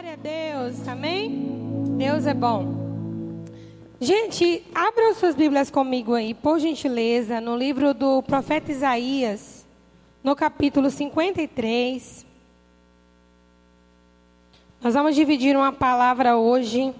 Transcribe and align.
Glória 0.00 0.12
a 0.12 0.16
Deus, 0.16 0.86
amém? 0.86 1.96
Deus 1.96 2.24
é 2.24 2.32
bom. 2.32 3.44
Gente, 4.00 4.62
abram 4.72 5.12
suas 5.12 5.34
Bíblias 5.34 5.72
comigo 5.72 6.14
aí, 6.14 6.34
por 6.34 6.60
gentileza, 6.60 7.40
no 7.40 7.56
livro 7.56 7.92
do 7.92 8.22
profeta 8.22 8.70
Isaías, 8.70 9.66
no 10.22 10.36
capítulo 10.36 10.88
53. 10.88 12.24
Nós 14.80 14.94
vamos 14.94 15.16
dividir 15.16 15.56
uma 15.56 15.72
palavra 15.72 16.36
hoje 16.36 16.94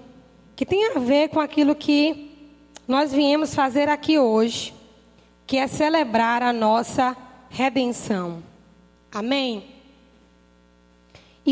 que 0.53 0.65
tem 0.65 0.91
a 0.91 0.99
ver 0.99 1.29
com 1.29 1.39
aquilo 1.39 1.73
que 1.75 2.51
nós 2.85 3.13
viemos 3.13 3.55
fazer 3.55 3.87
aqui 3.87 4.19
hoje, 4.19 4.73
que 5.47 5.55
é 5.57 5.67
celebrar 5.67 6.43
a 6.43 6.51
nossa 6.51 7.15
redenção. 7.49 8.43
Amém? 9.09 9.78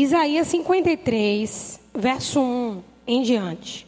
Isaías 0.00 0.46
53, 0.46 1.80
verso 1.92 2.40
1 2.40 2.82
em 3.04 3.20
diante. 3.20 3.84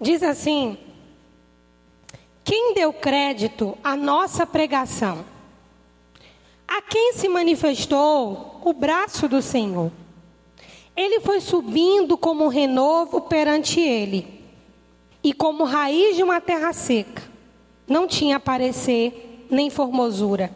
Diz 0.00 0.22
assim: 0.22 0.78
Quem 2.44 2.74
deu 2.74 2.92
crédito 2.92 3.76
à 3.82 3.96
nossa 3.96 4.46
pregação? 4.46 5.24
A 6.68 6.80
quem 6.80 7.14
se 7.14 7.28
manifestou 7.28 8.60
o 8.64 8.72
braço 8.72 9.26
do 9.26 9.42
Senhor? 9.42 9.90
Ele 10.96 11.18
foi 11.18 11.40
subindo 11.40 12.16
como 12.16 12.44
um 12.44 12.48
renovo 12.48 13.22
perante 13.22 13.80
ele 13.80 14.39
e 15.22 15.32
como 15.32 15.64
raiz 15.64 16.16
de 16.16 16.22
uma 16.22 16.40
terra 16.40 16.72
seca. 16.72 17.22
Não 17.86 18.06
tinha 18.06 18.40
parecer 18.40 19.46
nem 19.50 19.68
formosura. 19.68 20.50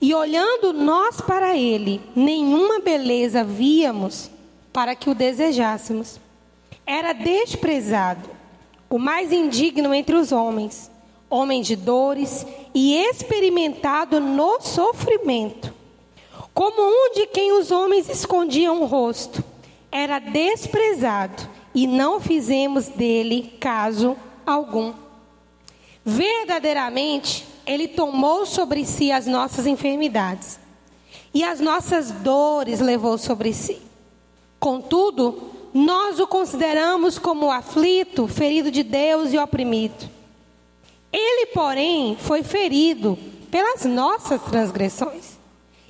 E 0.00 0.14
olhando 0.14 0.72
nós 0.72 1.20
para 1.20 1.56
ele, 1.56 2.00
nenhuma 2.14 2.80
beleza 2.80 3.42
víamos 3.42 4.30
para 4.72 4.94
que 4.94 5.08
o 5.08 5.14
desejássemos. 5.14 6.20
Era 6.86 7.12
desprezado, 7.12 8.28
o 8.90 8.98
mais 8.98 9.32
indigno 9.32 9.94
entre 9.94 10.14
os 10.14 10.32
homens, 10.32 10.90
homem 11.30 11.62
de 11.62 11.74
dores 11.74 12.46
e 12.74 12.94
experimentado 12.94 14.20
no 14.20 14.60
sofrimento. 14.60 15.72
Como 16.52 16.82
um 16.82 17.12
de 17.14 17.26
quem 17.26 17.52
os 17.52 17.70
homens 17.70 18.08
escondiam 18.08 18.82
o 18.82 18.86
rosto, 18.86 19.42
era 19.90 20.18
desprezado 20.18 21.48
e 21.74 21.86
não 21.86 22.20
fizemos 22.20 22.88
dele 22.88 23.56
caso 23.58 24.16
algum. 24.46 24.94
Verdadeiramente, 26.04 27.46
ele 27.66 27.88
tomou 27.88 28.46
sobre 28.46 28.84
si 28.84 29.10
as 29.10 29.26
nossas 29.26 29.66
enfermidades 29.66 30.60
e 31.32 31.42
as 31.42 31.60
nossas 31.60 32.10
dores 32.10 32.80
levou 32.80 33.18
sobre 33.18 33.52
si. 33.52 33.80
Contudo, 34.60 35.50
nós 35.72 36.20
o 36.20 36.26
consideramos 36.26 37.18
como 37.18 37.50
aflito, 37.50 38.28
ferido 38.28 38.70
de 38.70 38.82
Deus 38.82 39.32
e 39.32 39.38
oprimido. 39.38 40.08
Ele, 41.12 41.46
porém, 41.46 42.16
foi 42.18 42.42
ferido 42.42 43.18
pelas 43.50 43.84
nossas 43.84 44.42
transgressões 44.42 45.38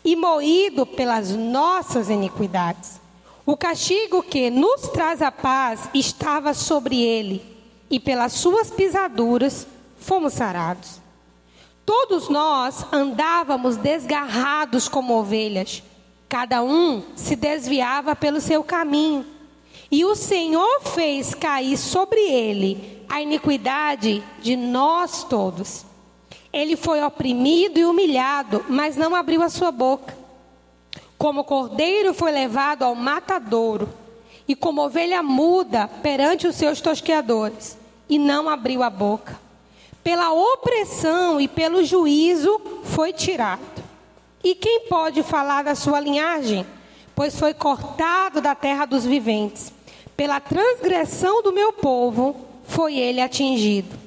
e 0.04 0.14
moído 0.14 0.86
pelas 0.86 1.30
nossas 1.30 2.08
iniquidades. 2.08 3.00
O 3.46 3.58
castigo 3.58 4.22
que 4.22 4.48
nos 4.48 4.88
traz 4.88 5.20
a 5.20 5.30
paz 5.30 5.90
estava 5.92 6.54
sobre 6.54 7.02
ele, 7.02 7.44
e 7.90 8.00
pelas 8.00 8.32
suas 8.32 8.70
pisaduras 8.70 9.66
fomos 9.98 10.32
sarados. 10.32 10.98
Todos 11.84 12.30
nós 12.30 12.86
andávamos 12.90 13.76
desgarrados 13.76 14.88
como 14.88 15.18
ovelhas, 15.18 15.82
cada 16.26 16.62
um 16.62 17.02
se 17.14 17.36
desviava 17.36 18.16
pelo 18.16 18.40
seu 18.40 18.64
caminho, 18.64 19.26
e 19.90 20.06
o 20.06 20.14
Senhor 20.14 20.80
fez 20.80 21.34
cair 21.34 21.76
sobre 21.76 22.20
ele 22.20 23.04
a 23.10 23.20
iniquidade 23.20 24.24
de 24.40 24.56
nós 24.56 25.22
todos. 25.22 25.84
Ele 26.50 26.76
foi 26.76 27.02
oprimido 27.02 27.78
e 27.78 27.84
humilhado, 27.84 28.64
mas 28.70 28.96
não 28.96 29.14
abriu 29.14 29.42
a 29.42 29.50
sua 29.50 29.70
boca. 29.70 30.23
Como 31.24 31.42
cordeiro 31.42 32.12
foi 32.12 32.30
levado 32.30 32.82
ao 32.82 32.94
matadouro, 32.94 33.88
e 34.46 34.54
como 34.54 34.84
ovelha 34.84 35.22
muda 35.22 35.88
perante 36.02 36.46
os 36.46 36.54
seus 36.54 36.82
tosqueadores, 36.82 37.78
e 38.10 38.18
não 38.18 38.46
abriu 38.46 38.82
a 38.82 38.90
boca. 38.90 39.40
Pela 40.02 40.34
opressão 40.34 41.40
e 41.40 41.48
pelo 41.48 41.82
juízo 41.82 42.60
foi 42.84 43.10
tirado. 43.10 43.82
E 44.44 44.54
quem 44.54 44.80
pode 44.80 45.22
falar 45.22 45.64
da 45.64 45.74
sua 45.74 45.98
linhagem? 45.98 46.66
Pois 47.14 47.38
foi 47.38 47.54
cortado 47.54 48.42
da 48.42 48.54
terra 48.54 48.84
dos 48.84 49.06
viventes. 49.06 49.72
Pela 50.14 50.40
transgressão 50.40 51.42
do 51.42 51.54
meu 51.54 51.72
povo 51.72 52.36
foi 52.64 52.98
ele 52.98 53.22
atingido. 53.22 53.98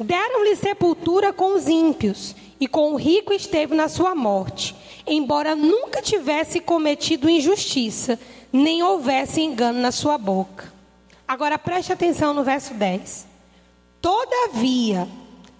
Deram-lhe 0.00 0.56
sepultura 0.56 1.34
com 1.34 1.54
os 1.54 1.68
ímpios, 1.68 2.34
e 2.58 2.66
com 2.66 2.94
o 2.94 2.96
rico 2.96 3.34
esteve 3.34 3.74
na 3.74 3.90
sua 3.90 4.14
morte 4.14 4.74
embora 5.06 5.54
nunca 5.54 6.02
tivesse 6.02 6.60
cometido 6.60 7.30
injustiça, 7.30 8.18
nem 8.52 8.82
houvesse 8.82 9.40
engano 9.40 9.80
na 9.80 9.92
sua 9.92 10.18
boca. 10.18 10.72
Agora 11.26 11.58
preste 11.58 11.92
atenção 11.92 12.34
no 12.34 12.42
verso 12.42 12.74
10. 12.74 13.26
Todavia, 14.00 15.08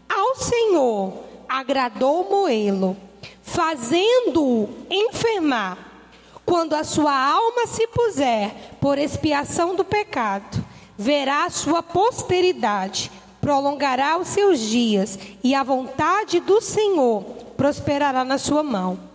ao 0.08 0.36
Senhor 0.36 1.12
agradou 1.48 2.28
moê-lo, 2.28 2.96
fazendo-o 3.42 4.68
enfermar. 4.90 5.78
Quando 6.44 6.74
a 6.74 6.84
sua 6.84 7.12
alma 7.12 7.66
se 7.66 7.88
puser 7.88 8.54
por 8.80 8.98
expiação 8.98 9.74
do 9.74 9.84
pecado, 9.84 10.64
verá 10.96 11.50
sua 11.50 11.82
posteridade, 11.82 13.10
prolongará 13.40 14.16
os 14.16 14.28
seus 14.28 14.60
dias, 14.60 15.18
e 15.42 15.54
a 15.54 15.64
vontade 15.64 16.38
do 16.38 16.60
Senhor 16.60 17.24
prosperará 17.56 18.24
na 18.24 18.38
sua 18.38 18.62
mão 18.62 19.05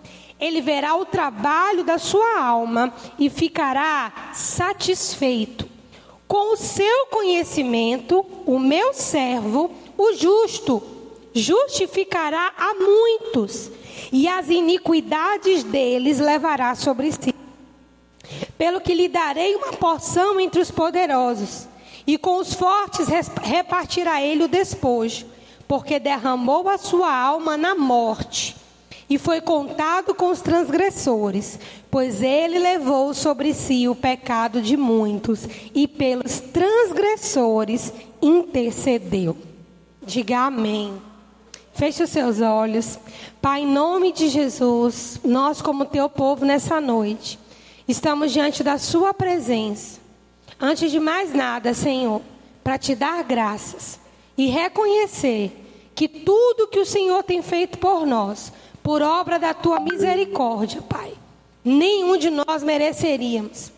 ele 0.41 0.59
verá 0.59 0.95
o 0.95 1.05
trabalho 1.05 1.83
da 1.83 1.99
sua 1.99 2.41
alma 2.41 2.91
e 3.19 3.29
ficará 3.29 4.31
satisfeito. 4.33 5.69
Com 6.27 6.53
o 6.53 6.57
seu 6.57 7.05
conhecimento, 7.11 8.25
o 8.47 8.57
meu 8.57 8.91
servo, 8.91 9.69
o 9.95 10.13
justo, 10.13 10.81
justificará 11.31 12.51
a 12.57 12.73
muitos, 12.73 13.69
e 14.11 14.27
as 14.27 14.49
iniquidades 14.49 15.63
deles 15.63 16.19
levará 16.19 16.73
sobre 16.73 17.11
si. 17.11 17.35
Pelo 18.57 18.81
que 18.81 18.95
lhe 18.95 19.07
darei 19.07 19.55
uma 19.55 19.73
porção 19.73 20.39
entre 20.39 20.59
os 20.59 20.71
poderosos, 20.71 21.67
e 22.07 22.17
com 22.17 22.37
os 22.37 22.53
fortes 22.53 23.07
repartirá 23.43 24.21
ele 24.21 24.45
o 24.45 24.47
despojo, 24.47 25.25
porque 25.67 25.99
derramou 25.99 26.67
a 26.67 26.77
sua 26.77 27.13
alma 27.13 27.55
na 27.55 27.75
morte 27.75 28.60
e 29.11 29.17
foi 29.17 29.41
contado 29.41 30.15
com 30.15 30.29
os 30.31 30.39
transgressores, 30.39 31.59
pois 31.91 32.23
ele 32.23 32.57
levou 32.57 33.13
sobre 33.13 33.53
si 33.53 33.85
o 33.89 33.93
pecado 33.93 34.61
de 34.61 34.77
muitos 34.77 35.45
e 35.75 35.85
pelos 35.85 36.39
transgressores 36.39 37.91
intercedeu. 38.21 39.35
Diga 40.01 40.45
amém. 40.45 40.93
Feche 41.73 42.01
os 42.01 42.09
seus 42.09 42.39
olhos. 42.39 42.97
Pai, 43.41 43.63
em 43.63 43.67
nome 43.67 44.13
de 44.13 44.29
Jesus, 44.29 45.19
nós, 45.25 45.61
como 45.61 45.83
teu 45.83 46.07
povo 46.07 46.45
nessa 46.45 46.79
noite, 46.79 47.37
estamos 47.89 48.31
diante 48.31 48.63
da 48.63 48.77
Sua 48.77 49.13
presença. 49.13 49.99
Antes 50.57 50.89
de 50.89 51.01
mais 51.01 51.33
nada, 51.33 51.73
Senhor, 51.73 52.21
para 52.63 52.77
te 52.77 52.95
dar 52.95 53.21
graças 53.25 53.99
e 54.37 54.45
reconhecer 54.45 55.51
que 55.93 56.07
tudo 56.07 56.69
que 56.69 56.79
o 56.79 56.85
Senhor 56.85 57.21
tem 57.23 57.41
feito 57.41 57.77
por 57.77 58.05
nós 58.05 58.53
por 58.83 59.01
obra 59.01 59.37
da 59.37 59.53
tua 59.53 59.79
misericórdia, 59.79 60.81
Pai. 60.81 61.13
Nenhum 61.63 62.17
de 62.17 62.29
nós 62.29 62.63
mereceríamos, 62.63 63.71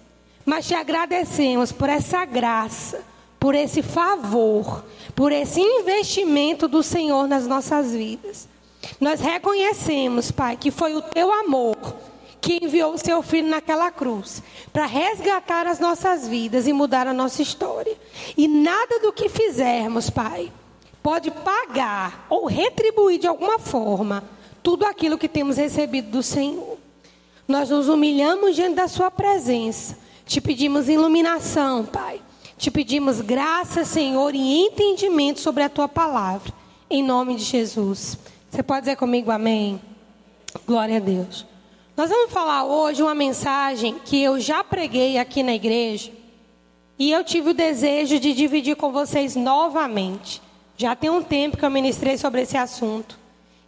mas 0.45 0.67
te 0.67 0.73
agradecemos 0.73 1.71
por 1.71 1.89
essa 1.89 2.23
graça, 2.25 3.03
por 3.39 3.53
esse 3.55 3.81
favor, 3.81 4.83
por 5.13 5.31
esse 5.31 5.59
investimento 5.59 6.67
do 6.67 6.81
Senhor 6.81 7.27
nas 7.27 7.45
nossas 7.45 7.91
vidas. 7.91 8.47
Nós 8.99 9.19
reconhecemos, 9.19 10.31
Pai, 10.31 10.55
que 10.57 10.71
foi 10.71 10.95
o 10.95 11.01
teu 11.01 11.31
amor 11.31 11.77
que 12.43 12.59
enviou 12.61 12.93
o 12.93 12.97
seu 12.97 13.23
filho 13.23 13.47
naquela 13.47 13.89
cruz 13.89 14.43
para 14.73 14.85
resgatar 14.85 15.65
as 15.65 15.79
nossas 15.79 16.27
vidas 16.27 16.67
e 16.67 16.73
mudar 16.73 17.07
a 17.07 17.13
nossa 17.13 17.41
história. 17.41 17.97
E 18.35 18.49
nada 18.49 18.99
do 18.99 19.13
que 19.13 19.29
fizermos, 19.29 20.09
Pai, 20.09 20.51
pode 21.01 21.31
pagar 21.31 22.25
ou 22.29 22.45
retribuir 22.45 23.17
de 23.17 23.27
alguma 23.27 23.57
forma 23.59 24.23
tudo 24.63 24.85
aquilo 24.85 25.17
que 25.17 25.27
temos 25.27 25.57
recebido 25.57 26.09
do 26.09 26.23
Senhor. 26.23 26.77
Nós 27.45 27.69
nos 27.69 27.89
humilhamos 27.89 28.55
diante 28.55 28.75
da 28.75 28.87
Sua 28.87 29.11
presença. 29.11 29.97
Te 30.25 30.39
pedimos 30.39 30.87
iluminação, 30.87 31.85
Pai. 31.85 32.21
Te 32.57 32.71
pedimos 32.71 33.19
graça, 33.19 33.83
Senhor, 33.83 34.33
e 34.33 34.61
entendimento 34.61 35.41
sobre 35.41 35.63
a 35.63 35.69
Tua 35.69 35.89
palavra. 35.89 36.51
em 36.89 37.03
nome 37.03 37.35
de 37.35 37.43
Jesus. 37.43 38.17
Você 38.49 38.61
pode 38.61 38.81
dizer 38.81 38.95
comigo 38.97 39.31
amém? 39.31 39.81
Glória 40.65 40.97
a 40.97 40.99
Deus. 40.99 41.45
Nós 41.97 42.09
vamos 42.09 42.31
falar 42.31 42.65
hoje 42.65 43.01
uma 43.01 43.15
mensagem 43.15 43.95
que 44.05 44.21
eu 44.21 44.39
já 44.39 44.63
preguei 44.63 45.17
aqui 45.17 45.41
na 45.41 45.55
igreja 45.55 46.11
e 46.99 47.11
eu 47.11 47.23
tive 47.23 47.49
o 47.49 47.53
desejo 47.53 48.19
de 48.19 48.33
dividir 48.33 48.75
com 48.75 48.91
vocês 48.91 49.35
novamente. 49.35 50.39
Já 50.77 50.95
tem 50.95 51.09
um 51.09 51.23
tempo 51.23 51.57
que 51.57 51.65
eu 51.65 51.71
ministrei 51.71 52.15
sobre 52.17 52.41
esse 52.43 52.57
assunto 52.57 53.22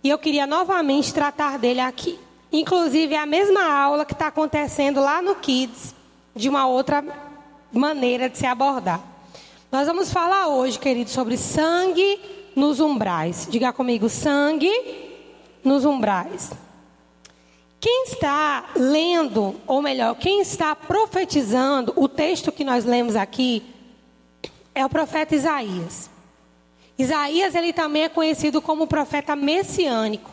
e 0.05 0.09
eu 0.09 0.19
queria 0.19 0.45
novamente 0.45 1.11
tratar 1.11 1.57
dele 1.57 1.79
aqui. 1.79 2.19
Inclusive, 2.51 3.15
é 3.15 3.17
a 3.17 3.25
mesma 3.25 3.63
aula 3.63 4.05
que 4.05 4.13
está 4.13 4.27
acontecendo 4.27 5.01
lá 5.01 5.19
no 5.19 5.33
Kids, 5.33 5.95
de 6.35 6.47
uma 6.47 6.67
outra 6.67 7.03
maneira 7.73 8.29
de 8.29 8.37
se 8.37 8.45
abordar. 8.45 9.01
Nós 9.71 9.87
vamos 9.87 10.13
falar 10.13 10.49
hoje, 10.49 10.77
querido, 10.77 11.09
sobre 11.09 11.37
sangue 11.37 12.19
nos 12.55 12.79
umbrais. 12.79 13.47
Diga 13.49 13.73
comigo, 13.73 14.07
sangue 14.07 14.71
nos 15.63 15.85
umbrais. 15.85 16.51
Quem 17.79 18.03
está 18.03 18.63
lendo, 18.75 19.55
ou 19.65 19.81
melhor, 19.81 20.13
quem 20.17 20.39
está 20.39 20.75
profetizando 20.75 21.91
o 21.95 22.07
texto 22.07 22.51
que 22.51 22.63
nós 22.63 22.85
lemos 22.85 23.15
aqui 23.15 23.63
é 24.75 24.85
o 24.85 24.89
profeta 24.89 25.33
Isaías. 25.33 26.11
Isaías 26.97 27.55
ele 27.55 27.73
também 27.73 28.03
é 28.03 28.09
conhecido 28.09 28.61
como 28.61 28.87
profeta 28.87 29.35
messiânico, 29.35 30.31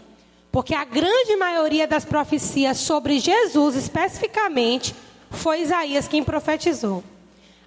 porque 0.51 0.75
a 0.75 0.85
grande 0.85 1.37
maioria 1.37 1.87
das 1.87 2.05
profecias 2.05 2.79
sobre 2.79 3.19
Jesus 3.19 3.75
especificamente 3.75 4.95
foi 5.31 5.63
Isaías 5.63 6.07
quem 6.07 6.23
profetizou. 6.23 7.03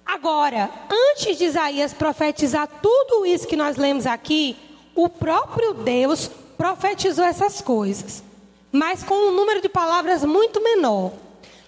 Agora, 0.04 0.70
antes 0.90 1.36
de 1.36 1.44
Isaías 1.44 1.92
profetizar 1.92 2.68
tudo 2.80 3.26
isso 3.26 3.46
que 3.46 3.56
nós 3.56 3.76
lemos 3.76 4.06
aqui, 4.06 4.56
o 4.94 5.08
próprio 5.08 5.74
Deus 5.74 6.30
profetizou 6.56 7.24
essas 7.24 7.60
coisas 7.60 8.22
mas 8.76 9.02
com 9.02 9.14
um 9.14 9.32
número 9.32 9.60
de 9.60 9.68
palavras 9.68 10.24
muito 10.24 10.62
menor. 10.62 11.12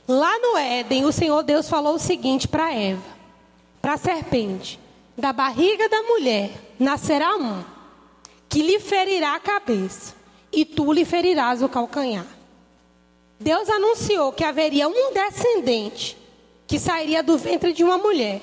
Lá 0.07 0.39
no 0.39 0.57
Éden, 0.57 1.05
o 1.05 1.13
Senhor 1.13 1.43
Deus 1.43 1.69
falou 1.69 1.95
o 1.95 1.99
seguinte 1.99 2.47
para 2.47 2.75
Eva, 2.75 3.03
para 3.81 3.95
a 3.95 3.99
serpente: 3.99 4.79
Da 5.19 5.33
barriga 5.33 5.89
da 5.89 6.01
mulher 6.05 6.49
nascerá 6.79 7.35
um, 7.35 7.65
que 8.49 8.63
lhe 8.63 8.79
ferirá 8.79 9.35
a 9.35 9.41
cabeça, 9.41 10.15
e 10.53 10.65
tu 10.65 10.93
lhe 10.93 11.05
ferirás 11.05 11.61
o 11.61 11.69
calcanhar. 11.69 12.25
Deus 13.41 13.69
anunciou 13.69 14.33
que 14.33 14.45
haveria 14.45 14.87
um 14.87 15.13
descendente 15.13 16.17
que 16.69 16.79
sairia 16.79 17.21
do 17.21 17.37
ventre 17.37 17.73
de 17.73 17.83
uma 17.83 17.99
mulher, 17.99 18.41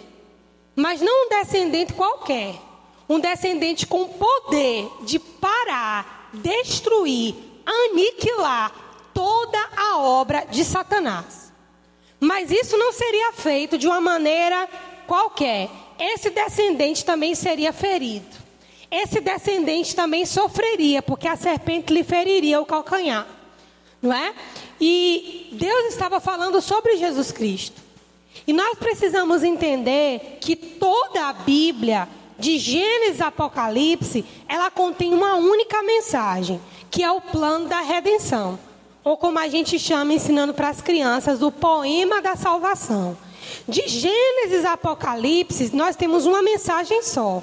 mas 0.75 0.99
não 0.99 1.25
um 1.25 1.29
descendente 1.29 1.93
qualquer, 1.93 2.55
um 3.07 3.21
descendente 3.21 3.87
com 3.87 4.09
poder 4.09 4.89
de 5.03 5.17
parar, 5.17 6.29
destruir, 6.33 7.35
aniquilar 7.65 8.73
toda 9.13 9.57
a 9.77 9.99
obra 9.99 10.45
de 10.51 10.65
Satanás. 10.65 11.53
Mas 12.19 12.51
isso 12.51 12.77
não 12.77 12.91
seria 12.91 13.31
feito 13.31 13.77
de 13.77 13.87
uma 13.87 14.01
maneira 14.01 14.67
qualquer. 15.07 15.84
Esse 15.99 16.29
descendente 16.29 17.05
também 17.05 17.35
seria 17.35 17.71
ferido. 17.71 18.45
Esse 18.91 19.19
descendente 19.19 19.95
também 19.95 20.25
sofreria, 20.25 21.01
porque 21.01 21.27
a 21.27 21.35
serpente 21.35 21.93
lhe 21.93 22.03
feriria 22.03 22.61
o 22.61 22.65
calcanhar. 22.65 23.27
Não 24.01 24.13
é? 24.13 24.33
E 24.79 25.49
Deus 25.53 25.85
estava 25.87 26.19
falando 26.19 26.61
sobre 26.61 26.97
Jesus 26.97 27.31
Cristo. 27.31 27.81
E 28.45 28.53
nós 28.53 28.77
precisamos 28.77 29.43
entender 29.43 30.37
que 30.39 30.55
toda 30.55 31.27
a 31.27 31.33
Bíblia, 31.33 32.07
de 32.37 32.57
Gênesis 32.57 33.21
a 33.21 33.27
Apocalipse, 33.27 34.25
ela 34.47 34.69
contém 34.69 35.13
uma 35.13 35.35
única 35.35 35.81
mensagem 35.81 36.61
que 36.91 37.03
é 37.03 37.11
o 37.11 37.19
plano 37.19 37.67
da 37.67 37.81
redenção. 37.81 38.59
Ou 39.03 39.17
como 39.17 39.39
a 39.39 39.47
gente 39.47 39.77
chama 39.77 40.13
ensinando 40.13 40.53
para 40.53 40.69
as 40.69 40.81
crianças, 40.81 41.41
o 41.41 41.51
poema 41.51 42.21
da 42.21 42.35
salvação. 42.35 43.17
De 43.67 43.87
Gênesis 43.87 44.65
a 44.65 44.73
Apocalipse, 44.73 45.75
nós 45.75 45.95
temos 45.95 46.25
uma 46.25 46.41
mensagem 46.41 47.01
só. 47.01 47.41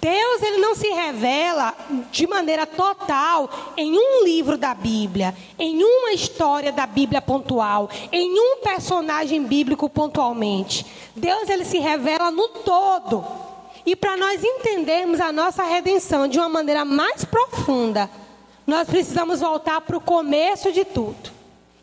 Deus 0.00 0.42
ele 0.42 0.58
não 0.58 0.74
se 0.74 0.88
revela 0.88 1.74
de 2.10 2.26
maneira 2.26 2.66
total 2.66 3.50
em 3.76 3.92
um 3.92 4.24
livro 4.24 4.56
da 4.56 4.74
Bíblia, 4.74 5.34
em 5.58 5.82
uma 5.82 6.12
história 6.12 6.72
da 6.72 6.86
Bíblia 6.86 7.20
pontual, 7.20 7.90
em 8.10 8.30
um 8.30 8.56
personagem 8.62 9.42
bíblico 9.42 9.88
pontualmente. 9.90 10.86
Deus 11.14 11.48
ele 11.48 11.64
se 11.64 11.78
revela 11.78 12.30
no 12.30 12.48
todo. 12.48 13.24
E 13.84 13.94
para 13.94 14.16
nós 14.16 14.42
entendermos 14.42 15.20
a 15.20 15.32
nossa 15.32 15.64
redenção 15.64 16.26
de 16.26 16.38
uma 16.38 16.48
maneira 16.48 16.84
mais 16.84 17.24
profunda, 17.24 18.08
nós 18.66 18.88
precisamos 18.88 19.40
voltar 19.40 19.80
para 19.80 19.96
o 19.96 20.00
começo 20.00 20.72
de 20.72 20.84
tudo. 20.84 21.30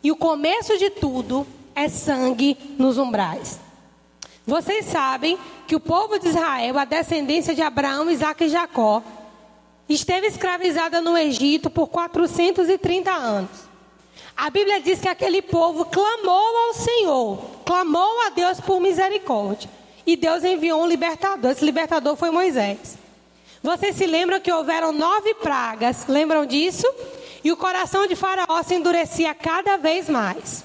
E 0.01 0.11
o 0.11 0.15
começo 0.15 0.77
de 0.77 0.89
tudo 0.89 1.45
é 1.75 1.87
sangue 1.89 2.57
nos 2.77 2.97
umbrais. 2.97 3.59
Vocês 4.45 4.85
sabem 4.85 5.37
que 5.67 5.75
o 5.75 5.79
povo 5.79 6.17
de 6.17 6.29
Israel, 6.29 6.77
a 6.79 6.85
descendência 6.85 7.53
de 7.53 7.61
Abraão, 7.61 8.09
Isaac 8.09 8.43
e 8.43 8.49
Jacó, 8.49 9.03
esteve 9.87 10.27
escravizada 10.27 11.01
no 11.01 11.17
Egito 11.17 11.69
por 11.69 11.87
430 11.87 13.11
anos. 13.11 13.69
A 14.35 14.49
Bíblia 14.49 14.79
diz 14.79 14.99
que 14.99 15.07
aquele 15.07 15.41
povo 15.41 15.85
clamou 15.85 16.67
ao 16.67 16.73
Senhor, 16.73 17.43
clamou 17.65 18.25
a 18.25 18.29
Deus 18.29 18.59
por 18.59 18.79
misericórdia. 18.79 19.69
E 20.05 20.15
Deus 20.15 20.43
enviou 20.43 20.81
um 20.81 20.87
libertador. 20.87 21.51
Esse 21.51 21.65
libertador 21.65 22.15
foi 22.15 22.31
Moisés. 22.31 22.97
Vocês 23.61 23.95
se 23.95 24.05
lembram 24.05 24.39
que 24.39 24.51
houveram 24.51 24.91
nove 24.91 25.33
pragas, 25.35 26.07
lembram 26.07 26.45
disso? 26.45 26.87
E 27.43 27.51
o 27.51 27.57
coração 27.57 28.07
de 28.07 28.15
Faraó 28.15 28.63
se 28.63 28.75
endurecia 28.75 29.35
cada 29.35 29.77
vez 29.77 30.09
mais. 30.09 30.63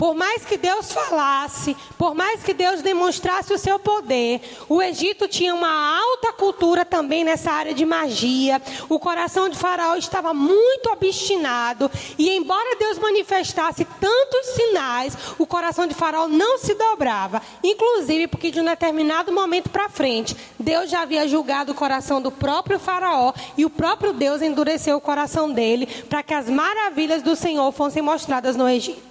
Por 0.00 0.14
mais 0.14 0.46
que 0.46 0.56
Deus 0.56 0.90
falasse, 0.90 1.76
por 1.98 2.14
mais 2.14 2.42
que 2.42 2.54
Deus 2.54 2.80
demonstrasse 2.80 3.52
o 3.52 3.58
seu 3.58 3.78
poder, 3.78 4.40
o 4.66 4.80
Egito 4.80 5.28
tinha 5.28 5.54
uma 5.54 6.00
alta 6.00 6.32
cultura 6.32 6.86
também 6.86 7.22
nessa 7.22 7.52
área 7.52 7.74
de 7.74 7.84
magia. 7.84 8.62
O 8.88 8.98
coração 8.98 9.50
de 9.50 9.58
Faraó 9.58 9.96
estava 9.96 10.32
muito 10.32 10.88
obstinado. 10.90 11.90
E 12.16 12.30
embora 12.30 12.78
Deus 12.78 12.98
manifestasse 12.98 13.86
tantos 14.00 14.46
sinais, 14.54 15.18
o 15.38 15.46
coração 15.46 15.86
de 15.86 15.92
Faraó 15.92 16.26
não 16.26 16.56
se 16.56 16.72
dobrava. 16.72 17.42
Inclusive 17.62 18.26
porque 18.26 18.50
de 18.50 18.58
um 18.58 18.64
determinado 18.64 19.30
momento 19.30 19.68
para 19.68 19.90
frente, 19.90 20.34
Deus 20.58 20.88
já 20.88 21.02
havia 21.02 21.28
julgado 21.28 21.72
o 21.72 21.74
coração 21.74 22.22
do 22.22 22.32
próprio 22.32 22.78
Faraó 22.80 23.34
e 23.54 23.66
o 23.66 23.70
próprio 23.70 24.14
Deus 24.14 24.40
endureceu 24.40 24.96
o 24.96 25.00
coração 25.02 25.52
dele 25.52 25.86
para 26.08 26.22
que 26.22 26.32
as 26.32 26.48
maravilhas 26.48 27.22
do 27.22 27.36
Senhor 27.36 27.70
fossem 27.70 28.00
mostradas 28.00 28.56
no 28.56 28.66
Egito. 28.66 29.09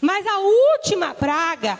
Mas 0.00 0.26
a 0.26 0.38
última 0.38 1.14
praga, 1.14 1.78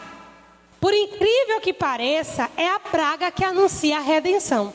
por 0.81 0.93
incrível 0.93 1.61
que 1.61 1.73
pareça, 1.73 2.51
é 2.57 2.69
a 2.69 2.81
praga 2.81 3.31
que 3.31 3.45
anuncia 3.45 3.99
a 3.99 4.01
redenção. 4.01 4.73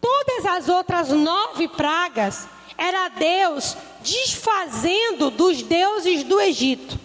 Todas 0.00 0.46
as 0.46 0.68
outras 0.68 1.08
nove 1.08 1.68
pragas 1.68 2.46
era 2.76 3.08
Deus 3.08 3.76
desfazendo 4.00 5.30
dos 5.30 5.62
deuses 5.62 6.22
do 6.22 6.40
Egito. 6.40 6.98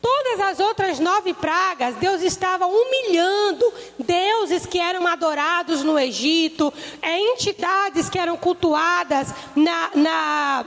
Todas 0.00 0.40
as 0.40 0.60
outras 0.60 0.98
nove 0.98 1.34
pragas, 1.34 1.94
Deus 1.96 2.22
estava 2.22 2.66
humilhando 2.66 3.70
deuses 3.98 4.64
que 4.64 4.78
eram 4.78 5.06
adorados 5.06 5.82
no 5.82 5.98
Egito, 5.98 6.72
é, 7.02 7.18
entidades 7.32 8.08
que 8.08 8.18
eram 8.18 8.36
cultuadas 8.36 9.34
na, 9.54 9.90
na 9.94 10.66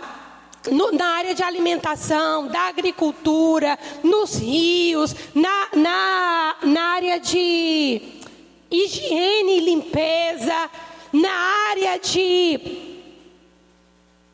no, 0.72 0.92
na 0.92 1.18
área 1.18 1.36
de 1.36 1.44
alimentação, 1.44 2.48
da 2.48 2.68
agricultura, 2.68 3.78
nos 4.04 4.36
rios, 4.36 5.16
na, 5.34 5.70
na, 5.76 6.56
na 6.64 6.82
área 6.94 7.20
de 7.20 8.02
higiene 8.70 9.58
e 9.58 9.60
limpeza, 9.60 10.70
na 11.12 11.32
área 11.70 11.98
de. 12.00 12.92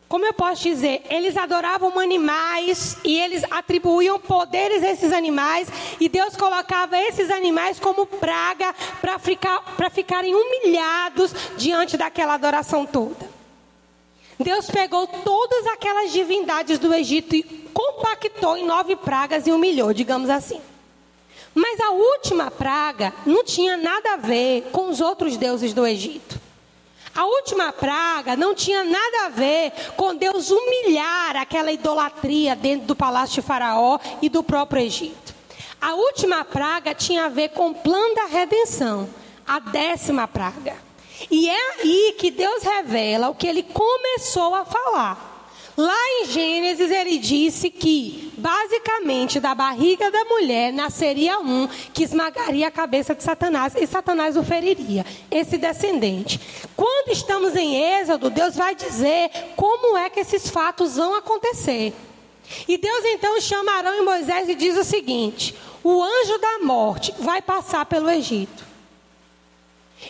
Como 0.08 0.26
eu 0.26 0.34
posso 0.34 0.64
dizer? 0.64 1.04
Eles 1.08 1.38
adoravam 1.38 2.00
animais 2.00 2.98
e 3.04 3.20
eles 3.20 3.44
atribuíam 3.52 4.20
poderes 4.20 4.84
a 4.84 4.90
esses 4.90 5.14
animais, 5.14 5.68
e 6.00 6.10
Deus 6.10 6.36
colocava 6.36 6.98
esses 6.98 7.30
animais 7.30 7.80
como 7.80 8.08
praga 8.08 8.74
para 9.00 9.20
ficar, 9.20 9.64
ficarem 9.92 10.34
humilhados 10.34 11.32
diante 11.58 11.96
daquela 11.96 12.34
adoração 12.34 12.88
toda. 12.88 13.29
Deus 14.40 14.70
pegou 14.70 15.06
todas 15.06 15.68
aquelas 15.68 16.14
divindades 16.14 16.80
do 16.80 16.94
Egito 16.94 17.36
e 17.36 17.44
compactou 17.74 18.56
em 18.56 18.66
nove 18.66 18.96
pragas 18.96 19.46
e 19.46 19.52
humilhou, 19.52 19.94
digamos 19.94 20.30
assim. 20.30 20.62
Mas 21.54 21.80
a 21.82 21.92
última 21.92 22.50
praga 22.50 23.14
não 23.26 23.44
tinha 23.44 23.76
nada 23.76 24.14
a 24.14 24.18
ver 24.18 24.70
com 24.72 24.90
os 24.90 25.02
outros 25.02 25.36
deuses 25.36 25.74
do 25.74 25.86
Egito. 25.86 26.40
A 27.14 27.26
última 27.26 27.74
praga 27.74 28.38
não 28.38 28.56
tinha 28.56 28.82
nada 28.84 29.26
a 29.26 29.30
ver 29.30 29.74
com 29.98 30.16
Deus 30.16 30.50
humilhar 30.52 31.36
aquela 31.36 31.70
idolatria 31.70 32.56
dentro 32.56 32.88
do 32.88 32.96
palácio 32.96 33.42
de 33.42 33.48
Faraó 33.48 34.00
e 34.22 34.30
do 34.30 34.42
próprio 34.42 34.82
Egito. 34.84 35.36
A 35.82 35.96
última 35.96 36.46
praga 36.46 36.96
tinha 36.96 37.26
a 37.26 37.30
ver 37.30 37.50
com 37.50 37.72
o 37.72 37.76
plano 37.76 38.16
da 38.16 38.26
redenção, 38.26 39.10
a 39.46 39.60
décima 39.60 40.30
praga. 40.30 40.89
E 41.32 41.50
é 41.50 41.82
aí 41.82 42.16
que 42.18 42.32
Deus 42.32 42.64
revela 42.64 43.30
o 43.30 43.36
que 43.36 43.48
ele 43.48 43.64
começou 43.64 44.56
a 44.56 44.66
falar. 44.66 45.30
Lá 45.80 45.96
em 45.96 46.26
Gênesis 46.26 46.92
ele 46.92 47.18
disse 47.18 47.70
que, 47.70 48.34
basicamente, 48.38 49.40
da 49.40 49.56
barriga 49.56 50.12
da 50.12 50.26
mulher 50.26 50.74
nasceria 50.74 51.40
um 51.40 51.70
que 51.94 52.04
esmagaria 52.04 52.68
a 52.68 52.72
cabeça 52.72 53.16
de 53.16 53.24
Satanás 53.24 53.76
e 53.76 53.88
Satanás 53.88 54.36
o 54.36 54.44
feriria, 54.44 55.06
esse 55.32 55.58
descendente. 55.58 56.38
Quando 56.76 57.14
estamos 57.14 57.56
em 57.56 57.78
Êxodo, 57.78 58.30
Deus 58.30 58.58
vai 58.58 58.76
dizer 58.76 59.30
como 59.56 59.96
é 59.96 60.10
que 60.10 60.20
esses 60.20 60.50
fatos 60.50 60.98
vão 60.98 61.16
acontecer. 61.16 61.94
E 62.68 62.78
Deus 62.78 63.06
então 63.06 63.40
chama 63.40 63.72
Arão 63.72 64.02
e 64.02 64.04
Moisés 64.04 64.50
e 64.50 64.56
diz 64.56 64.76
o 64.76 64.84
seguinte: 64.84 65.56
o 65.82 66.04
anjo 66.04 66.38
da 66.40 66.60
morte 66.60 67.14
vai 67.20 67.42
passar 67.42 67.86
pelo 67.86 68.10
Egito. 68.10 68.69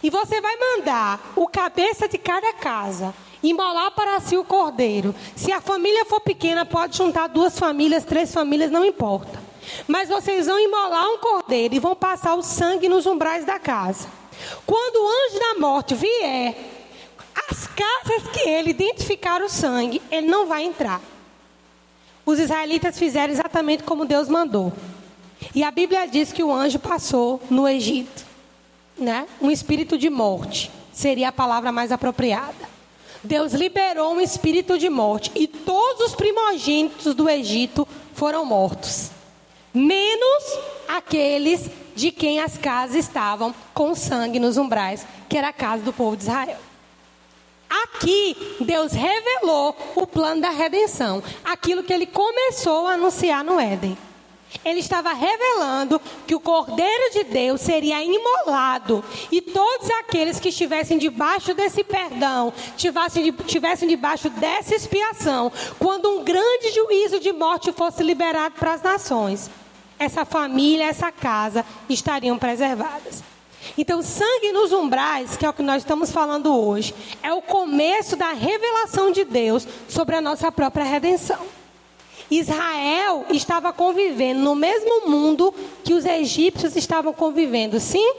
E 0.03 0.09
você 0.09 0.39
vai 0.39 0.55
mandar 0.57 1.33
o 1.35 1.47
cabeça 1.47 2.07
de 2.07 2.17
cada 2.17 2.53
casa 2.53 3.13
Imolar 3.41 3.91
para 3.91 4.19
si 4.19 4.35
o 4.35 4.43
cordeiro. 4.43 5.15
Se 5.35 5.51
a 5.51 5.61
família 5.61 6.03
for 6.05 6.19
pequena, 6.19 6.65
pode 6.65 6.97
juntar 6.97 7.27
duas 7.27 7.57
famílias, 7.57 8.03
três 8.03 8.33
famílias, 8.33 8.69
não 8.69 8.83
importa. 8.83 9.39
Mas 9.87 10.09
vocês 10.09 10.47
vão 10.47 10.59
imolar 10.59 11.05
um 11.09 11.19
cordeiro 11.19 11.73
e 11.73 11.79
vão 11.79 11.95
passar 11.95 12.35
o 12.35 12.43
sangue 12.43 12.89
nos 12.89 13.05
umbrais 13.05 13.45
da 13.45 13.57
casa. 13.57 14.07
Quando 14.65 14.97
o 14.97 15.07
anjo 15.07 15.39
da 15.39 15.59
morte 15.59 15.95
vier, 15.95 16.55
as 17.49 17.67
casas 17.67 18.29
que 18.33 18.49
ele 18.49 18.71
identificar 18.71 19.41
o 19.41 19.49
sangue, 19.49 20.01
ele 20.11 20.27
não 20.27 20.45
vai 20.45 20.63
entrar. 20.63 21.01
Os 22.25 22.39
israelitas 22.39 22.99
fizeram 22.99 23.33
exatamente 23.33 23.83
como 23.83 24.05
Deus 24.05 24.27
mandou. 24.27 24.73
E 25.55 25.63
a 25.63 25.71
Bíblia 25.71 26.07
diz 26.07 26.33
que 26.33 26.43
o 26.43 26.51
anjo 26.51 26.77
passou 26.77 27.41
no 27.49 27.67
Egito, 27.67 28.25
né? 28.99 29.27
Um 29.41 29.49
espírito 29.49 29.97
de 29.97 30.09
morte 30.09 30.71
seria 30.91 31.29
a 31.29 31.31
palavra 31.31 31.71
mais 31.71 31.91
apropriada. 31.91 32.69
Deus 33.23 33.53
liberou 33.53 34.13
um 34.13 34.21
espírito 34.21 34.77
de 34.77 34.89
morte 34.89 35.31
e 35.35 35.47
todos 35.47 36.07
os 36.07 36.15
primogênitos 36.15 37.13
do 37.13 37.29
Egito 37.29 37.87
foram 38.13 38.45
mortos, 38.45 39.11
menos 39.73 40.43
aqueles 40.87 41.69
de 41.95 42.11
quem 42.11 42.39
as 42.39 42.57
casas 42.57 42.95
estavam 42.95 43.53
com 43.73 43.93
sangue 43.93 44.39
nos 44.39 44.57
umbrais, 44.57 45.05
que 45.27 45.37
era 45.37 45.49
a 45.49 45.53
casa 45.53 45.83
do 45.83 45.91
povo 45.91 46.15
de 46.15 46.23
Israel. 46.23 46.57
Aqui, 47.69 48.35
Deus 48.61 48.93
revelou 48.93 49.75
o 49.95 50.07
plano 50.07 50.41
da 50.41 50.49
redenção, 50.49 51.21
aquilo 51.43 51.83
que 51.83 51.93
ele 51.93 52.05
começou 52.05 52.87
a 52.87 52.93
anunciar 52.93 53.43
no 53.43 53.59
Éden. 53.59 53.97
Ele 54.65 54.79
estava 54.79 55.13
revelando 55.13 56.01
que 56.25 56.33
o 56.33 56.39
Cordeiro 56.39 57.13
de 57.13 57.23
Deus 57.23 57.61
seria 57.61 58.03
imolado 58.03 59.03
e 59.31 59.41
todos 59.41 59.89
aqueles 59.91 60.39
que 60.39 60.49
estivessem 60.49 60.97
debaixo 60.97 61.53
desse 61.53 61.83
perdão, 61.83 62.51
tivessem, 62.75 63.31
tivessem 63.31 63.87
debaixo 63.87 64.29
dessa 64.29 64.75
expiação, 64.75 65.51
quando 65.77 66.09
um 66.09 66.23
grande 66.23 66.71
juízo 66.71 67.19
de 67.19 67.31
morte 67.31 67.71
fosse 67.71 68.03
liberado 68.03 68.55
para 68.55 68.73
as 68.73 68.81
nações, 68.81 69.49
essa 69.99 70.25
família, 70.25 70.85
essa 70.85 71.11
casa 71.11 71.65
estariam 71.87 72.37
preservadas. 72.37 73.23
Então, 73.77 74.01
sangue 74.01 74.51
nos 74.51 74.71
umbrais, 74.71 75.37
que 75.37 75.45
é 75.45 75.49
o 75.49 75.53
que 75.53 75.61
nós 75.61 75.83
estamos 75.83 76.11
falando 76.11 76.55
hoje, 76.57 76.93
é 77.21 77.31
o 77.33 77.41
começo 77.41 78.15
da 78.15 78.31
revelação 78.31 79.11
de 79.11 79.23
Deus 79.23 79.67
sobre 79.87 80.15
a 80.15 80.21
nossa 80.21 80.51
própria 80.51 80.85
redenção. 80.85 81.58
Israel 82.29 83.25
estava 83.31 83.73
convivendo 83.73 84.41
no 84.41 84.55
mesmo 84.55 85.07
mundo 85.07 85.53
que 85.83 85.93
os 85.93 86.05
egípcios 86.05 86.75
estavam 86.75 87.13
convivendo, 87.13 87.79
sim? 87.79 88.13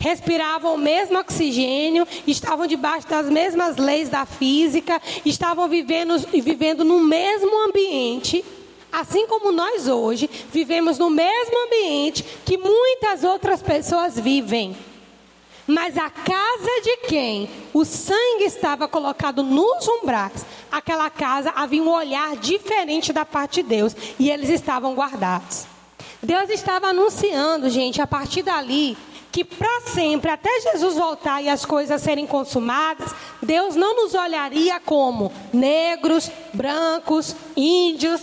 Respiravam 0.00 0.74
o 0.74 0.78
mesmo 0.78 1.18
oxigênio, 1.18 2.06
estavam 2.26 2.66
debaixo 2.66 3.08
das 3.08 3.28
mesmas 3.28 3.76
leis 3.76 4.08
da 4.08 4.24
física, 4.24 5.02
estavam 5.24 5.68
vivendo, 5.68 6.16
vivendo 6.32 6.84
no 6.84 7.00
mesmo 7.00 7.68
ambiente, 7.68 8.44
assim 8.92 9.26
como 9.26 9.52
nós 9.52 9.88
hoje 9.88 10.30
vivemos 10.52 10.98
no 10.98 11.10
mesmo 11.10 11.66
ambiente 11.66 12.24
que 12.44 12.56
muitas 12.56 13.24
outras 13.24 13.60
pessoas 13.60 14.18
vivem. 14.18 14.76
Mas 15.66 15.98
a 15.98 16.08
casa 16.08 16.80
de 16.82 16.96
quem 17.08 17.50
o 17.74 17.84
sangue 17.84 18.44
estava 18.44 18.88
colocado 18.88 19.42
nos 19.42 19.86
umbrais, 19.86 20.46
aquela 20.70 21.10
casa 21.10 21.52
havia 21.54 21.82
um 21.82 21.90
olhar 21.90 22.36
diferente 22.36 23.12
da 23.12 23.24
parte 23.24 23.62
de 23.62 23.68
Deus 23.68 23.96
e 24.18 24.30
eles 24.30 24.48
estavam 24.48 24.94
guardados. 24.94 25.66
Deus 26.22 26.50
estava 26.50 26.88
anunciando, 26.88 27.70
gente, 27.70 28.02
a 28.02 28.06
partir 28.06 28.42
dali, 28.42 28.96
que 29.30 29.44
para 29.44 29.82
sempre, 29.82 30.30
até 30.30 30.50
Jesus 30.60 30.96
voltar 30.96 31.42
e 31.42 31.48
as 31.48 31.64
coisas 31.64 32.02
serem 32.02 32.26
consumadas, 32.26 33.14
Deus 33.42 33.76
não 33.76 33.94
nos 33.94 34.14
olharia 34.14 34.80
como 34.80 35.32
negros, 35.52 36.30
brancos, 36.52 37.36
índios, 37.56 38.22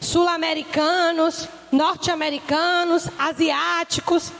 sul-americanos, 0.00 1.48
norte-americanos, 1.72 3.08
asiáticos, 3.18 4.30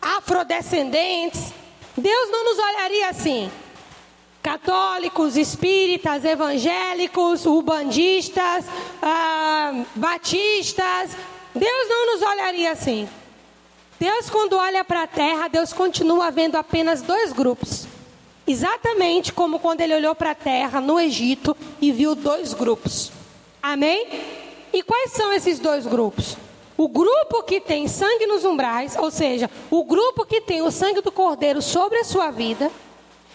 afrodescendentes. 0.00 1.52
Deus 1.96 2.30
não 2.30 2.44
nos 2.44 2.58
olharia 2.58 3.08
assim. 3.08 3.50
Católicos, 4.48 5.36
espíritas, 5.36 6.24
evangélicos, 6.24 7.44
ubandistas, 7.44 8.64
ah, 9.02 9.84
batistas. 9.94 11.10
Deus 11.54 11.88
não 11.90 12.14
nos 12.14 12.22
olharia 12.22 12.72
assim. 12.72 13.06
Deus, 14.00 14.30
quando 14.30 14.54
olha 14.56 14.82
para 14.82 15.02
a 15.02 15.06
terra, 15.06 15.48
Deus 15.48 15.74
continua 15.74 16.30
vendo 16.30 16.56
apenas 16.56 17.02
dois 17.02 17.30
grupos. 17.30 17.86
Exatamente 18.46 19.34
como 19.34 19.58
quando 19.58 19.82
ele 19.82 19.94
olhou 19.94 20.14
para 20.14 20.30
a 20.30 20.34
terra 20.34 20.80
no 20.80 20.98
Egito 20.98 21.54
e 21.78 21.92
viu 21.92 22.14
dois 22.14 22.54
grupos. 22.54 23.12
Amém? 23.62 24.08
E 24.72 24.82
quais 24.82 25.12
são 25.12 25.30
esses 25.30 25.58
dois 25.58 25.86
grupos? 25.86 26.38
O 26.74 26.88
grupo 26.88 27.42
que 27.42 27.60
tem 27.60 27.86
sangue 27.86 28.26
nos 28.26 28.46
umbrais, 28.46 28.96
ou 28.96 29.10
seja, 29.10 29.50
o 29.70 29.84
grupo 29.84 30.24
que 30.24 30.40
tem 30.40 30.62
o 30.62 30.70
sangue 30.70 31.02
do 31.02 31.12
cordeiro 31.12 31.60
sobre 31.60 31.98
a 31.98 32.04
sua 32.04 32.30
vida, 32.30 32.72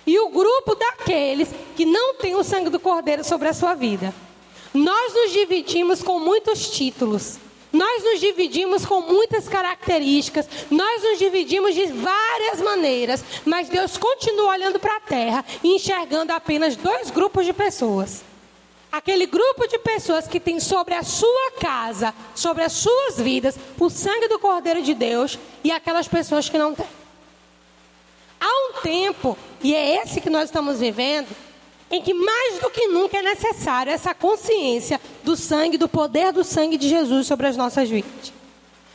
e 0.05 0.19
o 0.19 0.29
grupo 0.29 0.75
daqueles 0.75 1.49
que 1.75 1.85
não 1.85 2.15
tem 2.15 2.35
o 2.35 2.43
sangue 2.43 2.69
do 2.69 2.79
cordeiro 2.79 3.23
sobre 3.23 3.47
a 3.47 3.53
sua 3.53 3.73
vida. 3.73 4.13
Nós 4.73 5.13
nos 5.13 5.31
dividimos 5.31 6.01
com 6.01 6.19
muitos 6.19 6.69
títulos. 6.69 7.37
Nós 7.71 8.03
nos 8.03 8.19
dividimos 8.19 8.85
com 8.85 9.01
muitas 9.01 9.49
características, 9.49 10.47
nós 10.69 11.01
nos 11.01 11.17
dividimos 11.17 11.73
de 11.73 11.87
várias 11.87 12.61
maneiras, 12.61 13.25
mas 13.43 13.67
Deus 13.67 13.97
continua 13.97 14.51
olhando 14.51 14.79
para 14.79 14.97
a 14.97 14.99
terra 14.99 15.43
e 15.63 15.75
enxergando 15.75 16.31
apenas 16.31 16.75
dois 16.75 17.09
grupos 17.09 17.47
de 17.47 17.51
pessoas 17.51 18.21
aquele 18.93 19.25
grupo 19.25 19.67
de 19.67 19.79
pessoas 19.79 20.27
que 20.27 20.39
tem 20.39 20.59
sobre 20.59 20.93
a 20.93 21.01
sua 21.01 21.53
casa, 21.59 22.13
sobre 22.35 22.63
as 22.63 22.73
suas 22.73 23.19
vidas, 23.19 23.57
o 23.79 23.89
sangue 23.89 24.27
do 24.27 24.37
Cordeiro 24.37 24.83
de 24.83 24.93
Deus 24.93 25.39
e 25.63 25.71
aquelas 25.71 26.07
pessoas 26.07 26.47
que 26.47 26.59
não 26.59 26.75
têm. 26.75 26.85
Há 28.45 28.69
um 28.69 28.81
tempo, 28.81 29.37
e 29.63 29.73
é 29.73 30.03
esse 30.03 30.19
que 30.19 30.29
nós 30.29 30.45
estamos 30.45 30.81
vivendo, 30.81 31.29
em 31.89 32.01
que 32.01 32.13
mais 32.13 32.59
do 32.59 32.69
que 32.69 32.87
nunca 32.87 33.17
é 33.17 33.21
necessário 33.21 33.93
essa 33.93 34.13
consciência 34.13 34.99
do 35.23 35.37
sangue, 35.37 35.77
do 35.77 35.87
poder 35.87 36.33
do 36.33 36.43
sangue 36.43 36.77
de 36.77 36.89
Jesus 36.89 37.25
sobre 37.25 37.47
as 37.47 37.55
nossas 37.55 37.89
vidas. 37.89 38.33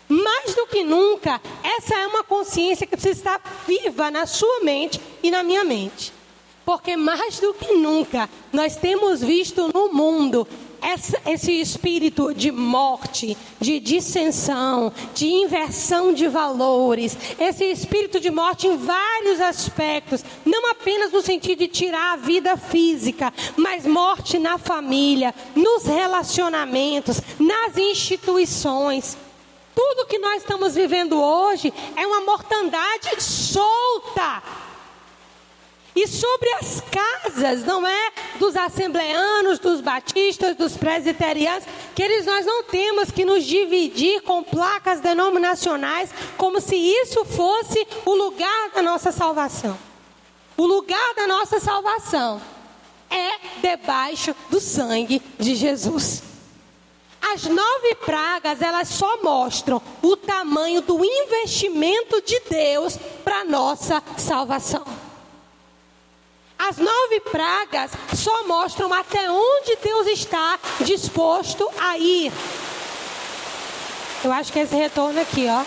Mais 0.07 0.55
do 0.55 0.67
que 0.67 0.85
nunca, 0.85 1.41
essa 1.63 1.95
é 1.95 2.07
uma 2.07 2.23
consciência 2.23 2.87
que 2.87 2.95
precisa 2.95 3.19
estar 3.19 3.65
viva 3.67 4.11
na 4.11 4.27
sua 4.27 4.61
mente 4.61 5.01
e 5.23 5.31
na 5.31 5.43
minha 5.43 5.65
mente. 5.65 6.13
Porque 6.63 6.95
mais 6.95 7.41
do 7.41 7.55
que 7.55 7.73
nunca 7.73 8.29
nós 8.53 8.77
temos 8.77 9.23
visto 9.23 9.73
no 9.73 9.91
mundo 9.91 10.47
esse 11.27 11.53
espírito 11.53 12.33
de 12.35 12.51
morte, 12.51 13.37
de 13.61 13.81
dissensão, 13.81 14.93
de 15.15 15.27
inversão 15.27 16.13
de 16.13 16.29
valores, 16.29 17.17
esse 17.39 17.65
espírito 17.65 18.21
de 18.21 18.31
morte 18.31 18.67
em 18.67 18.77
vários 18.77 19.41
aspectos, 19.41 20.25
não 20.45 20.71
apenas 20.71 21.13
no 21.13 21.23
sentido 21.23 21.61
de 21.61 21.69
tirar 21.69 22.15
a 22.15 22.17
vida 22.17 22.57
física, 22.57 23.33
mas 23.57 23.87
morte 23.87 24.39
na 24.39 24.59
família, 24.59 25.35
nos 25.55 25.85
relacionamentos, 25.85 27.21
nas 27.39 27.77
instituições. 27.77 29.17
Tudo 29.75 30.07
que 30.07 30.19
nós 30.19 30.39
estamos 30.39 30.75
vivendo 30.75 31.21
hoje 31.23 31.73
é 31.97 32.07
uma 32.07 32.21
mortandade 32.21 33.23
solta 33.23 34.43
e 36.01 36.07
sobre 36.07 36.49
as 36.61 36.81
casas, 36.81 37.65
não 37.65 37.85
é? 37.85 38.13
Dos 38.39 38.55
assembleanos, 38.55 39.59
dos 39.59 39.81
batistas, 39.81 40.55
dos 40.55 40.77
presbiterianos, 40.77 41.65
que 41.93 42.03
eles 42.03 42.25
nós 42.25 42.47
não 42.47 42.63
temos 42.63 43.11
que 43.11 43.25
nos 43.25 43.45
dividir 43.45 44.23
com 44.23 44.45
placas 44.45 45.01
denominacionais, 45.01 46.11
como 46.37 46.61
se 46.61 46.77
isso 46.77 47.25
fosse 47.25 47.85
o 48.05 48.15
lugar 48.15 48.71
da 48.75 48.81
nossa 48.81 49.11
salvação. 49.11 49.77
O 50.57 50.67
lugar 50.67 51.15
da 51.17 51.27
nossa 51.27 51.59
salvação 51.59 52.41
é 53.11 53.61
debaixo 53.61 54.37
do 54.49 54.61
sangue 54.61 55.21
de 55.37 55.57
Jesus. 55.57 56.23
As 57.21 57.43
nove 57.45 57.97
pragas, 58.07 58.63
elas 58.63 58.89
só 58.89 59.21
mostram 59.21 59.83
o 60.01 60.17
tamanho 60.17 60.81
do 60.81 61.05
investimento 61.05 62.23
de 62.23 62.41
Deus 62.49 62.97
para 63.25 63.45
nossa 63.45 64.01
salvação. 64.17 65.08
As 66.59 66.77
nove 66.77 67.21
pragas 67.21 67.93
só 68.15 68.47
mostram 68.47 68.93
até 68.93 69.31
onde 69.31 69.77
Deus 69.83 70.07
está 70.09 70.59
disposto 70.81 71.69
a 71.79 71.97
ir. 71.97 72.33
Eu 74.25 74.33
acho 74.33 74.53
que 74.53 74.59
é 74.59 74.63
esse 74.63 74.75
retorno 74.75 75.21
aqui, 75.21 75.47
ó. 75.49 75.65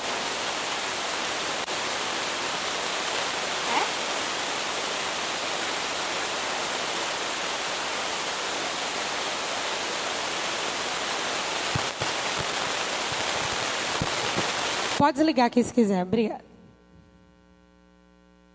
Pode 14.97 15.17
desligar 15.17 15.47
aqui 15.47 15.63
se 15.63 15.73
quiser. 15.73 16.03
Obrigada. 16.03 16.50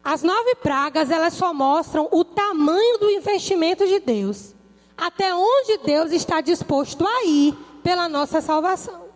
As 0.07 0.23
nove 0.23 0.55
pragas, 0.63 1.11
elas 1.11 1.35
só 1.35 1.53
mostram 1.53 2.09
o 2.13 2.23
tamanho 2.25 2.97
do 2.99 3.11
investimento 3.11 3.85
de 3.89 3.99
Deus. 3.99 4.55
Até 4.97 5.35
onde 5.35 5.79
Deus 5.79 6.13
está 6.13 6.41
disposto 6.41 7.05
a 7.05 7.25
ir 7.25 7.53
pela 7.83 8.09
nossa 8.09 8.41
salvação. 8.41 9.07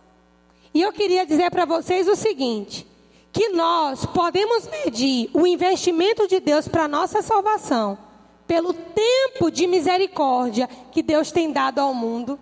E 0.74 0.82
eu 0.82 0.92
queria 0.92 1.24
dizer 1.24 1.48
para 1.48 1.64
vocês 1.64 2.08
o 2.08 2.16
seguinte: 2.16 2.84
que 3.32 3.50
nós 3.50 4.04
podemos 4.04 4.66
medir 4.66 5.30
o 5.32 5.46
investimento 5.46 6.26
de 6.26 6.40
Deus 6.40 6.66
para 6.66 6.86
a 6.86 6.88
nossa 6.88 7.22
salvação 7.22 7.96
pelo 8.44 8.74
tempo 8.74 9.48
de 9.48 9.68
misericórdia 9.68 10.68
que 10.90 11.04
Deus 11.04 11.30
tem 11.30 11.52
dado 11.52 11.78
ao 11.78 11.94
mundo. 11.94 12.36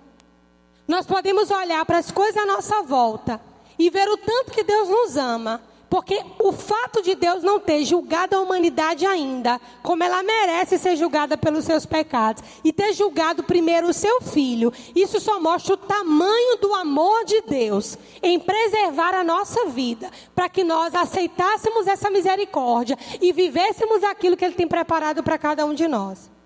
Nós 0.86 1.04
podemos 1.04 1.50
olhar 1.50 1.84
para 1.84 1.98
as 1.98 2.10
coisas 2.10 2.42
à 2.42 2.46
nossa 2.46 2.80
volta 2.80 3.38
e 3.78 3.90
ver 3.90 4.08
o 4.08 4.16
tanto 4.16 4.52
que 4.52 4.64
Deus 4.64 4.88
nos 4.88 5.18
ama. 5.18 5.67
Porque 5.88 6.22
o 6.38 6.52
fato 6.52 7.02
de 7.02 7.14
Deus 7.14 7.42
não 7.42 7.58
ter 7.58 7.84
julgado 7.84 8.36
a 8.36 8.40
humanidade 8.40 9.06
ainda, 9.06 9.58
como 9.82 10.04
ela 10.04 10.22
merece 10.22 10.78
ser 10.78 10.96
julgada 10.96 11.36
pelos 11.38 11.64
seus 11.64 11.86
pecados, 11.86 12.42
e 12.62 12.72
ter 12.72 12.92
julgado 12.92 13.42
primeiro 13.42 13.88
o 13.88 13.92
seu 13.92 14.20
filho, 14.20 14.72
isso 14.94 15.18
só 15.18 15.40
mostra 15.40 15.74
o 15.74 15.78
tamanho 15.78 16.58
do 16.58 16.74
amor 16.74 17.24
de 17.24 17.40
Deus 17.42 17.96
em 18.22 18.38
preservar 18.38 19.14
a 19.14 19.24
nossa 19.24 19.66
vida, 19.66 20.10
para 20.34 20.48
que 20.48 20.62
nós 20.62 20.94
aceitássemos 20.94 21.86
essa 21.86 22.10
misericórdia 22.10 22.98
e 23.20 23.32
vivêssemos 23.32 24.04
aquilo 24.04 24.36
que 24.36 24.44
Ele 24.44 24.54
tem 24.54 24.68
preparado 24.68 25.22
para 25.22 25.38
cada 25.38 25.64
um 25.64 25.72
de 25.72 25.88
nós. 25.88 26.37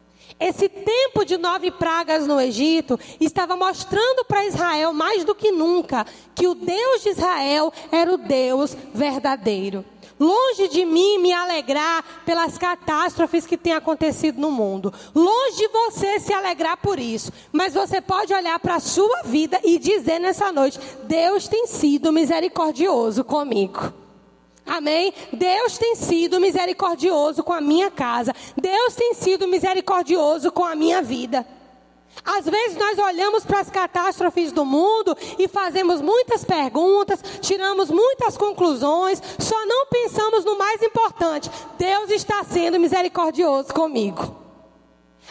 Esse 0.43 0.69
tempo 0.69 1.25
de 1.25 1.39
nove 1.39 1.71
pragas 1.71 2.27
no 2.27 2.41
Egito 2.41 2.99
estava 3.21 3.55
mostrando 3.55 4.25
para 4.25 4.45
Israel 4.45 4.93
mais 4.93 5.25
do 5.25 5.37
que 5.37 5.53
nunca 5.53 6.05
que 6.35 6.49
o 6.49 6.55
Deus 6.55 7.03
de 7.05 7.11
Israel 7.11 7.73
era 7.93 8.13
o 8.13 8.19
Deus 8.19 8.77
verdadeiro. 8.93 9.85
Longe 10.19 10.67
de 10.69 10.85
mim 10.85 11.19
me 11.19 11.33
alegrar 11.33 12.05
pelas 12.27 12.59
catástrofes 12.59 13.47
que 13.47 13.57
têm 13.57 13.73
acontecido 13.73 14.41
no 14.41 14.51
mundo. 14.51 14.93
Longe 15.15 15.57
de 15.57 15.69
você 15.69 16.19
se 16.19 16.33
alegrar 16.33 16.77
por 16.77 16.99
isso. 16.99 17.33
Mas 17.53 17.75
você 17.75 18.01
pode 18.01 18.35
olhar 18.35 18.59
para 18.59 18.77
a 18.77 18.81
sua 18.81 19.23
vida 19.25 19.61
e 19.63 19.79
dizer 19.79 20.19
nessa 20.19 20.51
noite: 20.51 20.79
Deus 21.05 21.47
tem 21.47 21.69
sido 21.69 22.13
misericordioso 22.13 23.23
comigo. 23.23 24.02
Amém? 24.67 25.13
Deus 25.33 25.77
tem 25.77 25.97
sido 25.97 26.41
misericordioso 26.41 27.43
com 27.43 27.53
a 27.53 27.61
minha 27.61 27.91
casa. 27.91 28.35
Deus 28.57 28.95
tem 28.95 29.15
sido 29.15 29.49
misericordioso 29.49 30.53
com 30.53 30.65
a 30.65 30.75
minha 30.75 31.03
vida. 31.03 31.47
Às 32.25 32.45
vezes 32.45 32.77
nós 32.77 32.99
olhamos 32.99 33.45
para 33.45 33.61
as 33.61 33.71
catástrofes 33.71 34.53
do 34.53 34.65
mundo 34.65 35.17
e 35.39 35.49
fazemos 35.49 36.01
muitas 36.01 36.45
perguntas, 36.45 37.23
tiramos 37.41 37.91
muitas 37.91 38.37
conclusões, 38.37 39.21
só 39.39 39.67
não 39.67 39.87
pensamos 39.87 40.45
no 40.45 40.57
mais 40.59 40.83
importante: 40.83 41.51
Deus 41.79 42.11
está 42.11 42.45
sendo 42.45 42.79
misericordioso 42.79 43.73
comigo. 43.73 44.42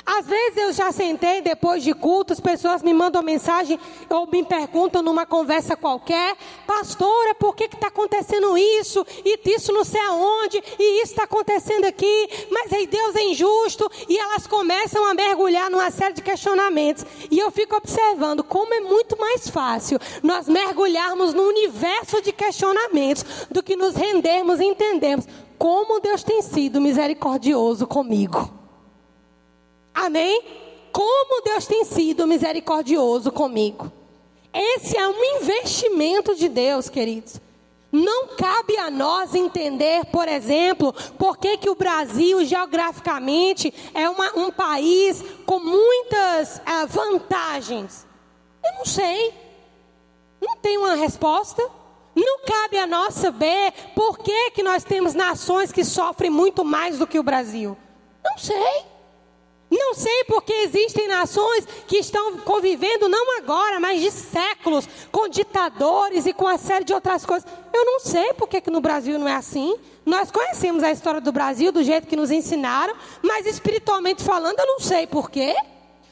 Às 0.05 0.25
vezes 0.25 0.57
eu 0.57 0.73
já 0.73 0.91
sentei 0.91 1.41
depois 1.41 1.83
de 1.83 1.93
cultos, 1.93 2.39
pessoas 2.39 2.81
me 2.81 2.93
mandam 2.93 3.21
mensagem 3.21 3.79
ou 4.09 4.27
me 4.27 4.43
perguntam 4.43 5.01
numa 5.01 5.25
conversa 5.25 5.75
qualquer, 5.75 6.35
pastora, 6.65 7.35
por 7.35 7.55
que 7.55 7.65
está 7.65 7.87
acontecendo 7.87 8.57
isso? 8.57 9.05
E 9.23 9.39
isso 9.51 9.71
não 9.71 9.83
sei 9.83 10.01
aonde, 10.01 10.61
e 10.79 11.01
isso 11.01 11.11
está 11.11 11.23
acontecendo 11.23 11.85
aqui, 11.85 12.29
mas 12.49 12.71
aí 12.73 12.87
Deus 12.87 13.15
é 13.15 13.23
injusto, 13.23 13.89
e 14.07 14.17
elas 14.17 14.47
começam 14.47 15.05
a 15.05 15.13
mergulhar 15.13 15.69
numa 15.69 15.91
série 15.91 16.13
de 16.13 16.21
questionamentos. 16.21 17.05
E 17.29 17.39
eu 17.39 17.51
fico 17.51 17.75
observando 17.75 18.43
como 18.43 18.73
é 18.73 18.79
muito 18.79 19.19
mais 19.19 19.49
fácil 19.49 19.99
nós 20.23 20.47
mergulharmos 20.47 21.33
no 21.33 21.43
universo 21.43 22.21
de 22.21 22.31
questionamentos 22.31 23.25
do 23.49 23.61
que 23.61 23.75
nos 23.75 23.95
rendermos 23.95 24.59
e 24.59 24.65
entendermos 24.65 25.27
como 25.57 25.99
Deus 25.99 26.23
tem 26.23 26.41
sido 26.41 26.81
misericordioso 26.81 27.85
comigo. 27.85 28.60
Amém? 29.93 30.41
Como 30.91 31.41
Deus 31.43 31.65
tem 31.65 31.85
sido 31.85 32.27
misericordioso 32.27 33.31
comigo. 33.31 33.91
Esse 34.53 34.97
é 34.97 35.07
um 35.07 35.23
investimento 35.37 36.35
de 36.35 36.49
Deus, 36.49 36.89
queridos. 36.89 37.39
Não 37.91 38.27
cabe 38.37 38.77
a 38.77 38.89
nós 38.89 39.35
entender, 39.35 40.05
por 40.05 40.27
exemplo, 40.27 40.93
por 41.17 41.37
que, 41.37 41.57
que 41.57 41.69
o 41.69 41.75
Brasil, 41.75 42.43
geograficamente, 42.45 43.73
é 43.93 44.09
uma, 44.09 44.31
um 44.37 44.49
país 44.49 45.21
com 45.45 45.59
muitas 45.59 46.57
uh, 46.57 46.87
vantagens. 46.87 48.07
Eu 48.63 48.77
não 48.77 48.85
sei. 48.85 49.33
Não 50.39 50.55
tem 50.57 50.77
uma 50.77 50.95
resposta. 50.95 51.69
Não 52.15 52.39
cabe 52.45 52.77
a 52.77 52.87
nós 52.87 53.13
saber 53.13 53.73
por 53.93 54.19
que, 54.19 54.51
que 54.51 54.63
nós 54.63 54.83
temos 54.83 55.13
nações 55.13 55.71
que 55.71 55.83
sofrem 55.83 56.29
muito 56.29 56.63
mais 56.63 56.97
do 56.97 57.07
que 57.07 57.19
o 57.19 57.23
Brasil. 57.23 57.77
Não 58.23 58.37
sei. 58.37 58.90
Não 59.71 59.93
sei 59.93 60.25
porque 60.25 60.51
existem 60.51 61.07
nações 61.07 61.65
que 61.87 61.97
estão 61.97 62.37
convivendo 62.39 63.07
não 63.07 63.37
agora, 63.37 63.79
mas 63.79 64.01
de 64.01 64.11
séculos, 64.11 64.85
com 65.09 65.29
ditadores 65.29 66.25
e 66.25 66.33
com 66.33 66.43
uma 66.43 66.57
série 66.57 66.83
de 66.83 66.93
outras 66.93 67.25
coisas. 67.25 67.49
Eu 67.73 67.85
não 67.85 68.01
sei 68.01 68.33
porque 68.33 68.59
que 68.59 68.69
no 68.69 68.81
Brasil 68.81 69.17
não 69.17 69.29
é 69.29 69.35
assim. 69.35 69.77
Nós 70.05 70.29
conhecemos 70.29 70.83
a 70.83 70.91
história 70.91 71.21
do 71.21 71.31
Brasil 71.31 71.71
do 71.71 71.81
jeito 71.83 72.05
que 72.05 72.17
nos 72.17 72.31
ensinaram, 72.31 72.93
mas 73.21 73.45
espiritualmente 73.45 74.21
falando, 74.21 74.59
eu 74.59 74.67
não 74.67 74.79
sei 74.81 75.07
porquê. 75.07 75.55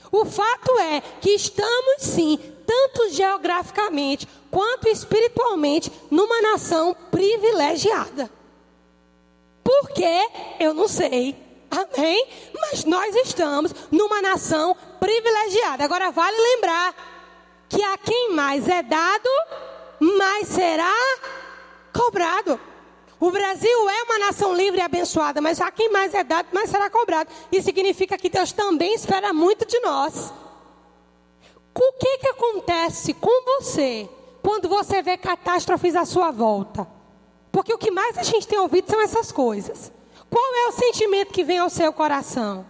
O 0.09 0.23
fato 0.23 0.79
é 0.79 1.01
que 1.19 1.31
estamos 1.31 1.97
sim, 1.99 2.39
tanto 2.65 3.09
geograficamente 3.09 4.25
quanto 4.49 4.87
espiritualmente, 4.87 5.91
numa 6.09 6.41
nação 6.41 6.95
privilegiada. 7.11 8.31
Por 9.63 9.89
quê? 9.89 10.27
Eu 10.59 10.73
não 10.73 10.87
sei. 10.87 11.48
Amém? 11.69 12.27
Mas 12.53 12.83
nós 12.85 13.15
estamos 13.15 13.73
numa 13.91 14.21
nação 14.21 14.75
privilegiada. 14.99 15.83
Agora 15.83 16.11
vale 16.11 16.37
lembrar 16.37 16.95
que 17.67 17.81
a 17.83 17.97
quem 17.97 18.33
mais 18.33 18.67
é 18.67 18.81
dado, 18.81 19.29
mais 19.99 20.47
será 20.47 20.93
cobrado. 21.93 22.59
O 23.19 23.31
Brasil 23.31 23.89
é 23.89 24.03
uma 24.03 24.19
nação 24.19 24.55
livre 24.55 24.79
e 24.79 24.83
abençoada, 24.83 25.41
mas 25.41 25.59
a 25.59 25.69
quem 25.69 25.91
mais 25.91 26.13
é 26.13 26.23
dado, 26.23 26.47
mais 26.53 26.69
será 26.69 26.89
cobrado. 26.89 27.29
Isso 27.51 27.65
significa 27.65 28.17
que 28.17 28.29
Deus 28.29 28.51
também 28.53 28.93
espera 28.93 29.33
muito 29.33 29.65
de 29.65 29.79
nós. 29.81 30.33
O 31.75 31.91
que, 31.93 32.17
que 32.17 32.27
acontece 32.27 33.13
com 33.13 33.45
você 33.45 34.09
quando 34.41 34.67
você 34.69 35.01
vê 35.01 35.17
catástrofes 35.17 35.95
à 35.95 36.05
sua 36.05 36.31
volta? 36.31 36.87
Porque 37.51 37.73
o 37.73 37.77
que 37.77 37.91
mais 37.91 38.17
a 38.17 38.23
gente 38.23 38.47
tem 38.47 38.57
ouvido 38.57 38.89
são 38.89 39.01
essas 39.01 39.31
coisas. 39.31 39.91
Qual 40.29 40.55
é 40.55 40.67
o 40.67 40.71
sentimento 40.71 41.33
que 41.33 41.43
vem 41.43 41.57
ao 41.57 41.69
seu 41.69 41.91
coração? 41.91 42.65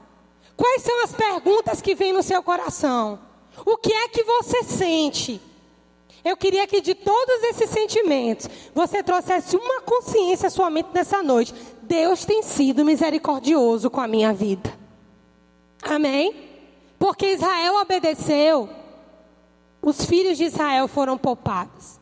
Quais 0.55 0.81
são 0.81 1.03
as 1.03 1.13
perguntas 1.13 1.81
que 1.81 1.95
vêm 1.95 2.13
no 2.13 2.23
seu 2.23 2.41
coração? 2.43 3.19
O 3.65 3.77
que 3.77 3.93
é 3.93 4.07
que 4.07 4.23
você 4.23 4.63
sente? 4.63 5.41
Eu 6.23 6.35
queria 6.35 6.67
que 6.67 6.81
de 6.81 6.93
todos 6.93 7.43
esses 7.43 7.69
sentimentos, 7.69 8.49
você 8.73 9.01
trouxesse 9.01 9.55
uma 9.55 9.81
consciência 9.81 10.47
à 10.47 10.49
sua 10.49 10.69
mente 10.69 10.89
nessa 10.93 11.23
noite. 11.23 11.53
Deus 11.81 12.25
tem 12.25 12.43
sido 12.43 12.83
misericordioso 12.83 13.89
com 13.89 14.01
a 14.01 14.07
minha 14.07 14.33
vida. 14.33 14.77
Amém? 15.81 16.49
Porque 16.97 17.33
Israel 17.33 17.75
obedeceu, 17.75 18.69
os 19.81 20.05
filhos 20.05 20.37
de 20.37 20.43
Israel 20.43 20.87
foram 20.87 21.17
poupados. 21.17 21.99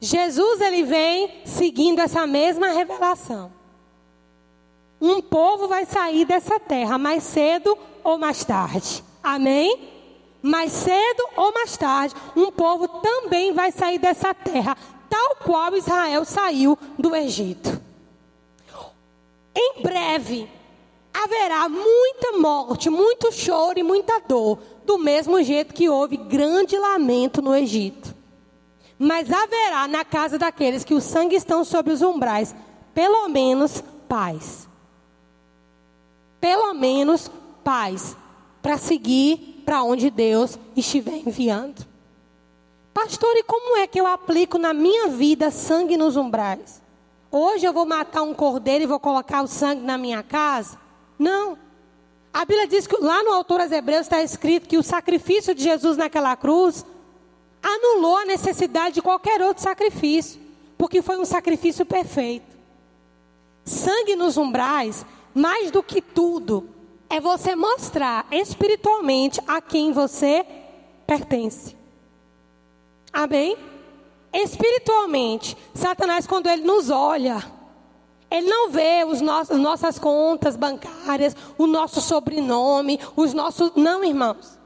Jesus 0.00 0.60
ele 0.60 0.82
vem 0.82 1.42
seguindo 1.44 2.00
essa 2.00 2.26
mesma 2.26 2.68
revelação. 2.68 3.57
Um 5.00 5.22
povo 5.22 5.68
vai 5.68 5.84
sair 5.84 6.24
dessa 6.24 6.58
terra 6.58 6.98
mais 6.98 7.22
cedo 7.22 7.76
ou 8.02 8.18
mais 8.18 8.44
tarde. 8.44 9.04
Amém? 9.22 9.88
Mais 10.42 10.72
cedo 10.72 11.28
ou 11.36 11.52
mais 11.52 11.76
tarde, 11.76 12.14
um 12.36 12.50
povo 12.50 12.88
também 12.88 13.52
vai 13.52 13.70
sair 13.72 13.98
dessa 13.98 14.32
terra, 14.32 14.76
tal 15.08 15.36
qual 15.44 15.76
Israel 15.76 16.24
saiu 16.24 16.78
do 16.98 17.14
Egito. 17.14 17.80
Em 19.54 19.82
breve, 19.82 20.48
haverá 21.12 21.68
muita 21.68 22.38
morte, 22.38 22.88
muito 22.88 23.32
choro 23.32 23.78
e 23.78 23.82
muita 23.82 24.20
dor, 24.20 24.58
do 24.84 24.98
mesmo 24.98 25.42
jeito 25.42 25.74
que 25.74 25.88
houve 25.88 26.16
grande 26.16 26.78
lamento 26.78 27.42
no 27.42 27.54
Egito. 27.54 28.14
Mas 28.98 29.30
haverá 29.30 29.86
na 29.86 30.04
casa 30.04 30.38
daqueles 30.38 30.84
que 30.84 30.94
o 30.94 31.00
sangue 31.00 31.36
estão 31.36 31.64
sobre 31.64 31.92
os 31.92 32.02
umbrais, 32.02 32.54
pelo 32.94 33.28
menos 33.28 33.82
paz. 34.08 34.68
Pelo 36.40 36.74
menos 36.74 37.30
paz 37.64 38.16
para 38.62 38.78
seguir 38.78 39.62
para 39.64 39.82
onde 39.82 40.10
Deus 40.10 40.58
estiver 40.76 41.22
enviando. 41.26 41.86
Pastor, 42.94 43.36
e 43.36 43.42
como 43.42 43.76
é 43.76 43.86
que 43.86 44.00
eu 44.00 44.06
aplico 44.06 44.58
na 44.58 44.72
minha 44.72 45.08
vida 45.08 45.50
sangue 45.50 45.96
nos 45.96 46.16
umbrais? 46.16 46.82
Hoje 47.30 47.66
eu 47.66 47.72
vou 47.72 47.84
matar 47.84 48.22
um 48.22 48.34
cordeiro 48.34 48.84
e 48.84 48.86
vou 48.86 48.98
colocar 48.98 49.42
o 49.42 49.46
sangue 49.46 49.82
na 49.82 49.98
minha 49.98 50.22
casa? 50.22 50.78
Não. 51.18 51.58
A 52.32 52.44
Bíblia 52.44 52.66
diz 52.66 52.86
que 52.86 52.96
lá 52.96 53.22
no 53.22 53.32
autor 53.32 53.60
aos 53.60 53.70
Hebreus 53.70 54.02
está 54.02 54.22
escrito 54.22 54.68
que 54.68 54.78
o 54.78 54.82
sacrifício 54.82 55.54
de 55.54 55.62
Jesus 55.62 55.96
naquela 55.96 56.34
cruz 56.36 56.84
anulou 57.62 58.16
a 58.16 58.24
necessidade 58.24 58.96
de 58.96 59.02
qualquer 59.02 59.42
outro 59.42 59.62
sacrifício, 59.62 60.40
porque 60.76 61.02
foi 61.02 61.18
um 61.18 61.24
sacrifício 61.24 61.84
perfeito. 61.84 62.56
Sangue 63.64 64.16
nos 64.16 64.36
umbrais, 64.36 65.04
mais 65.34 65.70
do 65.70 65.82
que 65.82 66.00
tudo, 66.00 66.68
é 67.10 67.20
você 67.20 67.56
mostrar 67.56 68.26
espiritualmente 68.30 69.40
a 69.46 69.60
quem 69.60 69.92
você 69.92 70.44
pertence. 71.06 71.76
Amém? 73.12 73.56
Espiritualmente, 74.32 75.56
Satanás, 75.74 76.26
quando 76.26 76.48
ele 76.48 76.62
nos 76.62 76.90
olha, 76.90 77.42
ele 78.30 78.46
não 78.46 78.70
vê 78.70 79.04
os 79.06 79.20
nossos, 79.20 79.52
as 79.52 79.60
nossas 79.60 79.98
contas 79.98 80.54
bancárias, 80.54 81.34
o 81.56 81.66
nosso 81.66 82.00
sobrenome, 82.00 83.00
os 83.16 83.32
nossos. 83.32 83.72
Não, 83.74 84.04
irmãos. 84.04 84.58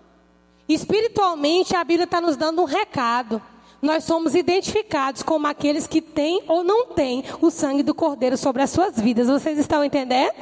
Espiritualmente, 0.68 1.76
a 1.76 1.84
Bíblia 1.84 2.04
está 2.04 2.20
nos 2.20 2.36
dando 2.36 2.62
um 2.62 2.64
recado. 2.64 3.40
Nós 3.82 4.04
somos 4.04 4.36
identificados 4.36 5.24
como 5.24 5.48
aqueles 5.48 5.88
que 5.88 6.00
têm 6.00 6.44
ou 6.46 6.62
não 6.62 6.86
têm 6.86 7.24
o 7.40 7.50
sangue 7.50 7.82
do 7.82 7.92
Cordeiro 7.92 8.36
sobre 8.36 8.62
as 8.62 8.70
suas 8.70 8.96
vidas. 8.96 9.26
Vocês 9.26 9.58
estão 9.58 9.84
entendendo? 9.84 10.34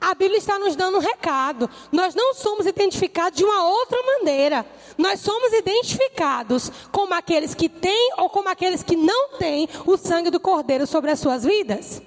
A 0.00 0.12
Bíblia 0.12 0.38
está 0.38 0.58
nos 0.58 0.74
dando 0.74 0.98
um 0.98 1.00
recado. 1.00 1.70
Nós 1.92 2.16
não 2.16 2.34
somos 2.34 2.66
identificados 2.66 3.38
de 3.38 3.44
uma 3.44 3.64
outra 3.68 3.96
maneira. 4.02 4.66
Nós 4.98 5.20
somos 5.20 5.52
identificados 5.52 6.72
como 6.90 7.14
aqueles 7.14 7.54
que 7.54 7.68
têm 7.68 8.14
ou 8.18 8.28
como 8.28 8.48
aqueles 8.48 8.82
que 8.82 8.96
não 8.96 9.38
têm 9.38 9.68
o 9.86 9.96
sangue 9.96 10.28
do 10.28 10.40
Cordeiro 10.40 10.84
sobre 10.84 11.12
as 11.12 11.20
suas 11.20 11.44
vidas. 11.44 12.02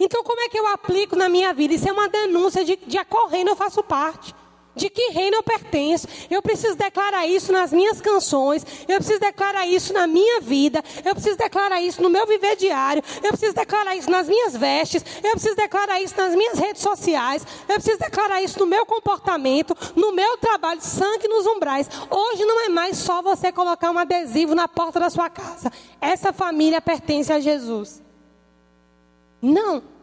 Então, 0.00 0.24
como 0.24 0.40
é 0.40 0.48
que 0.48 0.58
eu 0.58 0.66
aplico 0.68 1.14
na 1.16 1.28
minha 1.28 1.52
vida? 1.52 1.74
Isso 1.74 1.86
é 1.86 1.92
uma 1.92 2.08
denúncia 2.08 2.64
de, 2.64 2.76
de 2.76 2.96
a 2.96 3.04
reino 3.28 3.50
eu 3.50 3.56
faço 3.56 3.82
parte. 3.82 4.34
De 4.76 4.90
que 4.90 5.10
reino 5.10 5.36
eu 5.36 5.42
pertenço? 5.42 6.08
Eu 6.28 6.42
preciso 6.42 6.74
declarar 6.74 7.26
isso 7.26 7.52
nas 7.52 7.72
minhas 7.72 8.00
canções. 8.00 8.66
Eu 8.88 8.96
preciso 8.96 9.20
declarar 9.20 9.66
isso 9.66 9.92
na 9.92 10.06
minha 10.06 10.40
vida. 10.40 10.82
Eu 11.04 11.14
preciso 11.14 11.36
declarar 11.36 11.80
isso 11.80 12.02
no 12.02 12.10
meu 12.10 12.26
viver 12.26 12.56
diário. 12.56 13.02
Eu 13.22 13.30
preciso 13.30 13.54
declarar 13.54 13.94
isso 13.94 14.10
nas 14.10 14.28
minhas 14.28 14.56
vestes. 14.56 15.04
Eu 15.22 15.32
preciso 15.32 15.54
declarar 15.54 16.00
isso 16.00 16.16
nas 16.16 16.34
minhas 16.34 16.58
redes 16.58 16.82
sociais. 16.82 17.46
Eu 17.68 17.74
preciso 17.76 17.98
declarar 17.98 18.42
isso 18.42 18.58
no 18.58 18.66
meu 18.66 18.84
comportamento, 18.84 19.76
no 19.94 20.12
meu 20.12 20.36
trabalho, 20.38 20.80
sangue 20.80 21.28
nos 21.28 21.46
umbrais. 21.46 21.88
Hoje 22.10 22.44
não 22.44 22.64
é 22.64 22.68
mais 22.68 22.96
só 22.98 23.22
você 23.22 23.52
colocar 23.52 23.90
um 23.90 23.98
adesivo 23.98 24.54
na 24.54 24.66
porta 24.66 24.98
da 24.98 25.08
sua 25.08 25.30
casa. 25.30 25.70
Essa 26.00 26.32
família 26.32 26.80
pertence 26.80 27.32
a 27.32 27.38
Jesus. 27.38 28.02
Não. 29.40 29.93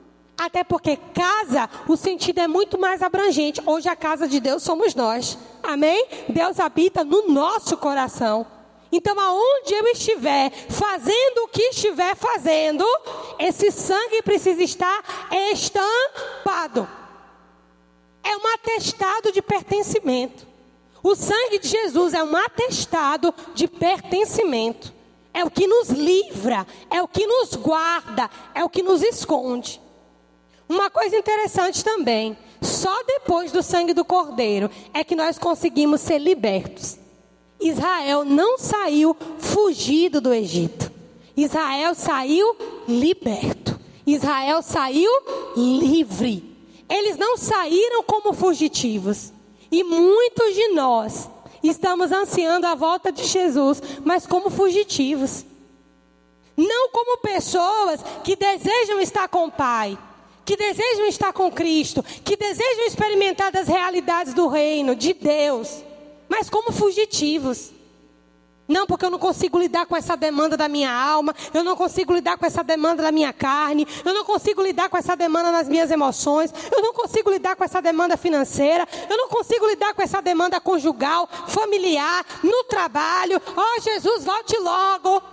Até 0.41 0.63
porque 0.63 0.97
casa, 1.13 1.69
o 1.88 1.95
sentido 1.95 2.39
é 2.39 2.47
muito 2.47 2.75
mais 2.75 3.04
abrangente. 3.04 3.62
Hoje 3.63 3.88
a 3.88 3.95
casa 3.95 4.27
de 4.27 4.39
Deus 4.39 4.63
somos 4.63 4.95
nós. 4.95 5.38
Amém? 5.62 6.08
Deus 6.27 6.60
habita 6.60 7.04
no 7.04 7.27
nosso 7.27 7.77
coração. 7.77 8.47
Então, 8.91 9.19
aonde 9.19 9.71
eu 9.71 9.86
estiver 9.89 10.51
fazendo 10.67 11.43
o 11.43 11.47
que 11.47 11.62
estiver 11.69 12.15
fazendo, 12.15 12.84
esse 13.38 13.69
sangue 13.69 14.23
precisa 14.23 14.63
estar 14.63 15.30
estampado. 15.54 16.89
É 18.23 18.36
um 18.36 18.47
atestado 18.56 19.32
de 19.32 19.43
pertencimento. 19.43 20.47
O 21.04 21.13
sangue 21.13 21.60
de 21.60 21.67
Jesus 21.67 22.15
é 22.15 22.23
um 22.23 22.36
atestado 22.36 23.32
de 23.54 23.67
pertencimento. 23.67 24.91
É 25.36 25.43
o 25.43 25.51
que 25.51 25.67
nos 25.67 25.89
livra, 25.89 26.65
é 26.89 26.99
o 26.99 27.08
que 27.08 27.27
nos 27.27 27.54
guarda, 27.54 28.27
é 28.56 28.63
o 28.63 28.69
que 28.69 28.82
nos 28.82 29.04
esconde. 29.04 29.80
Uma 30.71 30.89
coisa 30.89 31.17
interessante 31.17 31.84
também, 31.84 32.38
só 32.62 33.03
depois 33.03 33.51
do 33.51 33.62
sangue 33.62 33.93
do 33.93 34.05
cordeiro 34.05 34.71
é 34.93 35.03
que 35.03 35.17
nós 35.17 35.38
conseguimos 35.38 35.99
ser 35.99 36.17
libertos. 36.17 36.97
Israel 37.60 38.23
não 38.23 38.57
saiu 38.57 39.13
fugido 39.38 40.21
do 40.21 40.34
Egito. 40.34 40.89
Israel 41.36 41.93
saiu 41.93 42.55
liberto. 42.88 43.77
Israel 44.07 44.62
saiu 44.62 45.12
livre. 45.57 46.41
Eles 46.89 47.17
não 47.17 47.36
saíram 47.36 48.01
como 48.03 48.31
fugitivos. 48.31 49.34
E 49.69 49.84
muitos 49.84 50.55
de 50.55 50.69
nós 50.69 51.29
estamos 51.62 52.13
ansiando 52.13 52.65
a 52.65 52.75
volta 52.75 53.12
de 53.12 53.25
Jesus, 53.25 53.84
mas 54.05 54.25
como 54.25 54.49
fugitivos. 54.49 55.43
Não 56.55 56.91
como 56.91 57.17
pessoas 57.17 57.99
que 58.23 58.38
desejam 58.38 59.01
estar 59.01 59.27
com 59.27 59.47
o 59.47 59.51
Pai 59.51 59.97
que 60.51 60.57
desejam 60.57 61.05
estar 61.05 61.31
com 61.31 61.49
Cristo, 61.49 62.03
que 62.03 62.35
desejam 62.35 62.85
experimentar 62.85 63.53
das 63.53 63.69
realidades 63.69 64.33
do 64.33 64.49
reino, 64.49 64.93
de 64.93 65.13
Deus, 65.13 65.81
mas 66.27 66.49
como 66.49 66.73
fugitivos. 66.73 67.71
Não, 68.67 68.85
porque 68.85 69.05
eu 69.05 69.09
não 69.09 69.17
consigo 69.17 69.57
lidar 69.57 69.85
com 69.85 69.95
essa 69.95 70.17
demanda 70.17 70.57
da 70.57 70.67
minha 70.67 70.91
alma, 70.91 71.33
eu 71.53 71.63
não 71.63 71.73
consigo 71.77 72.13
lidar 72.13 72.37
com 72.37 72.45
essa 72.45 72.65
demanda 72.65 73.01
da 73.01 73.13
minha 73.13 73.31
carne, 73.31 73.87
eu 74.03 74.13
não 74.13 74.25
consigo 74.25 74.61
lidar 74.61 74.89
com 74.89 74.97
essa 74.97 75.15
demanda 75.15 75.53
nas 75.53 75.69
minhas 75.69 75.89
emoções, 75.89 76.53
eu 76.69 76.81
não 76.81 76.93
consigo 76.93 77.31
lidar 77.31 77.55
com 77.55 77.63
essa 77.63 77.81
demanda 77.81 78.17
financeira, 78.17 78.85
eu 79.09 79.17
não 79.17 79.29
consigo 79.29 79.65
lidar 79.67 79.93
com 79.93 80.01
essa 80.01 80.21
demanda 80.21 80.59
conjugal, 80.59 81.29
familiar, 81.47 82.25
no 82.43 82.65
trabalho. 82.65 83.41
Oh, 83.55 83.81
Jesus, 83.81 84.25
volte 84.25 84.57
logo. 84.57 85.23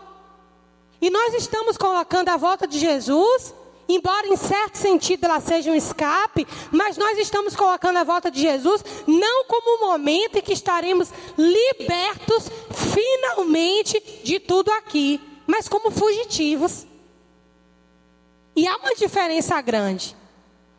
E 1.01 1.11
nós 1.11 1.35
estamos 1.35 1.77
colocando 1.77 2.29
a 2.29 2.37
volta 2.37 2.69
de 2.69 2.79
Jesus 2.79 3.58
embora 3.89 4.27
em 4.29 4.37
certo 4.37 4.77
sentido 4.77 5.25
ela 5.25 5.41
seja 5.41 5.71
um 5.71 5.75
escape, 5.75 6.47
mas 6.71 6.97
nós 6.97 7.19
estamos 7.19 7.57
colocando 7.57 7.97
a 7.97 8.05
volta 8.05 8.31
de 8.31 8.41
Jesus 8.41 8.85
não 9.07 9.45
como 9.47 9.77
um 9.77 9.91
momento 9.91 10.37
em 10.39 10.43
que 10.43 10.53
estaremos 10.53 11.11
libertos 11.37 12.51
finalmente 12.73 14.01
de 14.23 14.39
tudo 14.39 14.71
aqui, 14.73 15.21
mas 15.47 15.69
como 15.69 15.91
fugitivos. 15.91 16.87
E 18.55 18.67
há 18.67 18.77
uma 18.77 18.95
diferença 18.95 19.61
grande. 19.61 20.17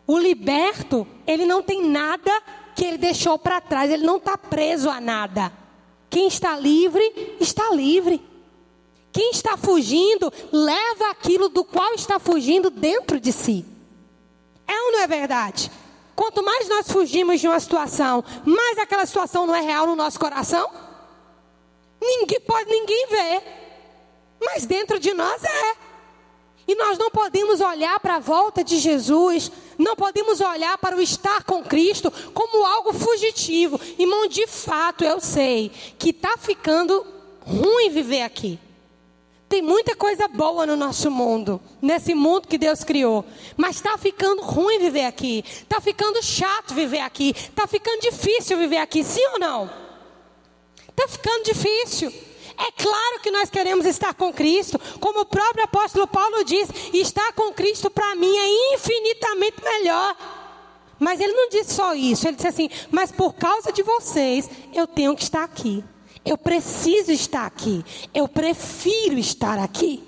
O 0.06 0.18
liberto, 0.18 1.08
ele 1.26 1.46
não 1.46 1.64
tem 1.64 1.86
nada 1.86 2.32
que 2.76 2.84
ele 2.84 2.98
deixou 2.98 3.38
para 3.38 3.62
trás, 3.62 3.92
ele 3.92 4.06
não 4.06 4.18
está 4.18 4.38
preso 4.38 4.90
a 4.90 5.00
nada. 5.00 5.52
Quem 6.10 6.28
está 6.28 6.58
livre, 6.58 7.38
está 7.40 7.70
livre. 7.74 8.22
Quem 9.12 9.32
está 9.32 9.58
fugindo, 9.58 10.32
leva 10.52 11.10
aquilo 11.12 11.50
do 11.50 11.64
qual 11.64 11.94
está 11.94 12.20
fugindo 12.20 12.70
dentro 12.70 13.20
de 13.20 13.32
si. 13.32 13.66
É 14.68 14.82
ou 14.84 14.92
não 14.92 15.00
é 15.00 15.08
verdade? 15.08 15.72
Quanto 16.16 16.44
mais 16.44 16.68
nós 16.68 16.92
fugimos 16.92 17.40
de 17.40 17.48
uma 17.48 17.60
situação, 17.60 18.24
mais 18.46 18.78
aquela 18.78 19.06
situação 19.06 19.48
não 19.48 19.56
é 19.56 19.62
real 19.62 19.88
no 19.88 19.96
nosso 19.96 20.20
coração. 20.20 20.70
Ninguém 22.00 22.40
pode 22.42 22.70
ninguém 22.70 23.08
ver, 23.08 23.44
mas 24.40 24.66
dentro 24.66 25.00
de 25.00 25.14
nós 25.14 25.44
é. 25.44 25.76
E 26.68 26.76
nós 26.76 27.00
não 27.00 27.10
podemos 27.10 27.62
olhar 27.62 28.00
para 28.00 28.18
a 28.18 28.20
volta 28.20 28.64
de 28.64 28.78
Jesus, 28.78 29.52
não 29.76 29.96
podemos 29.96 30.40
olhar 30.40 30.78
para 30.78 30.96
o 30.96 31.02
estar 31.02 31.44
com 31.44 31.64
Cristo 31.64 32.12
como 32.34 32.64
algo 32.64 32.94
fugitivo. 32.94 33.80
Irmão, 33.98 34.28
de 34.28 34.46
fato 34.46 35.04
eu 35.04 35.20
sei 35.20 35.72
que 35.98 36.12
está 36.12 36.38
ficando 36.38 37.04
ruim 37.42 37.90
viver 37.90 38.22
aqui. 38.22 38.60
Tem 39.50 39.64
muita 39.64 39.96
coisa 39.96 40.28
boa 40.28 40.68
no 40.68 40.76
nosso 40.76 41.10
mundo, 41.10 41.60
nesse 41.82 42.14
mundo 42.14 42.48
que 42.48 42.56
Deus 42.56 42.84
criou. 42.84 43.26
Mas 43.58 43.78
está 43.78 43.98
ficando 43.98 44.44
ruim 44.44 44.78
viver 44.78 45.06
aqui. 45.06 45.44
Está 45.44 45.82
ficando 45.82 46.22
chato 46.22 46.76
viver 46.76 47.00
aqui. 47.00 47.32
Está 47.36 47.66
ficando 47.66 48.00
difícil 48.00 48.60
viver 48.60 48.78
aqui, 48.78 49.04
sim 49.04 49.26
ou 49.34 49.40
não? 49.40 49.68
Está 50.88 51.08
ficando 51.08 51.46
difícil. 51.46 52.14
É 52.60 52.72
claro 52.74 53.22
que 53.24 53.32
nós 53.32 53.50
queremos 53.50 53.88
estar 53.88 54.14
com 54.14 54.32
Cristo. 54.32 54.80
Como 55.00 55.22
o 55.22 55.26
próprio 55.26 55.64
apóstolo 55.64 56.06
Paulo 56.06 56.44
diz: 56.44 56.70
estar 56.94 57.34
com 57.34 57.52
Cristo 57.52 57.90
para 57.90 58.16
mim 58.16 58.38
é 58.38 58.76
infinitamente 58.76 59.64
melhor. 59.64 60.16
Mas 61.00 61.20
ele 61.20 61.34
não 61.34 61.50
disse 61.50 61.74
só 61.74 61.96
isso. 61.96 62.28
Ele 62.28 62.36
disse 62.36 62.48
assim: 62.48 62.70
mas 62.92 63.12
por 63.12 63.34
causa 63.34 63.72
de 63.72 63.82
vocês, 63.82 64.48
eu 64.76 64.86
tenho 64.86 65.16
que 65.16 65.24
estar 65.24 65.44
aqui. 65.44 65.84
Eu 66.30 66.38
preciso 66.38 67.12
estar 67.12 67.44
aqui. 67.48 67.84
Eu 68.14 68.28
prefiro 68.28 69.18
estar 69.18 69.58
aqui. 69.58 70.04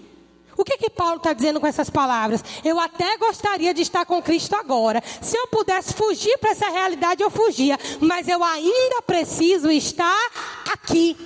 O 0.55 0.63
que 0.63 0.77
que 0.77 0.88
Paulo 0.91 1.17
está 1.17 1.34
dizendo 1.34 1.60
com 1.60 1.65
essas 1.65 1.89
palavras? 1.89 2.43
Eu 2.63 2.79
até 2.79 3.17
gostaria 3.17 3.73
de 3.73 3.81
estar 3.81 4.05
com 4.05 4.21
Cristo 4.21 4.55
agora. 4.55 5.01
Se 5.19 5.36
eu 5.36 5.47
pudesse 5.47 5.95
fugir 5.95 6.38
para 6.38 6.51
essa 6.51 6.69
realidade, 6.69 7.23
eu 7.23 7.31
fugia. 7.31 7.75
Mas 7.99 8.27
eu 8.27 8.43
ainda 8.43 9.01
preciso 9.01 9.71
estar 9.71 10.29
aqui. 10.71 11.17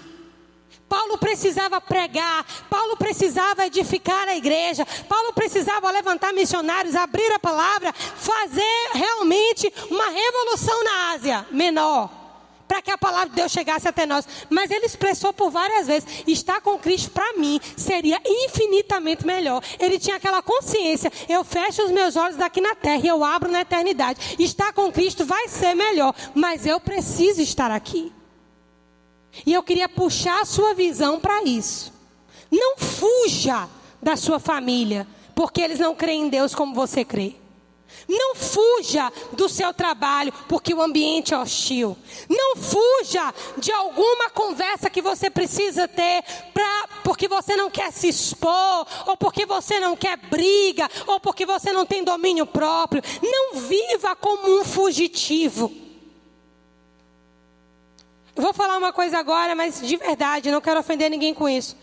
Paulo 0.88 1.18
precisava 1.18 1.82
pregar, 1.82 2.46
Paulo 2.70 2.96
precisava 2.96 3.66
edificar 3.66 4.30
a 4.30 4.38
igreja, 4.38 4.86
Paulo 5.10 5.34
precisava 5.34 5.92
levantar 5.92 6.32
missionários, 6.32 6.96
abrir 6.96 7.34
a 7.34 7.40
palavra, 7.40 7.92
fazer 7.92 8.92
realmente 8.94 9.74
uma 9.90 10.10
revolução 10.10 10.84
na 10.86 11.12
Ásia 11.12 11.46
Menor 11.52 12.25
para 12.68 12.82
que 12.82 12.92
a 12.92 12.98
palavra 12.98 13.30
de 13.30 13.36
Deus 13.36 13.52
chegasse 13.52 13.88
até 13.88 14.06
nós. 14.06 14.28
Mas 14.50 14.72
ele 14.72 14.86
expressou 14.86 15.34
por 15.34 15.50
várias 15.50 15.88
vezes: 15.88 16.08
estar 16.28 16.62
com 16.62 16.78
Cristo 16.78 17.12
para 17.12 17.34
mim 17.34 17.60
seria 17.76 18.20
infinitamente 18.26 19.26
melhor. 19.26 19.64
Ele 19.80 20.00
tinha 20.00 20.18
aquela 20.18 20.42
consciência: 20.42 21.12
eu 21.30 21.44
fecho 21.44 21.84
os 21.84 21.92
meus 21.92 22.16
olhos 22.16 22.38
daqui 22.38 22.62
na 22.62 22.76
terra 22.76 23.02
e 23.04 23.08
eu 23.08 23.24
abro 23.24 23.52
na 23.52 23.62
eternidade. 23.62 24.36
Estar 24.40 24.74
com 24.74 24.92
Cristo 24.92 25.26
vai 25.26 25.48
ser 25.48 25.76
melhor, 25.76 26.14
mas 26.34 26.66
eu 26.66 26.80
preciso 26.80 27.42
estar 27.42 27.72
aqui. 27.72 28.12
E 29.46 29.54
eu 29.54 29.64
queria 29.64 29.90
puxar 29.90 30.42
a 30.42 30.46
sua 30.46 30.74
visão 30.74 31.20
para 31.20 31.44
isso. 31.44 31.94
Não 32.52 32.78
fuja 32.78 33.68
da 34.02 34.16
sua 34.16 34.40
família, 34.40 35.08
porque 35.34 35.62
eles 35.62 35.80
não 35.80 35.96
creem 35.96 36.28
em 36.28 36.30
Deus 36.30 36.56
como 36.56 36.74
você 36.74 37.04
crê. 37.04 37.36
Não 38.08 38.36
fuja 38.36 39.12
do 39.34 39.50
seu 39.50 39.74
trabalho 39.74 40.34
porque 40.48 40.74
o 40.74 40.82
ambiente 40.82 41.34
é 41.34 41.38
hostil. 41.38 41.98
Não 42.30 42.56
fuja 42.56 43.34
de 43.58 43.72
alguma 43.72 44.30
conversa 44.30 44.90
que 44.90 45.02
você 45.02 45.30
precisa 45.30 45.88
ter 45.88 46.24
pra, 46.54 46.88
porque 47.04 47.28
você 47.28 47.56
não 47.56 47.70
quer 47.70 47.92
se 47.92 48.08
expor, 48.08 48.86
ou 49.08 49.18
porque 49.18 49.46
você 49.46 49.80
não 49.80 49.96
quer 49.96 50.18
briga, 50.18 50.90
ou 51.08 51.20
porque 51.20 51.46
você 51.46 51.72
não 51.72 51.86
tem 51.86 52.04
domínio 52.04 52.46
próprio. 52.46 53.02
Não 53.22 53.56
viva 53.60 54.16
como 54.16 54.60
um 54.60 54.64
fugitivo. 54.64 55.72
vou 58.36 58.54
falar 58.54 58.78
uma 58.78 58.94
coisa 58.94 59.18
agora, 59.18 59.56
mas 59.56 59.82
de 59.82 59.98
verdade, 59.98 60.52
não 60.52 60.62
quero 60.62 60.80
ofender 60.80 61.10
ninguém 61.10 61.34
com 61.34 61.50
isso. 61.50 61.76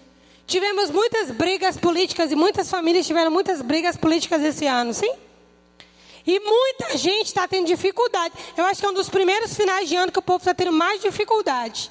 Tivemos 0.46 0.90
muitas 0.90 1.30
brigas 1.30 1.76
políticas 1.76 2.30
e 2.30 2.36
muitas 2.36 2.68
famílias 2.68 3.06
tiveram 3.06 3.30
muitas 3.30 3.62
brigas 3.62 3.96
políticas 3.96 4.42
esse 4.42 4.66
ano, 4.66 4.92
sim? 4.92 5.12
E 6.26 6.38
muita 6.40 6.96
gente 6.96 7.26
está 7.26 7.48
tendo 7.48 7.66
dificuldade. 7.66 8.34
Eu 8.56 8.64
acho 8.66 8.80
que 8.80 8.86
é 8.86 8.90
um 8.90 8.94
dos 8.94 9.08
primeiros 9.08 9.54
finais 9.54 9.88
de 9.88 9.96
ano 9.96 10.12
que 10.12 10.18
o 10.18 10.22
povo 10.22 10.38
está 10.38 10.54
tendo 10.54 10.72
mais 10.72 11.00
dificuldade. 11.00 11.90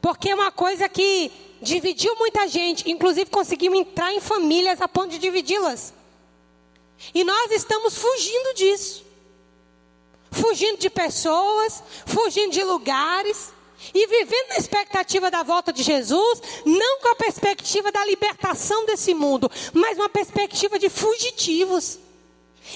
Porque 0.00 0.30
é 0.30 0.34
uma 0.34 0.50
coisa 0.50 0.88
que 0.88 1.30
dividiu 1.60 2.14
muita 2.16 2.48
gente. 2.48 2.90
Inclusive 2.90 3.30
conseguimos 3.30 3.78
entrar 3.78 4.12
em 4.12 4.20
famílias 4.20 4.80
a 4.80 4.88
ponto 4.88 5.08
de 5.08 5.18
dividi-las. 5.18 5.92
E 7.14 7.22
nós 7.22 7.50
estamos 7.50 7.96
fugindo 7.96 8.54
disso. 8.54 9.04
Fugindo 10.30 10.78
de 10.78 10.88
pessoas, 10.88 11.82
fugindo 12.06 12.52
de 12.52 12.62
lugares. 12.62 13.52
E 13.94 14.06
vivendo 14.06 14.48
na 14.50 14.56
expectativa 14.56 15.30
da 15.30 15.42
volta 15.42 15.72
de 15.72 15.82
Jesus, 15.82 16.42
não 16.66 17.00
com 17.00 17.08
a 17.08 17.16
perspectiva 17.16 17.90
da 17.90 18.04
libertação 18.04 18.84
desse 18.84 19.14
mundo, 19.14 19.50
mas 19.72 19.96
uma 19.96 20.08
perspectiva 20.08 20.78
de 20.78 20.90
fugitivos. 20.90 21.98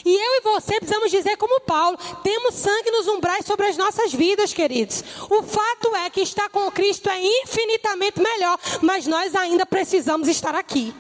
E 0.05 0.15
eu 0.15 0.35
e 0.37 0.41
você 0.41 0.79
precisamos 0.79 1.11
dizer 1.11 1.37
como 1.37 1.61
Paulo, 1.61 1.99
temos 2.23 2.55
sangue 2.55 2.91
nos 2.91 3.09
umbrais 3.09 3.45
sobre 3.45 3.67
as 3.67 3.77
nossas 3.77 4.13
vidas, 4.13 4.53
queridos. 4.53 5.03
O 5.29 5.43
fato 5.43 5.95
é 5.97 6.11
que 6.11 6.21
estar 6.21 6.49
com 6.49 6.71
Cristo 6.71 7.09
é 7.11 7.21
infinitamente 7.21 8.21
melhor, 8.21 8.59
mas 8.81 9.07
nós 9.07 9.35
ainda 9.35 9.67
precisamos 9.67 10.29
estar 10.29 10.55
aqui. 10.55 10.95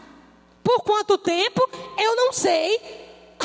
Por 0.62 0.82
quanto 0.82 1.18
tempo? 1.18 1.68
Eu 1.98 2.16
não 2.16 2.32
sei. 2.32 2.80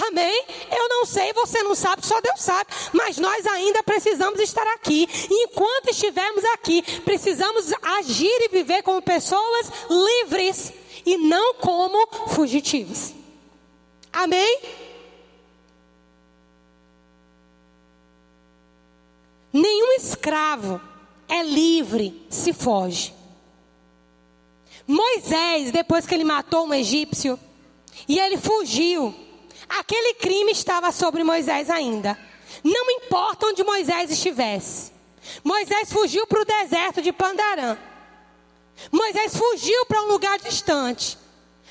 Amém? 0.07 0.45
Eu 0.71 0.87
não 0.87 1.05
sei, 1.05 1.33
você 1.33 1.61
não 1.63 1.75
sabe, 1.75 2.05
só 2.05 2.21
Deus 2.21 2.41
sabe. 2.41 2.69
Mas 2.93 3.17
nós 3.17 3.45
ainda 3.45 3.83
precisamos 3.83 4.39
estar 4.39 4.65
aqui. 4.73 5.07
E 5.29 5.43
enquanto 5.43 5.89
estivermos 5.89 6.43
aqui, 6.53 6.81
precisamos 7.01 7.73
agir 7.99 8.45
e 8.45 8.49
viver 8.49 8.81
como 8.83 9.01
pessoas 9.01 9.69
livres 9.89 10.71
e 11.05 11.17
não 11.17 11.55
como 11.55 12.07
fugitivos. 12.29 13.13
Amém? 14.11 14.59
Nenhum 19.51 19.93
escravo 19.93 20.79
é 21.27 21.41
livre 21.43 22.25
se 22.29 22.53
foge. 22.53 23.13
Moisés, 24.87 25.71
depois 25.71 26.05
que 26.05 26.13
ele 26.13 26.23
matou 26.23 26.65
um 26.65 26.73
egípcio 26.73 27.39
e 28.07 28.19
ele 28.19 28.37
fugiu, 28.37 29.13
aquele 29.67 30.15
crime 30.15 30.51
estava 30.51 30.91
sobre 30.91 31.23
Moisés 31.23 31.69
ainda. 31.69 32.17
Não 32.63 32.89
importa 32.91 33.47
onde 33.47 33.63
Moisés 33.63 34.11
estivesse. 34.11 34.91
Moisés 35.43 35.91
fugiu 35.91 36.25
para 36.25 36.41
o 36.41 36.45
deserto 36.45 37.01
de 37.01 37.11
Pandarã. 37.11 37.77
Moisés 38.91 39.35
fugiu 39.35 39.85
para 39.85 40.01
um 40.03 40.07
lugar 40.07 40.39
distante. 40.39 41.17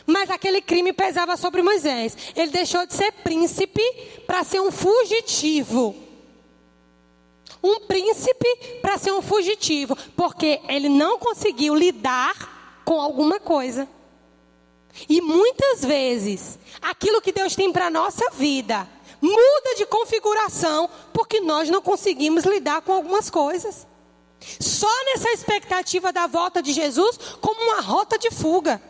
Mas 0.07 0.31
aquele 0.31 0.63
crime 0.63 0.93
pesava 0.93 1.37
sobre 1.37 1.61
Moisés. 1.61 2.17
Ele 2.35 2.51
deixou 2.51 2.87
de 2.87 2.95
ser 2.95 3.13
príncipe 3.13 3.83
para 4.27 4.45
ser 4.45 4.61
um 4.61 4.71
fugitivo 4.71 6.08
um 7.63 7.81
príncipe 7.81 8.79
para 8.81 8.99
ser 8.99 9.13
um 9.13 9.23
fugitivo, 9.23 9.97
porque 10.17 10.61
ele 10.69 10.89
não 10.89 11.19
conseguiu 11.19 11.75
lidar 11.75 12.83
com 12.85 13.01
alguma 13.01 13.41
coisa. 13.41 13.89
E 15.09 15.21
muitas 15.21 15.85
vezes, 15.85 16.59
aquilo 16.81 17.21
que 17.21 17.33
Deus 17.33 17.55
tem 17.55 17.73
para 17.73 17.87
a 17.87 17.91
nossa 17.91 18.31
vida 18.31 18.89
muda 19.21 19.75
de 19.77 19.85
configuração 19.87 20.89
porque 21.13 21.41
nós 21.41 21.69
não 21.69 21.83
conseguimos 21.83 22.45
lidar 22.45 22.83
com 22.83 22.93
algumas 22.93 23.29
coisas. 23.29 23.87
Só 24.61 25.05
nessa 25.05 25.31
expectativa 25.31 26.13
da 26.13 26.27
volta 26.27 26.63
de 26.63 26.73
Jesus 26.73 27.19
como 27.41 27.61
uma 27.61 27.81
rota 27.81 28.17
de 28.19 28.31
fuga. 28.31 28.81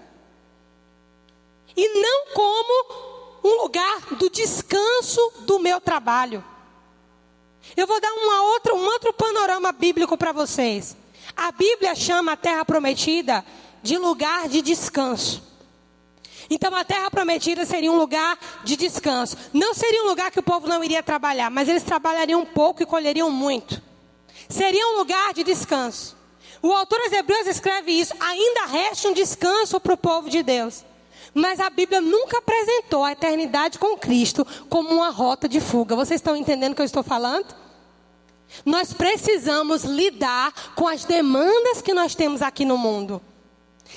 E 1.77 2.01
não 2.01 2.27
como 2.35 3.19
um 3.45 3.63
lugar 3.63 4.15
do 4.17 4.29
descanso 4.29 5.33
do 5.41 5.59
meu 5.59 5.81
trabalho. 5.81 6.45
Eu 7.77 7.87
vou 7.87 8.01
dar 8.01 8.13
uma 8.13 8.43
outra, 8.53 8.75
um 8.75 8.85
outro 8.85 9.13
panorama 9.13 9.73
bíblico 9.73 10.17
para 10.17 10.33
vocês. 10.33 10.97
A 11.37 11.53
Bíblia 11.53 11.95
chama 11.95 12.33
a 12.33 12.37
terra 12.37 12.65
prometida 12.65 13.45
de 13.83 13.97
lugar 13.97 14.49
de 14.49 14.61
descanso. 14.63 15.43
Então 16.51 16.75
a 16.75 16.85
terra 16.85 17.11
prometida 17.11 17.65
seria 17.67 17.93
um 17.93 17.99
lugar 17.99 18.39
de 18.65 18.77
descanso. 18.77 19.37
Não 19.53 19.75
seria 19.75 20.03
um 20.03 20.07
lugar 20.07 20.31
que 20.31 20.41
o 20.41 20.43
povo 20.43 20.67
não 20.67 20.83
iria 20.83 21.03
trabalhar, 21.03 21.51
mas 21.51 21.69
eles 21.69 21.83
trabalhariam 21.83 22.45
pouco 22.45 22.83
e 22.83 22.87
colheriam 22.87 23.31
muito. 23.31 23.83
Seria 24.49 24.87
um 24.89 24.97
lugar 24.97 25.35
de 25.35 25.45
descanso. 25.45 26.17
O 26.63 26.73
autor 26.73 27.01
aos 27.03 27.13
Hebreus 27.13 27.47
escreve 27.47 27.93
isso. 27.93 28.15
Ainda 28.19 28.67
resta 28.67 29.09
um 29.09 29.13
descanso 29.13 29.79
para 29.79 29.93
o 29.93 29.97
povo 29.97 30.31
de 30.31 30.43
Deus. 30.43 30.85
Mas 31.39 31.61
a 31.61 31.71
Bíblia 31.71 32.01
nunca 32.01 32.39
apresentou 32.39 33.05
a 33.05 33.13
eternidade 33.13 33.79
com 33.79 33.97
Cristo 33.97 34.45
como 34.69 34.93
uma 34.93 35.11
rota 35.11 35.49
de 35.49 35.61
fuga. 35.61 35.95
Vocês 35.95 36.19
estão 36.19 36.35
entendendo 36.35 36.73
o 36.73 36.75
que 36.75 36.83
eu 36.83 36.87
estou 36.87 37.05
falando? 37.05 37.55
Nós 38.65 38.93
precisamos 38.93 39.85
lidar 39.85 40.53
com 40.75 40.89
as 40.89 41.05
demandas 41.05 41.81
que 41.81 41.95
nós 41.95 42.17
temos 42.17 42.43
aqui 42.43 42.65
no 42.65 42.77
mundo. 42.77 43.23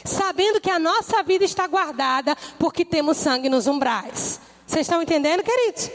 Sabendo 0.06 0.62
que 0.62 0.70
a 0.70 0.78
nossa 0.78 1.24
vida 1.24 1.44
está 1.44 1.66
guardada 1.66 2.38
porque 2.60 2.86
temos 2.86 3.18
sangue 3.18 3.50
nos 3.50 3.66
umbrais. 3.66 4.40
Vocês 4.68 4.86
estão 4.86 5.02
entendendo, 5.02 5.42
queridos? 5.42 5.90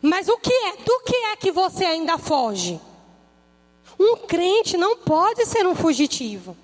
Mas 0.00 0.28
o 0.28 0.38
que 0.38 0.52
é? 0.52 0.76
Do 0.84 1.00
que 1.00 1.16
é 1.16 1.36
que 1.36 1.50
você 1.50 1.84
ainda 1.84 2.16
foge? 2.16 2.80
Um 3.98 4.18
crente 4.18 4.76
não 4.76 4.98
pode 4.98 5.46
ser 5.46 5.66
um 5.66 5.74
fugitivo. 5.74 6.56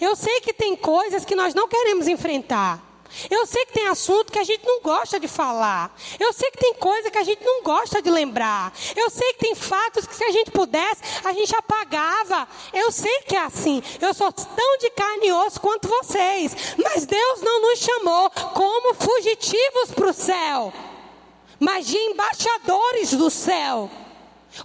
Eu 0.00 0.16
sei 0.16 0.40
que 0.40 0.52
tem 0.52 0.74
coisas 0.74 1.24
que 1.24 1.36
nós 1.36 1.54
não 1.54 1.68
queremos 1.68 2.08
enfrentar. 2.08 2.87
Eu 3.30 3.46
sei 3.46 3.64
que 3.66 3.72
tem 3.72 3.86
assunto 3.86 4.32
que 4.32 4.38
a 4.38 4.44
gente 4.44 4.64
não 4.66 4.80
gosta 4.80 5.18
de 5.18 5.26
falar. 5.26 5.94
Eu 6.18 6.32
sei 6.32 6.50
que 6.50 6.58
tem 6.58 6.74
coisa 6.74 7.10
que 7.10 7.18
a 7.18 7.24
gente 7.24 7.44
não 7.44 7.62
gosta 7.62 8.00
de 8.00 8.10
lembrar. 8.10 8.72
Eu 8.94 9.10
sei 9.10 9.32
que 9.34 9.40
tem 9.40 9.54
fatos 9.54 10.06
que 10.06 10.14
se 10.14 10.24
a 10.24 10.30
gente 10.30 10.50
pudesse, 10.50 11.02
a 11.24 11.32
gente 11.32 11.54
apagava. 11.56 12.46
Eu 12.72 12.92
sei 12.92 13.22
que 13.22 13.36
é 13.36 13.44
assim. 13.44 13.82
Eu 14.00 14.14
sou 14.14 14.30
tão 14.32 14.78
de 14.78 14.90
carne 14.90 15.28
e 15.28 15.32
osso 15.32 15.60
quanto 15.60 15.88
vocês. 15.88 16.54
Mas 16.76 17.06
Deus 17.06 17.40
não 17.40 17.60
nos 17.62 17.78
chamou 17.78 18.30
como 18.30 18.94
fugitivos 18.94 19.90
para 19.94 20.10
o 20.10 20.12
céu, 20.12 20.72
mas 21.58 21.86
de 21.86 21.96
embaixadores 21.96 23.12
do 23.12 23.30
céu. 23.30 23.90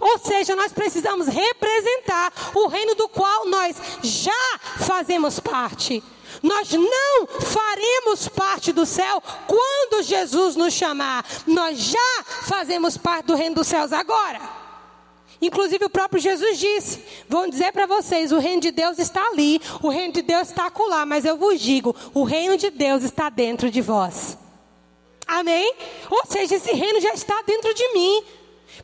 Ou 0.00 0.18
seja, 0.18 0.56
nós 0.56 0.72
precisamos 0.72 1.26
representar 1.26 2.32
o 2.54 2.66
reino 2.66 2.94
do 2.94 3.08
qual 3.08 3.46
nós 3.46 3.76
já 4.02 4.58
fazemos 4.78 5.38
parte. 5.38 6.02
Nós 6.44 6.70
não 6.72 7.26
faremos 7.26 8.28
parte 8.28 8.70
do 8.70 8.84
céu 8.84 9.22
quando 9.46 10.02
Jesus 10.02 10.54
nos 10.56 10.74
chamar. 10.74 11.24
Nós 11.46 11.78
já 11.78 12.22
fazemos 12.24 12.98
parte 12.98 13.28
do 13.28 13.34
reino 13.34 13.54
dos 13.54 13.66
céus 13.66 13.94
agora. 13.94 14.42
Inclusive 15.40 15.86
o 15.86 15.90
próprio 15.90 16.20
Jesus 16.20 16.58
disse: 16.58 17.02
Vão 17.30 17.48
dizer 17.48 17.72
para 17.72 17.86
vocês, 17.86 18.30
o 18.30 18.38
reino 18.38 18.60
de 18.60 18.70
Deus 18.70 18.98
está 18.98 19.26
ali, 19.28 19.58
o 19.82 19.88
reino 19.88 20.12
de 20.12 20.20
Deus 20.20 20.48
está 20.48 20.66
acolá, 20.66 21.06
mas 21.06 21.24
eu 21.24 21.38
vos 21.38 21.58
digo, 21.58 21.96
o 22.12 22.24
reino 22.24 22.58
de 22.58 22.68
Deus 22.68 23.02
está 23.02 23.30
dentro 23.30 23.70
de 23.70 23.80
vós. 23.80 24.36
Amém? 25.26 25.74
Ou 26.10 26.26
seja, 26.28 26.56
esse 26.56 26.72
reino 26.72 27.00
já 27.00 27.14
está 27.14 27.40
dentro 27.46 27.72
de 27.72 27.88
mim. 27.94 28.22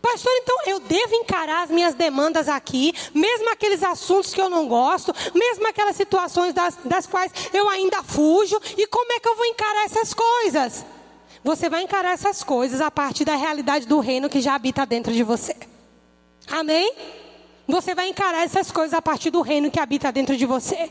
Pastor, 0.01 0.33
então 0.37 0.57
eu 0.67 0.81
devo 0.81 1.15
encarar 1.15 1.65
as 1.65 1.71
minhas 1.71 1.95
demandas 1.95 2.49
aqui, 2.49 2.93
mesmo 3.15 3.51
aqueles 3.51 3.83
assuntos 3.83 4.33
que 4.33 4.41
eu 4.41 4.49
não 4.49 4.69
gosto, 4.69 5.13
mesmo 5.35 5.67
aquelas 5.67 5.97
situações 5.97 6.55
das, 6.55 6.77
das 6.85 7.07
quais 7.07 7.33
eu 7.53 7.69
ainda 7.69 8.03
fujo, 8.03 8.61
e 8.77 8.87
como 8.87 9.13
é 9.13 9.21
que 9.21 9.29
eu 9.29 9.37
vou 9.37 9.47
encarar 9.47 9.85
essas 9.85 10.15
coisas? 10.15 10.85
Você 11.43 11.69
vai 11.69 11.83
encarar 11.83 12.13
essas 12.13 12.43
coisas 12.43 12.81
a 12.81 12.91
partir 12.91 13.25
da 13.25 13.35
realidade 13.35 13.87
do 13.87 13.99
reino 13.99 14.29
que 14.29 14.41
já 14.41 14.55
habita 14.55 14.85
dentro 14.85 15.13
de 15.13 15.23
você. 15.23 15.57
Amém? 16.49 16.93
Você 17.67 17.95
vai 17.95 18.09
encarar 18.09 18.45
essas 18.45 18.71
coisas 18.71 18.93
a 18.93 19.01
partir 19.01 19.31
do 19.31 19.41
reino 19.41 19.71
que 19.71 19.81
habita 19.81 20.13
dentro 20.13 20.37
de 20.37 20.45
você. 20.45 20.91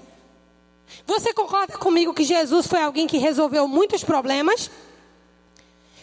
Você 1.05 1.33
concorda 1.33 1.77
comigo 1.77 2.13
que 2.13 2.23
Jesus 2.23 2.65
foi 2.65 2.81
alguém 2.81 3.05
que 3.05 3.17
resolveu 3.17 3.67
muitos 3.67 4.03
problemas? 4.03 4.71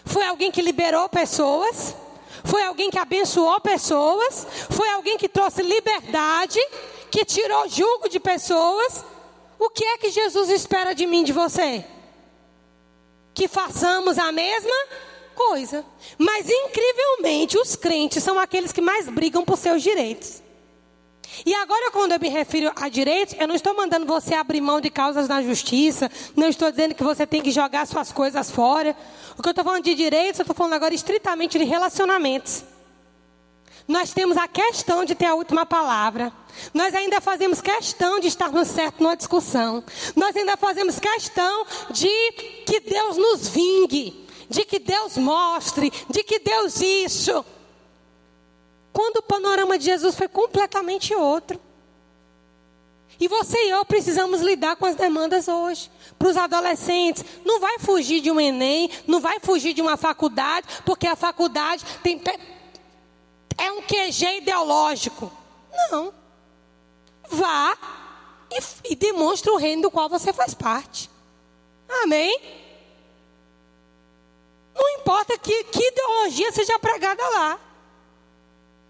Foi 0.05 0.25
alguém 0.25 0.49
que 0.49 0.61
liberou 0.61 1.09
pessoas? 1.09 1.95
Foi 2.47 2.63
alguém 2.63 2.89
que 2.89 2.97
abençoou 2.97 3.59
pessoas? 3.59 4.47
Foi 4.69 4.89
alguém 4.89 5.17
que 5.17 5.27
trouxe 5.27 5.61
liberdade? 5.61 6.59
Que 7.11 7.25
tirou 7.25 7.67
julgo 7.67 8.09
de 8.09 8.19
pessoas? 8.19 9.03
O 9.59 9.69
que 9.69 9.83
é 9.83 9.97
que 9.97 10.09
Jesus 10.09 10.49
espera 10.49 10.93
de 10.93 11.05
mim, 11.05 11.23
de 11.23 11.33
você? 11.33 11.83
Que 13.33 13.47
façamos 13.47 14.17
a 14.17 14.31
mesma 14.31 14.75
coisa. 15.35 15.85
Mas 16.17 16.49
incrivelmente, 16.49 17.57
os 17.57 17.75
crentes 17.75 18.23
são 18.23 18.39
aqueles 18.39 18.71
que 18.71 18.81
mais 18.81 19.07
brigam 19.09 19.43
por 19.43 19.57
seus 19.57 19.83
direitos. 19.83 20.41
E 21.45 21.53
agora, 21.55 21.91
quando 21.91 22.13
eu 22.13 22.19
me 22.19 22.29
refiro 22.29 22.71
a 22.75 22.89
direitos, 22.89 23.35
eu 23.39 23.47
não 23.47 23.55
estou 23.55 23.75
mandando 23.75 24.05
você 24.05 24.33
abrir 24.33 24.61
mão 24.61 24.81
de 24.81 24.89
causas 24.89 25.27
na 25.27 25.41
justiça, 25.41 26.09
não 26.35 26.47
estou 26.47 26.71
dizendo 26.71 26.95
que 26.95 27.03
você 27.03 27.27
tem 27.27 27.41
que 27.41 27.51
jogar 27.51 27.85
suas 27.85 28.11
coisas 28.11 28.49
fora. 28.49 28.95
O 29.37 29.41
que 29.41 29.47
eu 29.47 29.51
estou 29.51 29.63
falando 29.63 29.83
de 29.83 29.93
direitos, 29.93 30.39
eu 30.39 30.43
estou 30.43 30.55
falando 30.55 30.73
agora 30.73 30.93
estritamente 30.93 31.57
de 31.57 31.65
relacionamentos. 31.65 32.63
Nós 33.87 34.11
temos 34.11 34.35
a 34.35 34.47
questão 34.47 35.05
de 35.05 35.15
ter 35.15 35.25
a 35.25 35.35
última 35.35 35.65
palavra. 35.65 36.33
Nós 36.73 36.93
ainda 36.93 37.21
fazemos 37.21 37.61
questão 37.61 38.19
de 38.19 38.27
estarmos 38.27 38.67
certos 38.67 38.99
numa 38.99 39.15
discussão. 39.15 39.83
Nós 40.15 40.35
ainda 40.35 40.57
fazemos 40.57 40.99
questão 40.99 41.65
de 41.91 42.31
que 42.65 42.81
Deus 42.81 43.15
nos 43.15 43.47
vingue, 43.47 44.27
de 44.49 44.65
que 44.65 44.79
Deus 44.79 45.17
mostre, 45.17 45.91
de 46.09 46.23
que 46.23 46.39
Deus 46.39 46.81
isso. 46.81 47.45
Quando 48.97 49.17
o 49.17 49.21
panorama 49.21 49.77
de 49.77 49.85
Jesus 49.85 50.15
foi 50.15 50.27
completamente 50.27 51.13
outro. 51.13 51.61
E 53.19 53.27
você 53.27 53.55
e 53.65 53.69
eu 53.69 53.85
precisamos 53.85 54.41
lidar 54.41 54.75
com 54.75 54.87
as 54.87 54.95
demandas 54.95 55.47
hoje. 55.47 55.91
Para 56.17 56.29
os 56.29 56.35
adolescentes, 56.35 57.23
não 57.45 57.59
vai 57.59 57.77
fugir 57.77 58.21
de 58.21 58.31
um 58.31 58.41
Enem, 58.41 58.89
não 59.05 59.19
vai 59.19 59.39
fugir 59.39 59.75
de 59.75 59.83
uma 59.83 59.97
faculdade, 59.97 60.65
porque 60.83 61.05
a 61.05 61.15
faculdade 61.15 61.85
tem, 62.01 62.19
é 63.55 63.71
um 63.71 63.83
QG 63.83 64.39
ideológico. 64.39 65.31
Não. 65.91 66.11
Vá 67.29 67.77
e, 68.49 68.93
e 68.93 68.95
demonstre 68.95 69.51
o 69.51 69.57
reino 69.57 69.83
do 69.83 69.91
qual 69.91 70.09
você 70.09 70.33
faz 70.33 70.55
parte. 70.55 71.07
Amém? 72.01 72.35
Não 74.73 74.89
importa 74.99 75.37
que, 75.37 75.65
que 75.65 75.87
ideologia 75.87 76.51
seja 76.51 76.79
pregada 76.79 77.23
lá. 77.29 77.66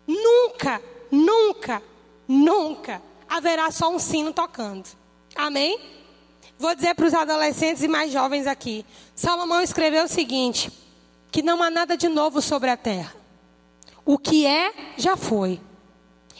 Nunca, 0.07 0.81
nunca, 1.11 1.83
nunca 2.27 3.01
haverá 3.27 3.69
só 3.71 3.89
um 3.89 3.99
sino 3.99 4.31
tocando. 4.31 4.87
Amém? 5.35 5.79
Vou 6.57 6.73
dizer 6.73 6.95
para 6.95 7.05
os 7.05 7.13
adolescentes 7.13 7.83
e 7.83 7.87
mais 7.87 8.11
jovens 8.11 8.47
aqui. 8.47 8.85
Salomão 9.13 9.61
escreveu 9.61 10.05
o 10.05 10.07
seguinte: 10.07 10.71
que 11.31 11.41
não 11.41 11.61
há 11.61 11.69
nada 11.69 11.97
de 11.97 12.07
novo 12.07 12.41
sobre 12.41 12.69
a 12.69 12.77
terra. 12.77 13.13
O 14.05 14.17
que 14.17 14.45
é, 14.45 14.73
já 14.97 15.17
foi. 15.17 15.59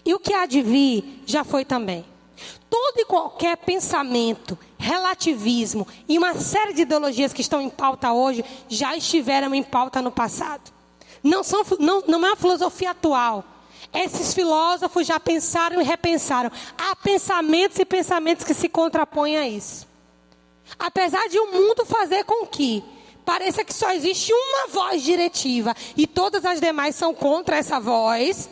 E 0.06 0.13
o 0.13 0.19
que 0.19 0.34
há 0.34 0.45
de 0.45 0.62
vir, 0.62 1.21
já 1.25 1.43
foi 1.43 1.65
também. 1.65 2.06
Todo 2.69 2.99
e 2.99 3.06
qualquer 3.06 3.58
pensamento, 3.58 4.58
relativismo 4.77 5.86
e 6.08 6.17
uma 6.17 6.36
série 6.36 6.73
de 6.73 6.84
ideologias 6.84 7.34
que 7.34 7.41
estão 7.41 7.62
em 7.62 7.69
pauta 7.69 8.13
hoje 8.13 8.43
já 8.69 8.95
estiveram 8.95 9.53
em 9.53 9.63
pauta 9.63 10.01
no 10.01 10.12
passado. 10.12 10.71
Não, 11.21 11.43
são, 11.43 11.63
não, 11.80 12.03
não 12.08 12.25
é 12.25 12.30
uma 12.30 12.36
filosofia 12.36 12.91
atual 12.91 13.43
esses 14.03 14.33
filósofos 14.33 15.07
já 15.07 15.19
pensaram 15.19 15.81
e 15.81 15.83
repensaram. 15.83 16.51
Há 16.77 16.95
pensamentos 16.95 17.79
e 17.79 17.86
pensamentos 17.86 18.45
que 18.45 18.53
se 18.53 18.69
contrapõem 18.69 19.38
a 19.38 19.47
isso. 19.47 19.88
Apesar 20.77 21.27
de 21.29 21.39
o 21.39 21.51
mundo 21.51 21.86
fazer 21.86 22.23
com 22.25 22.45
que 22.45 22.83
pareça 23.25 23.63
que 23.63 23.73
só 23.73 23.91
existe 23.91 24.31
uma 24.33 24.67
voz 24.67 25.01
diretiva 25.01 25.75
e 25.95 26.07
todas 26.07 26.45
as 26.45 26.60
demais 26.62 26.95
são 26.95 27.13
contra 27.13 27.57
essa 27.57 27.79
voz, 27.79 28.49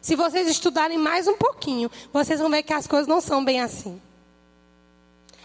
se 0.00 0.14
vocês 0.14 0.48
estudarem 0.48 0.98
mais 0.98 1.26
um 1.26 1.34
pouquinho, 1.34 1.90
vocês 2.12 2.38
vão 2.38 2.50
ver 2.50 2.62
que 2.62 2.72
as 2.72 2.86
coisas 2.86 3.06
não 3.06 3.20
são 3.20 3.44
bem 3.44 3.60
assim. 3.60 4.00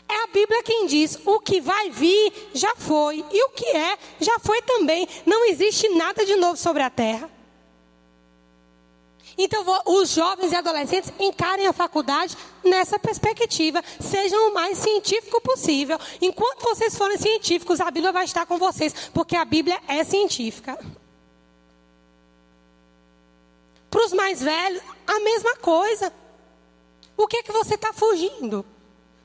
É 0.08 0.24
a 0.24 0.28
Bíblia 0.28 0.64
quem 0.64 0.88
diz: 0.88 1.20
o 1.26 1.40
que 1.40 1.62
vai 1.62 1.90
vir 1.92 2.50
já 2.54 2.76
foi, 2.76 3.24
e 3.32 3.44
o 3.46 3.50
que 3.50 3.66
é 3.66 3.98
já 4.20 4.40
foi 4.40 4.62
também. 4.64 5.08
Não 5.26 5.46
existe 5.46 5.88
nada 5.90 6.26
de 6.26 6.36
novo 6.36 6.58
sobre 6.58 6.82
a 6.82 6.90
terra. 6.90 7.39
Então, 9.42 9.64
os 9.86 10.10
jovens 10.10 10.52
e 10.52 10.56
adolescentes 10.58 11.14
encarem 11.18 11.66
a 11.66 11.72
faculdade 11.72 12.36
nessa 12.62 13.00
perspectiva. 13.00 13.82
Sejam 13.98 14.50
o 14.50 14.54
mais 14.54 14.78
científico 14.78 15.40
possível. 15.40 15.98
Enquanto 16.22 16.62
vocês 16.62 16.98
forem 16.98 17.18
científicos, 17.18 17.80
a 17.80 17.90
Bíblia 17.90 18.12
vai 18.12 18.26
estar 18.26 18.46
com 18.46 18.58
vocês, 18.58 18.94
porque 19.14 19.38
a 19.38 19.46
Bíblia 19.46 19.80
é 19.88 20.04
científica. 20.04 20.78
Para 23.90 24.06
os 24.06 24.12
mais 24.12 24.42
velhos, 24.42 24.84
a 25.08 25.22
mesma 25.22 25.56
coisa. 25.56 26.12
O 27.16 27.26
que 27.26 27.38
é 27.38 27.44
que 27.44 27.54
você 27.54 27.76
está 27.76 27.94
fugindo? 27.94 28.66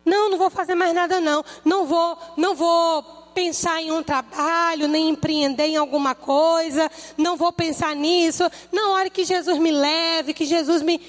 Não, 0.04 0.30
não 0.30 0.38
vou 0.38 0.48
fazer 0.48 0.76
mais 0.76 0.94
nada 0.94 1.20
não. 1.20 1.44
Não 1.64 1.86
vou, 1.86 2.16
não 2.36 2.54
vou 2.54 3.23
pensar 3.34 3.82
em 3.82 3.90
um 3.90 4.02
trabalho, 4.02 4.86
nem 4.86 5.10
empreender 5.10 5.66
em 5.66 5.76
alguma 5.76 6.14
coisa, 6.14 6.90
não 7.16 7.36
vou 7.36 7.52
pensar 7.52 7.94
nisso. 7.96 8.44
Na 8.70 8.90
hora 8.90 9.10
que 9.10 9.24
Jesus 9.24 9.58
me 9.58 9.72
leve, 9.72 10.32
que 10.32 10.46
Jesus 10.46 10.82
me. 10.82 11.00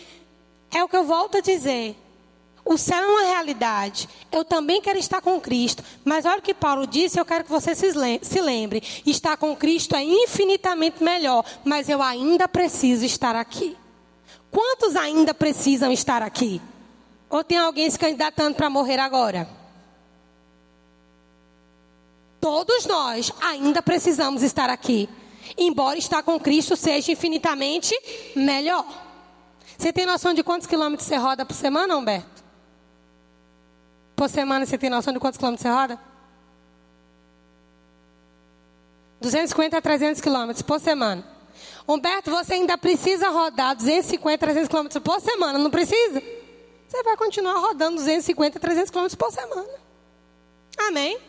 É 0.74 0.84
o 0.84 0.90
que 0.90 0.98
eu 0.98 1.04
volto 1.06 1.38
a 1.38 1.42
dizer. 1.42 1.96
O 2.66 2.78
céu 2.78 2.98
é 2.98 3.08
uma 3.08 3.22
realidade. 3.22 4.10
Eu 4.32 4.44
também 4.44 4.82
quero 4.82 4.98
estar 4.98 5.22
com 5.22 5.40
Cristo. 5.40 5.84
Mas 6.04 6.26
olha 6.26 6.40
o 6.40 6.42
que 6.42 6.54
Paulo 6.54 6.88
disse, 6.88 7.20
eu 7.20 7.24
quero 7.24 7.44
que 7.44 7.52
você 7.52 7.76
se 7.76 8.42
lembre. 8.42 8.82
Estar 9.06 9.38
com 9.38 9.56
Cristo 9.56 9.96
é 9.96 10.04
infinitamente 10.04 11.04
melhor. 11.04 11.46
Mas 11.64 11.88
eu 11.88 12.02
ainda 12.02 12.48
preciso 12.48 13.06
estar 13.06 13.36
aqui. 13.36 13.78
Quantos 14.50 14.96
ainda 14.96 15.32
precisam 15.32 15.92
estar 15.92 16.24
aqui? 16.24 16.60
Ou 17.30 17.44
tem 17.44 17.60
alguém 17.60 17.88
se 17.88 18.00
candidatando 18.00 18.56
para 18.56 18.70
morrer 18.70 19.00
agora? 19.00 19.48
Todos 22.46 22.86
nós 22.86 23.32
ainda 23.42 23.82
precisamos 23.82 24.44
estar 24.44 24.70
aqui. 24.70 25.10
Embora 25.58 25.98
estar 25.98 26.22
com 26.22 26.40
Cristo 26.40 26.76
seja 26.76 27.12
infinitamente 27.12 27.92
melhor. 28.36 28.86
Você 29.76 29.92
tem 29.92 30.06
noção 30.06 30.32
de 30.32 30.44
quantos 30.44 30.68
quilômetros 30.68 31.08
você 31.08 31.16
roda 31.16 31.44
por 31.44 31.56
semana, 31.56 31.98
Humberto? 31.98 32.44
Por 34.16 34.30
semana 34.30 34.64
você 34.64 34.78
tem 34.78 34.92
noção 34.92 35.12
de 35.12 35.20
quantos 35.20 35.40
quilômetros 35.40 35.64
você 35.64 35.74
roda? 35.74 36.00
250 39.22 39.76
a 39.80 39.82
300 39.82 40.22
quilômetros 40.22 40.62
por 40.62 40.80
semana. 40.80 41.26
Humberto, 41.88 42.30
você 42.30 42.54
ainda 42.54 42.78
precisa 42.78 43.28
rodar 43.30 43.76
250 43.76 44.36
a 44.36 44.38
300 44.38 44.70
quilômetros 44.70 45.02
por 45.04 45.20
semana, 45.20 45.58
não 45.58 45.72
precisa? 45.72 46.22
Você 46.88 47.02
vai 47.02 47.18
continuar 47.18 47.58
rodando 47.58 47.96
250 47.96 48.60
a 48.60 48.62
300 48.62 48.92
quilômetros 48.92 49.16
por 49.16 49.32
semana. 49.32 49.68
Amém? 50.78 51.20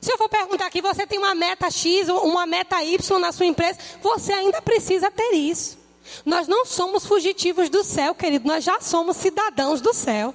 Se 0.00 0.12
eu 0.12 0.18
for 0.18 0.28
perguntar 0.28 0.66
aqui, 0.66 0.80
você 0.80 1.06
tem 1.06 1.18
uma 1.18 1.34
meta 1.34 1.70
X, 1.70 2.08
uma 2.08 2.46
meta 2.46 2.82
Y 2.82 3.18
na 3.18 3.32
sua 3.32 3.46
empresa, 3.46 3.78
você 4.00 4.32
ainda 4.32 4.62
precisa 4.62 5.10
ter 5.10 5.32
isso. 5.32 5.78
Nós 6.24 6.46
não 6.46 6.64
somos 6.64 7.04
fugitivos 7.04 7.68
do 7.68 7.84
céu, 7.84 8.14
querido, 8.14 8.46
nós 8.46 8.64
já 8.64 8.80
somos 8.80 9.16
cidadãos 9.16 9.80
do 9.80 9.92
céu. 9.92 10.34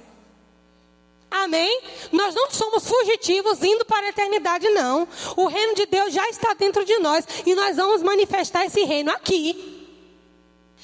Amém? 1.30 1.82
Nós 2.12 2.32
não 2.34 2.48
somos 2.50 2.86
fugitivos 2.86 3.60
indo 3.62 3.84
para 3.84 4.06
a 4.06 4.10
eternidade, 4.10 4.68
não. 4.68 5.08
O 5.36 5.48
reino 5.48 5.74
de 5.74 5.84
Deus 5.86 6.14
já 6.14 6.28
está 6.28 6.54
dentro 6.54 6.84
de 6.84 6.96
nós 6.98 7.26
e 7.44 7.54
nós 7.56 7.76
vamos 7.76 8.02
manifestar 8.02 8.64
esse 8.64 8.84
reino 8.84 9.10
aqui, 9.10 9.88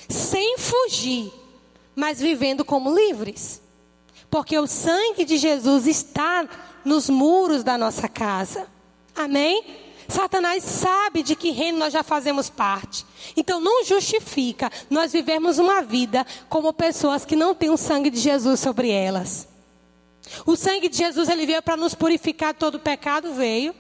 sem 0.09 0.59
fugir, 0.59 1.33
mas 1.95 2.21
vivendo 2.21 2.65
como 2.65 2.93
livres, 2.93 3.63
porque 4.29 4.59
o 4.59 4.67
sangue 4.67 5.25
de 5.25 5.37
Jesus 5.37 5.87
está 5.87 6.49
nos 6.85 7.09
muros 7.09 7.63
da 7.63 7.79
nossa 7.79 8.09
casa. 8.09 8.67
Amém? 9.25 9.65
Satanás 10.09 10.65
sabe 10.65 11.23
de 11.23 11.37
que 11.37 11.51
reino 11.51 11.79
nós 11.79 11.93
já 11.93 12.03
fazemos 12.03 12.51
parte. 12.51 13.07
Então 13.37 13.61
não 13.61 13.85
justifica 13.85 14.71
nós 14.89 15.13
vivermos 15.13 15.59
uma 15.59 15.83
vida 15.83 16.27
como 16.49 16.73
pessoas 16.73 17.25
que 17.25 17.37
não 17.37 17.55
têm 17.55 17.71
o 17.71 17.77
sangue 17.77 18.11
de 18.11 18.19
Jesus 18.19 18.61
sobre 18.61 18.91
elas. 18.91 19.47
O 20.47 20.57
sangue 20.57 20.89
de 20.89 20.97
Jesus 20.97 21.29
ele 21.29 21.47
veio 21.47 21.63
para 21.63 21.77
nos 21.77 21.95
purificar 21.95 22.55
todo 22.55 22.79
pecado, 22.79 23.35
veio, 23.35 23.75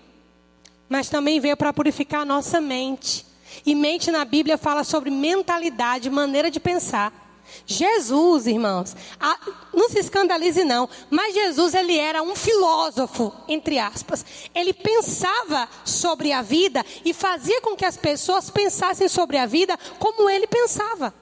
mas 0.88 1.09
também 1.09 1.41
veio 1.41 1.57
para 1.57 1.72
purificar 1.72 2.20
a 2.20 2.24
nossa 2.24 2.61
mente. 2.61 3.26
E 3.64 3.74
mente 3.74 4.11
na 4.11 4.24
Bíblia 4.24 4.57
fala 4.57 4.84
sobre 4.84 5.11
mentalidade, 5.11 6.09
maneira 6.09 6.51
de 6.51 6.61
pensar. 6.61 7.20
Jesus, 7.66 8.46
irmãos, 8.46 8.96
a, 9.18 9.38
não 9.72 9.88
se 9.88 9.98
escandalize 9.98 10.64
não, 10.64 10.88
mas 11.09 11.34
Jesus 11.34 11.74
ele 11.74 11.96
era 11.96 12.22
um 12.22 12.34
filósofo, 12.34 13.32
entre 13.48 13.78
aspas. 13.78 14.24
Ele 14.55 14.72
pensava 14.72 15.68
sobre 15.84 16.32
a 16.32 16.42
vida 16.42 16.84
e 17.05 17.12
fazia 17.12 17.61
com 17.61 17.76
que 17.76 17.84
as 17.84 17.96
pessoas 17.96 18.51
pensassem 18.51 19.09
sobre 19.09 19.36
a 19.36 19.46
vida 19.46 19.78
como 19.98 20.28
ele 20.28 20.46
pensava. 20.46 21.14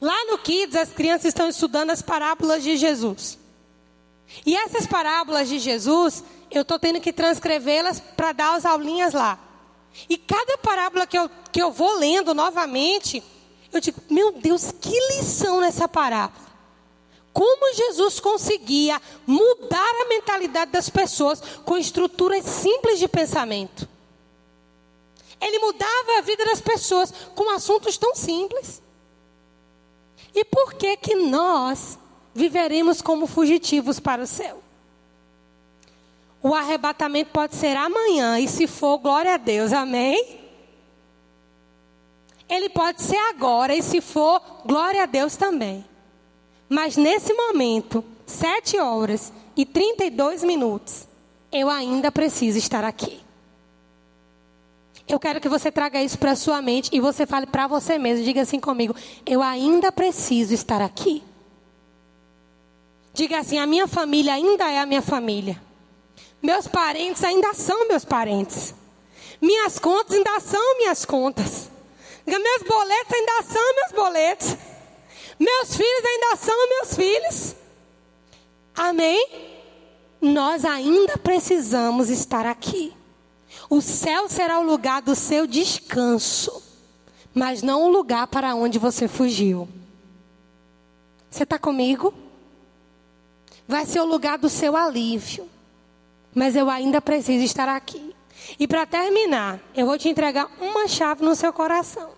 Lá 0.00 0.24
no 0.26 0.38
Kids, 0.38 0.76
as 0.76 0.90
crianças 0.90 1.26
estão 1.26 1.48
estudando 1.48 1.90
as 1.90 2.02
parábolas 2.02 2.62
de 2.62 2.76
Jesus. 2.76 3.38
E 4.44 4.56
essas 4.56 4.86
parábolas 4.86 5.48
de 5.48 5.58
Jesus, 5.58 6.24
eu 6.50 6.62
estou 6.62 6.78
tendo 6.78 7.00
que 7.00 7.12
transcrevê-las 7.12 8.00
para 8.00 8.32
dar 8.32 8.54
as 8.56 8.66
aulinhas 8.66 9.12
lá. 9.12 9.38
E 10.08 10.18
cada 10.18 10.58
parábola 10.58 11.06
que 11.06 11.16
eu, 11.16 11.30
que 11.50 11.62
eu 11.62 11.70
vou 11.70 11.98
lendo 11.98 12.34
novamente, 12.34 13.22
eu 13.76 13.80
digo, 13.80 14.00
meu 14.10 14.32
Deus, 14.32 14.72
que 14.80 14.98
lição 15.16 15.60
nessa 15.60 15.88
parábola. 15.88 16.46
Como 17.32 17.74
Jesus 17.74 18.18
conseguia 18.18 19.00
mudar 19.26 20.02
a 20.02 20.08
mentalidade 20.08 20.70
das 20.70 20.88
pessoas 20.88 21.40
com 21.64 21.76
estruturas 21.76 22.44
simples 22.44 22.98
de 22.98 23.06
pensamento. 23.06 23.88
Ele 25.40 25.58
mudava 25.58 26.18
a 26.18 26.22
vida 26.22 26.44
das 26.46 26.60
pessoas 26.60 27.12
com 27.34 27.50
assuntos 27.50 27.98
tão 27.98 28.14
simples. 28.14 28.82
E 30.34 30.44
por 30.44 30.74
que 30.74 30.96
que 30.96 31.14
nós 31.14 31.98
viveremos 32.34 33.02
como 33.02 33.26
fugitivos 33.26 34.00
para 34.00 34.22
o 34.22 34.26
céu? 34.26 34.62
O 36.42 36.54
arrebatamento 36.54 37.32
pode 37.32 37.56
ser 37.56 37.76
amanhã, 37.76 38.38
e 38.38 38.46
se 38.46 38.66
for, 38.66 38.98
glória 38.98 39.34
a 39.34 39.36
Deus, 39.36 39.72
amém? 39.72 40.45
Ele 42.48 42.68
pode 42.68 43.02
ser 43.02 43.16
agora, 43.16 43.74
e 43.74 43.82
se 43.82 44.00
for, 44.00 44.40
glória 44.64 45.02
a 45.02 45.06
Deus 45.06 45.36
também. 45.36 45.84
Mas 46.68 46.96
nesse 46.96 47.32
momento, 47.32 48.04
7 48.26 48.78
horas 48.78 49.32
e 49.56 49.64
32 49.64 50.44
minutos, 50.44 51.06
eu 51.52 51.70
ainda 51.70 52.10
preciso 52.10 52.58
estar 52.58 52.84
aqui. 52.84 53.20
Eu 55.08 55.20
quero 55.20 55.40
que 55.40 55.48
você 55.48 55.70
traga 55.70 56.02
isso 56.02 56.18
para 56.18 56.32
a 56.32 56.36
sua 56.36 56.60
mente 56.60 56.90
e 56.92 57.00
você 57.00 57.24
fale 57.24 57.46
para 57.46 57.68
você 57.68 57.96
mesmo, 57.96 58.24
diga 58.24 58.42
assim 58.42 58.58
comigo: 58.58 58.94
eu 59.24 59.40
ainda 59.40 59.92
preciso 59.92 60.52
estar 60.52 60.82
aqui. 60.82 61.22
Diga 63.14 63.38
assim: 63.38 63.58
a 63.58 63.66
minha 63.66 63.86
família 63.86 64.34
ainda 64.34 64.70
é 64.70 64.80
a 64.80 64.86
minha 64.86 65.02
família. 65.02 65.62
Meus 66.42 66.66
parentes 66.66 67.22
ainda 67.22 67.54
são 67.54 67.88
meus 67.88 68.04
parentes. 68.04 68.74
Minhas 69.40 69.78
contas 69.78 70.16
ainda 70.16 70.40
são 70.40 70.78
minhas 70.78 71.04
contas. 71.04 71.70
Meus 72.26 72.62
boletos 72.62 73.12
ainda 73.12 73.42
são 73.42 73.74
meus 73.74 73.92
boletos. 73.92 74.56
Meus 75.38 75.76
filhos 75.76 76.04
ainda 76.04 76.36
são 76.36 76.68
meus 76.68 76.94
filhos. 76.94 77.56
Amém? 78.74 79.54
Nós 80.20 80.64
ainda 80.64 81.16
precisamos 81.18 82.08
estar 82.10 82.46
aqui. 82.46 82.94
O 83.68 83.80
céu 83.80 84.28
será 84.28 84.58
o 84.58 84.64
lugar 84.64 85.02
do 85.02 85.14
seu 85.14 85.46
descanso, 85.46 86.62
mas 87.34 87.62
não 87.62 87.84
o 87.84 87.88
lugar 87.90 88.26
para 88.26 88.54
onde 88.54 88.78
você 88.78 89.06
fugiu. 89.06 89.68
Você 91.30 91.42
está 91.42 91.58
comigo? 91.58 92.14
Vai 93.68 93.84
ser 93.84 94.00
o 94.00 94.04
lugar 94.04 94.38
do 94.38 94.48
seu 94.48 94.76
alívio, 94.76 95.48
mas 96.34 96.56
eu 96.56 96.70
ainda 96.70 97.00
preciso 97.00 97.44
estar 97.44 97.68
aqui. 97.68 98.14
E 98.58 98.66
para 98.66 98.86
terminar, 98.86 99.60
eu 99.74 99.86
vou 99.86 99.98
te 99.98 100.08
entregar 100.08 100.48
uma 100.60 100.86
chave 100.86 101.24
no 101.24 101.34
seu 101.34 101.52
coração. 101.52 102.15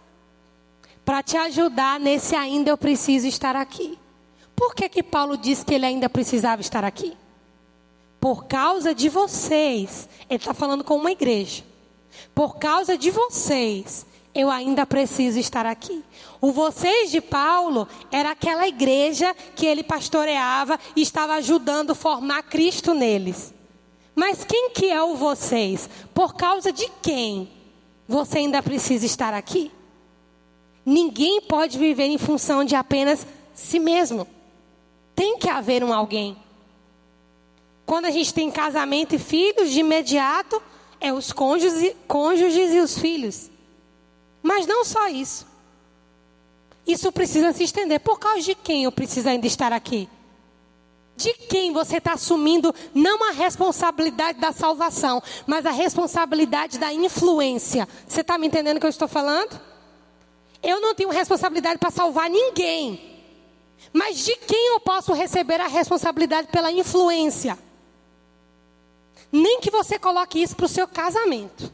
Para 1.09 1.23
te 1.23 1.39
ajudar 1.39 1.99
nesse 1.99 2.37
ainda 2.37 2.69
eu 2.69 2.77
preciso 2.77 3.27
estar 3.27 3.57
aqui. 3.57 3.99
Por 4.55 4.75
que 4.75 4.91
que 4.91 5.03
Paulo 5.03 5.39
disse 5.39 5.65
que 5.65 5.73
ele 5.73 5.87
ainda 5.87 6.07
precisava 6.07 6.61
estar 6.61 6.85
aqui? 6.85 7.17
Por 8.21 8.45
causa 8.45 8.95
de 8.95 9.09
vocês. 9.09 10.07
Ele 10.29 10.37
está 10.37 10.53
falando 10.53 10.85
com 10.85 10.97
uma 10.97 11.11
igreja. 11.11 11.65
Por 12.35 12.59
causa 12.59 12.99
de 12.99 13.11
vocês, 13.11 14.05
eu 14.35 14.51
ainda 14.51 14.85
preciso 14.85 15.39
estar 15.39 15.65
aqui. 15.65 16.05
O 16.43 16.53
vocês 16.53 17.11
de 17.11 17.23
Paulo 17.23 17.89
era 18.13 18.33
aquela 18.33 18.69
igreja 18.69 19.35
que 19.57 19.65
ele 19.65 19.83
pastoreava 19.83 20.79
e 20.95 21.01
estava 21.01 21.37
ajudando 21.37 21.93
a 21.93 21.95
formar 21.95 22.43
Cristo 22.43 22.93
neles. 22.93 23.55
Mas 24.15 24.45
quem 24.45 24.73
que 24.73 24.91
é 24.91 25.03
o 25.03 25.17
vocês? 25.17 25.89
Por 26.13 26.35
causa 26.35 26.71
de 26.71 26.87
quem 27.01 27.51
você 28.07 28.41
ainda 28.41 28.63
precisa 28.63 29.07
estar 29.07 29.33
aqui? 29.33 29.73
Ninguém 30.91 31.43
pode 31.43 31.77
viver 31.77 32.07
em 32.07 32.17
função 32.17 32.65
de 32.65 32.75
apenas 32.75 33.27
si 33.53 33.79
mesmo. 33.79 34.27
Tem 35.15 35.37
que 35.37 35.47
haver 35.47 35.85
um 35.85 35.93
alguém. 35.93 36.35
Quando 37.85 38.07
a 38.07 38.11
gente 38.11 38.33
tem 38.33 38.51
casamento 38.51 39.15
e 39.15 39.19
filhos, 39.19 39.71
de 39.71 39.81
imediato 39.81 40.63
é 40.99 41.13
os 41.13 41.31
cônjuges, 41.31 41.95
cônjuges 42.07 42.73
e 42.73 42.81
os 42.81 42.99
filhos. 42.99 43.51
Mas 44.43 44.67
não 44.67 44.83
só 44.83 45.09
isso. 45.09 45.47
Isso 46.87 47.13
precisa 47.13 47.53
se 47.53 47.65
estender. 47.65 48.01
Por 48.01 48.19
causa 48.19 48.41
de 48.41 48.55
quem 48.55 48.85
eu 48.85 48.93
preciso 48.93 49.29
ainda 49.29 49.47
estar 49.47 49.75
aqui? 49.75 50.09
De 51.15 51.35
quem 51.35 51.71
você 51.71 51.99
está 51.99 52.15
assumindo 52.15 52.75
não 52.95 53.29
a 53.29 53.33
responsabilidade 53.33 54.41
da 54.41 54.53
salvação, 54.53 55.23
mas 55.47 55.67
a 55.67 55.71
responsabilidade 55.71 56.79
da 56.79 56.91
influência. 56.95 57.87
Você 58.07 58.23
está 58.23 58.39
me 58.39 58.47
entendendo 58.47 58.79
o 58.79 58.81
que 58.81 58.87
eu 58.87 58.91
estou 58.91 59.07
falando? 59.07 59.68
Eu 60.63 60.81
não 60.81 60.95
tenho 60.95 61.11
responsabilidade 61.11 61.79
para 61.79 61.91
salvar 61.91 62.29
ninguém. 62.29 63.23
Mas 63.93 64.25
de 64.25 64.35
quem 64.37 64.73
eu 64.73 64.81
posso 64.81 65.13
receber 65.13 65.61
a 65.61 65.67
responsabilidade 65.67 66.49
pela 66.49 66.71
influência? 66.71 67.59
Nem 69.31 69.61
que 69.61 69.71
você 69.71 69.99
coloque 69.99 70.43
isso 70.43 70.57
para 70.57 70.67
o 70.67 70.69
seu 70.69 70.89
casamento. 70.89 71.73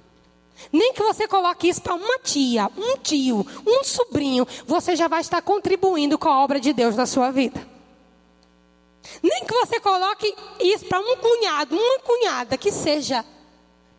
Nem 0.73 0.93
que 0.93 1.03
você 1.03 1.27
coloque 1.27 1.69
isso 1.69 1.83
para 1.83 1.95
uma 1.95 2.19
tia, 2.19 2.71
um 2.77 2.97
tio, 2.99 3.47
um 3.67 3.85
sobrinho. 3.85 4.47
Você 4.67 4.97
já 4.97 5.09
vai 5.09 5.21
estar 5.21 5.43
contribuindo 5.43 6.19
com 6.19 6.29
a 6.29 6.43
obra 6.43 6.61
de 6.61 6.73
Deus 6.73 6.97
na 6.97 7.07
sua 7.07 7.31
vida. 7.31 7.67
Nem 9.23 9.45
que 9.45 9.55
você 9.55 9.81
coloque 9.81 10.35
isso 10.61 10.87
para 10.87 11.01
um 11.01 11.17
cunhado, 11.17 11.77
uma 11.77 11.99
cunhada, 12.01 12.57
que 12.57 12.73
seja. 12.73 13.25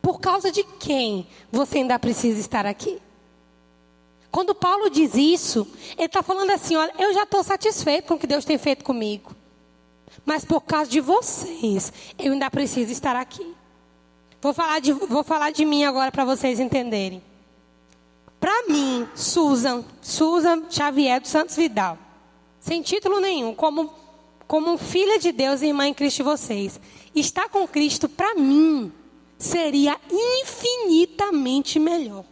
Por 0.02 0.20
causa 0.20 0.52
de 0.52 0.64
quem 0.64 1.28
você 1.52 1.80
ainda 1.80 1.98
precisa 1.98 2.40
estar 2.40 2.66
aqui? 2.66 3.02
Quando 4.36 4.54
Paulo 4.54 4.90
diz 4.90 5.16
isso, 5.16 5.66
ele 5.98 6.08
está 6.08 6.22
falando 6.22 6.50
assim: 6.50 6.76
olha, 6.76 6.94
eu 7.00 7.14
já 7.14 7.24
estou 7.24 7.42
satisfeito 7.42 8.08
com 8.08 8.16
o 8.16 8.18
que 8.18 8.28
Deus 8.28 8.44
tem 8.44 8.58
feito 8.58 8.84
comigo. 8.84 9.34
Mas 10.26 10.44
por 10.44 10.60
causa 10.60 10.92
de 10.92 11.00
vocês, 11.00 11.94
eu 12.20 12.34
ainda 12.34 12.52
preciso 12.52 12.92
estar 12.92 13.16
aqui. 13.16 13.56
Vou 14.42 14.54
falar 14.54 14.80
de, 14.82 14.92
vou 14.92 15.24
falar 15.24 15.52
de 15.52 15.64
mim 15.64 15.86
agora 15.86 16.12
para 16.12 16.26
vocês 16.26 16.60
entenderem. 16.60 17.24
Para 18.38 18.68
mim, 18.68 19.08
Susan, 19.16 19.86
Susan 20.02 20.64
Xavier 20.70 21.22
dos 21.22 21.30
Santos 21.30 21.56
Vidal, 21.56 21.98
sem 22.60 22.82
título 22.82 23.22
nenhum, 23.22 23.56
como 23.56 23.90
como 24.46 24.78
filha 24.78 25.18
de 25.18 25.32
Deus 25.32 25.62
e 25.62 25.68
irmã 25.68 25.88
em 25.88 25.94
Cristo 25.94 26.18
de 26.18 26.24
vocês, 26.24 26.78
estar 27.16 27.48
com 27.48 27.66
Cristo 27.66 28.10
para 28.10 28.36
mim 28.36 28.92
seria 29.38 29.98
infinitamente 30.12 31.80
melhor. 31.80 32.26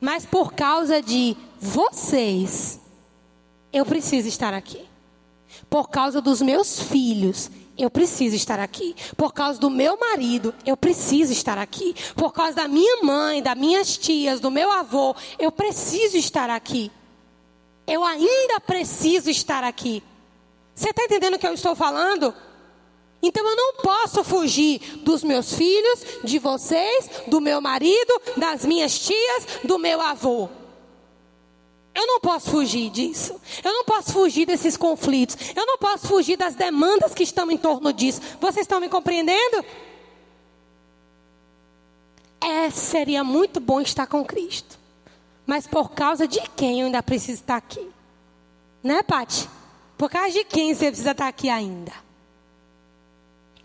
Mas 0.00 0.26
por 0.26 0.52
causa 0.52 1.00
de 1.00 1.36
vocês, 1.60 2.80
eu 3.72 3.84
preciso 3.84 4.28
estar 4.28 4.54
aqui. 4.54 4.86
Por 5.68 5.88
causa 5.88 6.20
dos 6.20 6.42
meus 6.42 6.80
filhos, 6.80 7.50
eu 7.78 7.90
preciso 7.90 8.34
estar 8.36 8.58
aqui. 8.58 8.94
Por 9.16 9.32
causa 9.32 9.58
do 9.58 9.70
meu 9.70 9.98
marido, 9.98 10.54
eu 10.64 10.76
preciso 10.76 11.32
estar 11.32 11.58
aqui. 11.58 11.94
Por 12.14 12.32
causa 12.32 12.54
da 12.54 12.68
minha 12.68 13.02
mãe, 13.02 13.42
das 13.42 13.56
minhas 13.56 13.96
tias, 13.96 14.40
do 14.40 14.50
meu 14.50 14.70
avô, 14.70 15.14
eu 15.38 15.50
preciso 15.50 16.16
estar 16.16 16.50
aqui. 16.50 16.90
Eu 17.86 18.04
ainda 18.04 18.60
preciso 18.60 19.30
estar 19.30 19.62
aqui. 19.64 20.02
Você 20.74 20.90
está 20.90 21.04
entendendo 21.04 21.34
o 21.34 21.38
que 21.38 21.46
eu 21.46 21.54
estou 21.54 21.74
falando? 21.74 22.34
Então 23.22 23.48
eu 23.48 23.56
não 23.56 23.74
posso 23.82 24.22
fugir 24.22 24.80
dos 24.98 25.24
meus 25.24 25.52
filhos, 25.54 26.04
de 26.22 26.38
vocês, 26.38 27.10
do 27.26 27.40
meu 27.40 27.60
marido, 27.60 28.20
das 28.36 28.64
minhas 28.64 28.98
tias, 28.98 29.46
do 29.64 29.78
meu 29.78 30.00
avô. 30.00 30.48
Eu 31.94 32.06
não 32.06 32.20
posso 32.20 32.50
fugir 32.50 32.90
disso. 32.90 33.40
Eu 33.64 33.72
não 33.72 33.84
posso 33.84 34.12
fugir 34.12 34.44
desses 34.44 34.76
conflitos. 34.76 35.34
Eu 35.56 35.64
não 35.64 35.78
posso 35.78 36.06
fugir 36.06 36.36
das 36.36 36.54
demandas 36.54 37.14
que 37.14 37.22
estão 37.22 37.50
em 37.50 37.56
torno 37.56 37.90
disso. 37.90 38.20
Vocês 38.38 38.64
estão 38.64 38.80
me 38.80 38.88
compreendendo? 38.88 39.64
É, 42.38 42.68
seria 42.70 43.24
muito 43.24 43.60
bom 43.60 43.80
estar 43.80 44.06
com 44.06 44.22
Cristo. 44.22 44.78
Mas 45.46 45.66
por 45.66 45.92
causa 45.92 46.28
de 46.28 46.40
quem 46.54 46.80
eu 46.80 46.86
ainda 46.86 47.02
preciso 47.02 47.40
estar 47.40 47.56
aqui? 47.56 47.90
Né, 48.82 49.02
Pati? 49.02 49.48
Por 49.96 50.10
causa 50.10 50.30
de 50.30 50.44
quem 50.44 50.74
você 50.74 50.88
precisa 50.88 51.12
estar 51.12 51.28
aqui 51.28 51.48
ainda? 51.48 52.05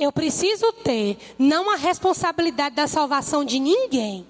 Eu 0.02 0.12
preciso 0.12 0.74
ter 0.74 1.16
não 1.38 1.70
a 1.70 1.76
responsabilidade 1.76 2.76
da 2.76 2.88
salvação 2.88 3.46
de 3.46 3.60
ninguém, 3.60 4.26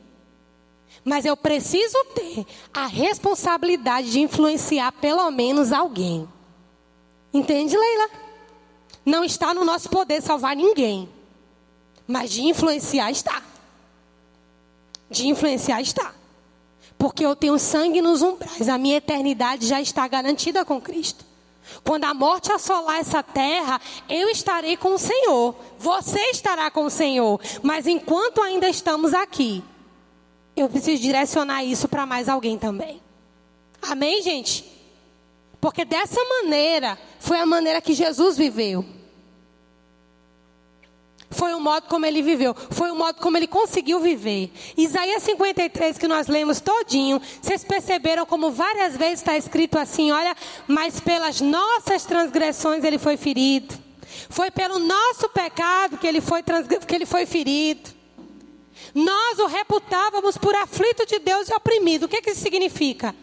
Mas 1.05 1.23
eu 1.25 1.37
preciso 1.37 1.97
ter 2.13 2.45
a 2.73 2.87
responsabilidade 2.87 4.11
de 4.11 4.19
influenciar 4.19 4.91
pelo 4.91 5.31
menos 5.31 5.71
alguém. 5.71 6.27
Entende, 7.33 7.77
Leila? 7.77 8.09
Não 9.05 9.23
está 9.23 9.53
no 9.53 9.63
nosso 9.63 9.89
poder 9.89 10.21
salvar 10.21 10.57
ninguém. 10.57 11.07
Mas 12.05 12.31
de 12.31 12.43
influenciar 12.43 13.09
está. 13.09 13.41
De 15.09 15.29
influenciar 15.29 15.81
está. 15.81 16.13
Porque 16.97 17.25
eu 17.25 17.33
tenho 17.33 17.57
sangue 17.57 18.01
nos 18.01 18.21
umbrais. 18.21 18.67
A 18.67 18.77
minha 18.77 18.97
eternidade 18.97 19.65
já 19.65 19.79
está 19.79 20.05
garantida 20.05 20.65
com 20.65 20.81
Cristo. 20.81 21.30
Quando 21.83 22.05
a 22.05 22.13
morte 22.13 22.51
assolar 22.51 22.99
essa 22.99 23.23
terra, 23.23 23.79
eu 24.09 24.29
estarei 24.29 24.77
com 24.77 24.93
o 24.93 24.99
Senhor. 24.99 25.55
Você 25.79 26.19
estará 26.31 26.69
com 26.69 26.85
o 26.85 26.89
Senhor. 26.89 27.39
Mas 27.61 27.87
enquanto 27.87 28.41
ainda 28.41 28.69
estamos 28.69 29.13
aqui, 29.13 29.63
eu 30.55 30.69
preciso 30.69 31.01
direcionar 31.01 31.63
isso 31.63 31.87
para 31.87 32.05
mais 32.05 32.29
alguém 32.29 32.57
também. 32.57 33.01
Amém, 33.81 34.21
gente? 34.21 34.65
Porque 35.59 35.85
dessa 35.85 36.19
maneira 36.23 36.97
foi 37.19 37.39
a 37.39 37.45
maneira 37.45 37.81
que 37.81 37.93
Jesus 37.93 38.37
viveu. 38.37 38.85
Foi 41.31 41.53
o 41.53 41.59
modo 41.61 41.87
como 41.87 42.05
ele 42.05 42.21
viveu, 42.21 42.53
foi 42.69 42.91
o 42.91 42.95
modo 42.95 43.21
como 43.21 43.37
ele 43.37 43.47
conseguiu 43.47 44.01
viver. 44.01 44.51
Isaías 44.75 45.23
53 45.23 45.97
que 45.97 46.07
nós 46.07 46.27
lemos 46.27 46.59
todinho, 46.59 47.21
vocês 47.41 47.63
perceberam 47.63 48.25
como 48.25 48.51
várias 48.51 48.97
vezes 48.97 49.19
está 49.19 49.37
escrito 49.37 49.79
assim, 49.79 50.11
olha, 50.11 50.35
mas 50.67 50.99
pelas 50.99 51.39
nossas 51.39 52.03
transgressões 52.05 52.83
ele 52.83 52.97
foi 52.97 53.15
ferido. 53.15 53.73
Foi 54.29 54.51
pelo 54.51 54.77
nosso 54.77 55.29
pecado 55.29 55.97
que 55.97 56.05
ele 56.05 56.19
foi, 56.19 56.43
que 56.43 56.95
ele 56.95 57.05
foi 57.05 57.25
ferido. 57.25 57.89
Nós 58.93 59.39
o 59.39 59.47
reputávamos 59.47 60.37
por 60.37 60.53
aflito 60.53 61.05
de 61.05 61.17
Deus 61.19 61.47
e 61.47 61.53
oprimido. 61.53 62.03
O 62.03 62.09
que, 62.09 62.21
que 62.21 62.31
isso 62.31 62.41
significa? 62.41 63.15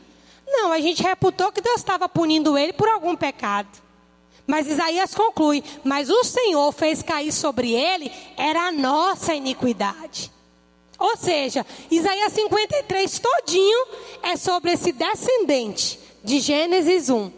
Não, 0.47 0.73
a 0.73 0.81
gente 0.81 1.03
reputou 1.03 1.53
que 1.53 1.61
Deus 1.61 1.77
estava 1.77 2.09
punindo 2.09 2.57
ele 2.57 2.73
por 2.73 2.89
algum 2.89 3.15
pecado. 3.15 3.69
Mas 4.49 4.67
Isaías 4.67 5.15
conclui: 5.15 5.63
Mas 5.85 6.09
o 6.09 6.25
Senhor 6.25 6.73
fez 6.73 7.03
cair 7.03 7.31
sobre 7.31 7.75
ele, 7.75 8.11
era 8.35 8.69
a 8.69 8.73
nossa 8.73 9.35
iniquidade. 9.35 10.33
Ou 10.99 11.17
seja, 11.19 11.65
Isaías 11.91 12.33
53 12.33 13.19
todinho 13.19 13.87
é 14.23 14.37
sobre 14.37 14.73
esse 14.73 14.91
descendente 14.91 16.01
de 16.25 16.41
Gênesis 16.41 17.11
1. 17.11 17.31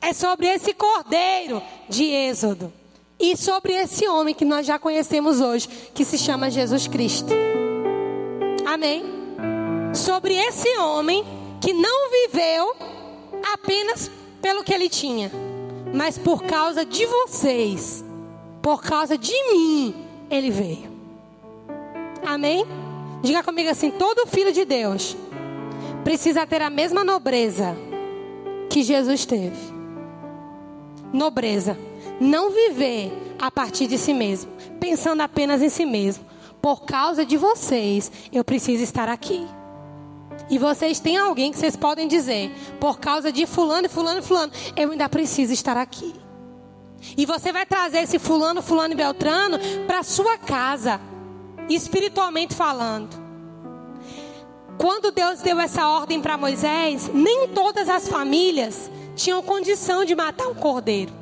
É 0.00 0.12
sobre 0.12 0.48
esse 0.48 0.74
cordeiro 0.74 1.62
de 1.88 2.04
Êxodo. 2.04 2.72
E 3.18 3.34
sobre 3.34 3.72
esse 3.72 4.06
homem 4.06 4.34
que 4.34 4.44
nós 4.44 4.66
já 4.66 4.78
conhecemos 4.78 5.40
hoje, 5.40 5.68
que 5.94 6.04
se 6.04 6.18
chama 6.18 6.50
Jesus 6.50 6.86
Cristo. 6.86 7.32
Amém? 8.66 9.04
Sobre 9.94 10.34
esse 10.34 10.68
homem 10.76 11.24
que 11.62 11.72
não 11.72 12.10
viveu 12.10 12.76
apenas 13.54 14.10
pelo 14.42 14.62
que 14.62 14.74
ele 14.74 14.90
tinha 14.90 15.32
mas 15.92 16.18
por 16.18 16.42
causa 16.44 16.84
de 16.84 17.04
vocês, 17.06 18.04
por 18.62 18.82
causa 18.82 19.16
de 19.16 19.32
mim, 19.52 19.94
ele 20.30 20.50
veio. 20.50 20.90
Amém? 22.24 22.66
Diga 23.22 23.42
comigo 23.42 23.70
assim: 23.70 23.90
todo 23.90 24.26
filho 24.26 24.52
de 24.52 24.64
Deus 24.64 25.16
precisa 26.04 26.46
ter 26.46 26.62
a 26.62 26.70
mesma 26.70 27.02
nobreza 27.02 27.76
que 28.70 28.82
Jesus 28.82 29.24
teve. 29.24 29.56
Nobreza. 31.12 31.78
Não 32.20 32.50
viver 32.50 33.12
a 33.38 33.50
partir 33.50 33.86
de 33.86 33.98
si 33.98 34.14
mesmo, 34.14 34.50
pensando 34.80 35.20
apenas 35.20 35.62
em 35.62 35.68
si 35.68 35.84
mesmo. 35.84 36.24
Por 36.62 36.84
causa 36.84 37.24
de 37.24 37.36
vocês, 37.36 38.10
eu 38.32 38.42
preciso 38.42 38.82
estar 38.82 39.08
aqui. 39.08 39.46
E 40.48 40.58
vocês 40.58 41.00
têm 41.00 41.16
alguém 41.16 41.50
que 41.50 41.58
vocês 41.58 41.74
podem 41.74 42.06
dizer, 42.06 42.52
por 42.78 42.98
causa 42.98 43.32
de 43.32 43.46
fulano, 43.46 43.88
fulano, 43.88 44.22
fulano, 44.22 44.52
eu 44.76 44.92
ainda 44.92 45.08
preciso 45.08 45.52
estar 45.52 45.76
aqui. 45.76 46.14
E 47.16 47.26
você 47.26 47.52
vai 47.52 47.66
trazer 47.66 47.98
esse 47.98 48.18
fulano, 48.18 48.62
fulano 48.62 48.94
e 48.94 48.96
beltrano 48.96 49.58
para 49.86 50.02
sua 50.02 50.38
casa, 50.38 51.00
espiritualmente 51.68 52.54
falando. 52.54 53.26
Quando 54.78 55.10
Deus 55.10 55.40
deu 55.40 55.58
essa 55.58 55.88
ordem 55.88 56.20
para 56.20 56.36
Moisés, 56.36 57.10
nem 57.12 57.48
todas 57.48 57.88
as 57.88 58.08
famílias 58.08 58.90
tinham 59.14 59.42
condição 59.42 60.04
de 60.04 60.14
matar 60.14 60.46
um 60.48 60.54
cordeiro. 60.54 61.12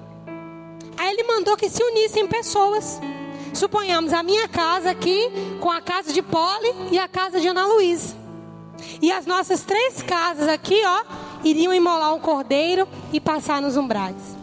Aí 0.96 1.12
ele 1.12 1.22
mandou 1.24 1.56
que 1.56 1.70
se 1.70 1.82
unissem 1.82 2.26
pessoas. 2.26 3.00
Suponhamos 3.52 4.12
a 4.12 4.22
minha 4.22 4.48
casa 4.48 4.90
aqui 4.90 5.30
com 5.60 5.70
a 5.70 5.80
casa 5.80 6.12
de 6.12 6.20
Pole 6.20 6.74
e 6.90 6.98
a 6.98 7.06
casa 7.06 7.40
de 7.40 7.46
Ana 7.46 7.66
Luísa. 7.66 8.23
E 9.00 9.12
as 9.12 9.26
nossas 9.26 9.62
três 9.62 10.02
casas 10.02 10.48
aqui, 10.48 10.80
ó, 10.84 11.04
iriam 11.44 11.72
imolar 11.72 12.14
um 12.14 12.20
cordeiro 12.20 12.88
e 13.12 13.20
passar 13.20 13.60
nos 13.60 13.76
umbrais. 13.76 14.36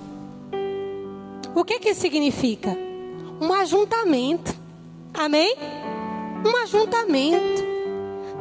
O 1.56 1.64
que 1.64 1.80
que 1.80 1.90
isso 1.90 2.02
significa? 2.02 2.78
Um 3.40 3.52
ajuntamento. 3.54 4.54
Amém? 5.14 5.56
Um 6.46 6.64
ajuntamento. 6.64 7.72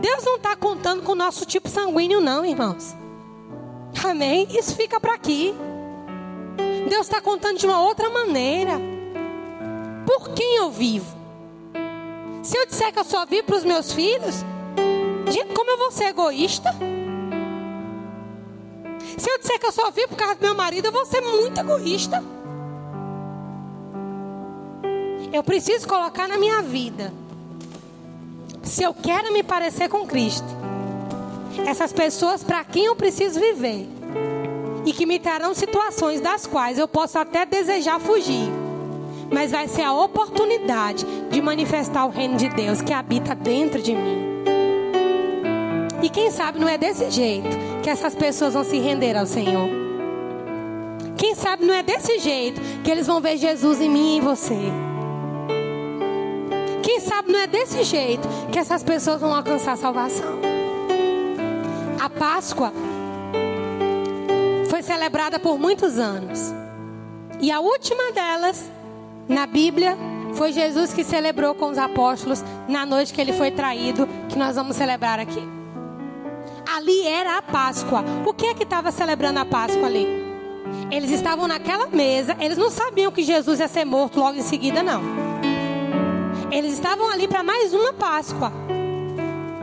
Deus 0.00 0.24
não 0.24 0.36
está 0.36 0.56
contando 0.56 1.02
com 1.02 1.12
o 1.12 1.16
nosso 1.16 1.44
tipo 1.44 1.68
sanguíneo, 1.68 2.20
não, 2.20 2.44
irmãos. 2.44 2.94
Amém? 4.04 4.46
Isso 4.50 4.74
fica 4.76 5.00
para 5.00 5.14
aqui. 5.14 5.54
Deus 6.88 7.02
está 7.02 7.20
contando 7.20 7.58
de 7.58 7.66
uma 7.66 7.82
outra 7.82 8.08
maneira. 8.08 8.80
Por 10.06 10.30
quem 10.30 10.56
eu 10.56 10.70
vivo? 10.70 11.18
Se 12.42 12.56
eu 12.56 12.66
disser 12.66 12.92
que 12.92 12.98
eu 12.98 13.04
só 13.04 13.26
vivo 13.26 13.44
para 13.44 13.56
os 13.56 13.64
meus 13.64 13.92
filhos, 13.92 14.44
Gente, 15.30 15.54
como 15.54 15.70
eu 15.70 15.78
vou 15.78 15.92
ser 15.92 16.06
egoísta? 16.06 16.74
Se 19.16 19.30
eu 19.30 19.38
disser 19.38 19.60
que 19.60 19.66
eu 19.66 19.72
só 19.72 19.90
vivo 19.90 20.08
por 20.08 20.16
causa 20.16 20.34
do 20.34 20.42
meu 20.42 20.54
marido, 20.54 20.86
eu 20.86 20.92
vou 20.92 21.06
ser 21.06 21.20
muito 21.20 21.60
egoísta. 21.60 22.22
Eu 25.32 25.44
preciso 25.44 25.86
colocar 25.86 26.26
na 26.26 26.36
minha 26.36 26.60
vida. 26.62 27.12
Se 28.62 28.82
eu 28.82 28.92
quero 28.92 29.32
me 29.32 29.42
parecer 29.42 29.88
com 29.88 30.06
Cristo, 30.06 30.48
essas 31.66 31.92
pessoas 31.92 32.42
para 32.42 32.64
quem 32.64 32.86
eu 32.86 32.96
preciso 32.96 33.38
viver 33.38 33.88
e 34.84 34.92
que 34.92 35.06
me 35.06 35.18
trarão 35.18 35.54
situações 35.54 36.20
das 36.20 36.46
quais 36.46 36.78
eu 36.78 36.88
posso 36.88 37.18
até 37.18 37.46
desejar 37.46 38.00
fugir, 38.00 38.48
mas 39.30 39.52
vai 39.52 39.68
ser 39.68 39.82
a 39.82 39.92
oportunidade 39.92 41.04
de 41.30 41.40
manifestar 41.40 42.04
o 42.06 42.10
reino 42.10 42.36
de 42.36 42.48
Deus 42.48 42.82
que 42.82 42.92
habita 42.92 43.34
dentro 43.34 43.80
de 43.80 43.94
mim. 43.94 44.29
E 46.02 46.08
quem 46.08 46.30
sabe 46.30 46.58
não 46.58 46.68
é 46.68 46.78
desse 46.78 47.10
jeito 47.10 47.48
que 47.82 47.90
essas 47.90 48.14
pessoas 48.14 48.54
vão 48.54 48.64
se 48.64 48.78
render 48.78 49.16
ao 49.16 49.26
Senhor. 49.26 49.68
Quem 51.16 51.34
sabe 51.34 51.66
não 51.66 51.74
é 51.74 51.82
desse 51.82 52.18
jeito 52.18 52.60
que 52.82 52.90
eles 52.90 53.06
vão 53.06 53.20
ver 53.20 53.36
Jesus 53.36 53.80
em 53.80 53.90
mim 53.90 54.14
e 54.14 54.18
em 54.18 54.20
você. 54.20 54.56
Quem 56.82 56.98
sabe 57.00 57.30
não 57.30 57.38
é 57.38 57.46
desse 57.46 57.82
jeito 57.84 58.26
que 58.50 58.58
essas 58.58 58.82
pessoas 58.82 59.20
vão 59.20 59.34
alcançar 59.34 59.72
a 59.72 59.76
salvação. 59.76 60.40
A 62.00 62.08
Páscoa 62.08 62.72
foi 64.70 64.82
celebrada 64.82 65.38
por 65.38 65.58
muitos 65.58 65.98
anos. 65.98 66.54
E 67.38 67.50
a 67.50 67.60
última 67.60 68.12
delas, 68.12 68.70
na 69.28 69.46
Bíblia, 69.46 69.96
foi 70.32 70.52
Jesus 70.52 70.94
que 70.94 71.04
celebrou 71.04 71.54
com 71.54 71.66
os 71.66 71.76
apóstolos 71.76 72.42
na 72.66 72.86
noite 72.86 73.12
que 73.12 73.20
ele 73.20 73.34
foi 73.34 73.50
traído, 73.50 74.08
que 74.30 74.38
nós 74.38 74.56
vamos 74.56 74.76
celebrar 74.76 75.20
aqui. 75.20 75.59
Ali 76.76 77.04
era 77.04 77.38
a 77.38 77.42
Páscoa. 77.42 78.04
O 78.24 78.32
que 78.32 78.46
é 78.46 78.54
que 78.54 78.62
estava 78.62 78.92
celebrando 78.92 79.40
a 79.40 79.44
Páscoa 79.44 79.86
ali? 79.86 80.06
Eles 80.88 81.10
estavam 81.10 81.48
naquela 81.48 81.88
mesa, 81.88 82.36
eles 82.38 82.56
não 82.56 82.70
sabiam 82.70 83.10
que 83.10 83.24
Jesus 83.24 83.58
ia 83.58 83.66
ser 83.66 83.84
morto 83.84 84.20
logo 84.20 84.38
em 84.38 84.42
seguida, 84.42 84.80
não. 84.80 85.02
Eles 86.50 86.74
estavam 86.74 87.10
ali 87.10 87.26
para 87.26 87.42
mais 87.42 87.74
uma 87.74 87.92
Páscoa. 87.92 88.52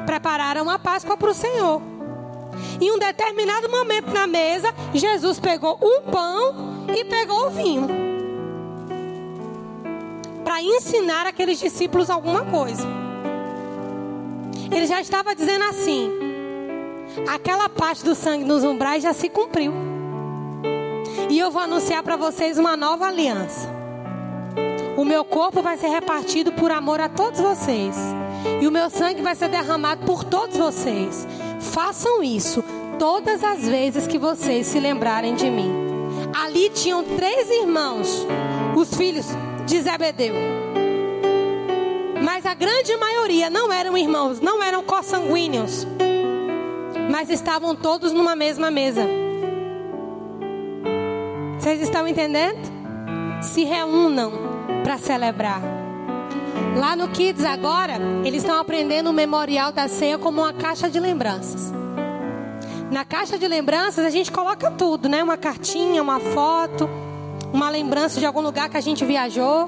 Prepararam 0.05 0.69
a 0.69 0.77
Páscoa 0.77 1.15
para 1.15 1.29
o 1.29 1.33
Senhor. 1.33 1.81
Em 2.81 2.91
um 2.91 2.99
determinado 2.99 3.69
momento 3.69 4.11
na 4.11 4.27
mesa, 4.27 4.73
Jesus 4.93 5.39
pegou 5.39 5.79
um 5.81 6.01
pão 6.11 6.87
e 6.93 7.05
pegou 7.05 7.47
o 7.47 7.49
vinho. 7.51 7.87
Para 10.43 10.61
ensinar 10.61 11.25
aqueles 11.25 11.57
discípulos 11.57 12.09
alguma 12.09 12.43
coisa. 12.45 12.85
Ele 14.69 14.85
já 14.85 14.99
estava 14.99 15.33
dizendo 15.33 15.63
assim: 15.65 16.26
aquela 17.27 17.69
parte 17.69 18.03
do 18.03 18.13
sangue 18.13 18.43
nos 18.43 18.63
umbrais 18.63 19.03
já 19.03 19.13
se 19.13 19.29
cumpriu. 19.29 19.73
E 21.29 21.39
eu 21.39 21.51
vou 21.51 21.61
anunciar 21.61 22.03
para 22.03 22.15
vocês 22.15 22.57
uma 22.57 22.77
nova 22.77 23.07
aliança. 23.07 23.69
O 24.95 25.05
meu 25.05 25.23
corpo 25.23 25.61
vai 25.61 25.77
ser 25.77 25.87
repartido 25.87 26.51
por 26.51 26.71
amor 26.71 26.99
a 26.99 27.09
todos 27.09 27.39
vocês. 27.39 27.95
E 28.61 28.67
o 28.67 28.71
meu 28.71 28.89
sangue 28.89 29.21
vai 29.21 29.35
ser 29.35 29.49
derramado 29.49 30.05
por 30.05 30.23
todos 30.23 30.57
vocês. 30.57 31.27
Façam 31.59 32.23
isso 32.23 32.63
todas 32.97 33.43
as 33.43 33.67
vezes 33.67 34.07
que 34.07 34.17
vocês 34.17 34.65
se 34.67 34.79
lembrarem 34.79 35.35
de 35.35 35.49
mim. 35.49 35.71
Ali 36.33 36.69
tinham 36.69 37.03
três 37.03 37.49
irmãos, 37.49 38.25
os 38.75 38.93
filhos 38.95 39.27
de 39.65 39.81
Zebedeu. 39.81 40.33
Mas 42.23 42.45
a 42.45 42.53
grande 42.53 42.95
maioria 42.97 43.49
não 43.49 43.71
eram 43.71 43.97
irmãos, 43.97 44.39
não 44.39 44.61
eram 44.63 44.83
consanguíneos. 44.83 45.85
Mas 47.17 47.31
estavam 47.31 47.75
todos 47.75 48.13
numa 48.13 48.35
mesma 48.35 48.69
mesa. 48.69 49.01
Vocês 51.57 51.81
estão 51.81 52.07
entendendo? 52.07 52.59
Se 53.41 53.63
reúnam 53.63 54.31
para 54.83 54.99
celebrar. 54.99 55.59
Lá 56.75 56.95
no 56.95 57.07
Kids 57.07 57.43
agora, 57.43 57.95
eles 58.23 58.43
estão 58.43 58.59
aprendendo 58.59 59.09
o 59.09 59.13
memorial 59.13 59.71
da 59.71 59.87
ceia 59.87 60.19
como 60.19 60.43
uma 60.43 60.53
caixa 60.53 60.91
de 60.91 60.99
lembranças. 60.99 61.73
Na 62.91 63.03
caixa 63.03 63.35
de 63.35 63.47
lembranças 63.47 64.05
a 64.05 64.11
gente 64.11 64.31
coloca 64.31 64.69
tudo, 64.69 65.09
né? 65.09 65.23
Uma 65.23 65.37
cartinha, 65.37 66.03
uma 66.03 66.19
foto, 66.19 66.87
uma 67.51 67.67
lembrança 67.67 68.19
de 68.19 68.27
algum 68.27 68.41
lugar 68.41 68.69
que 68.69 68.77
a 68.77 68.81
gente 68.81 69.03
viajou. 69.03 69.67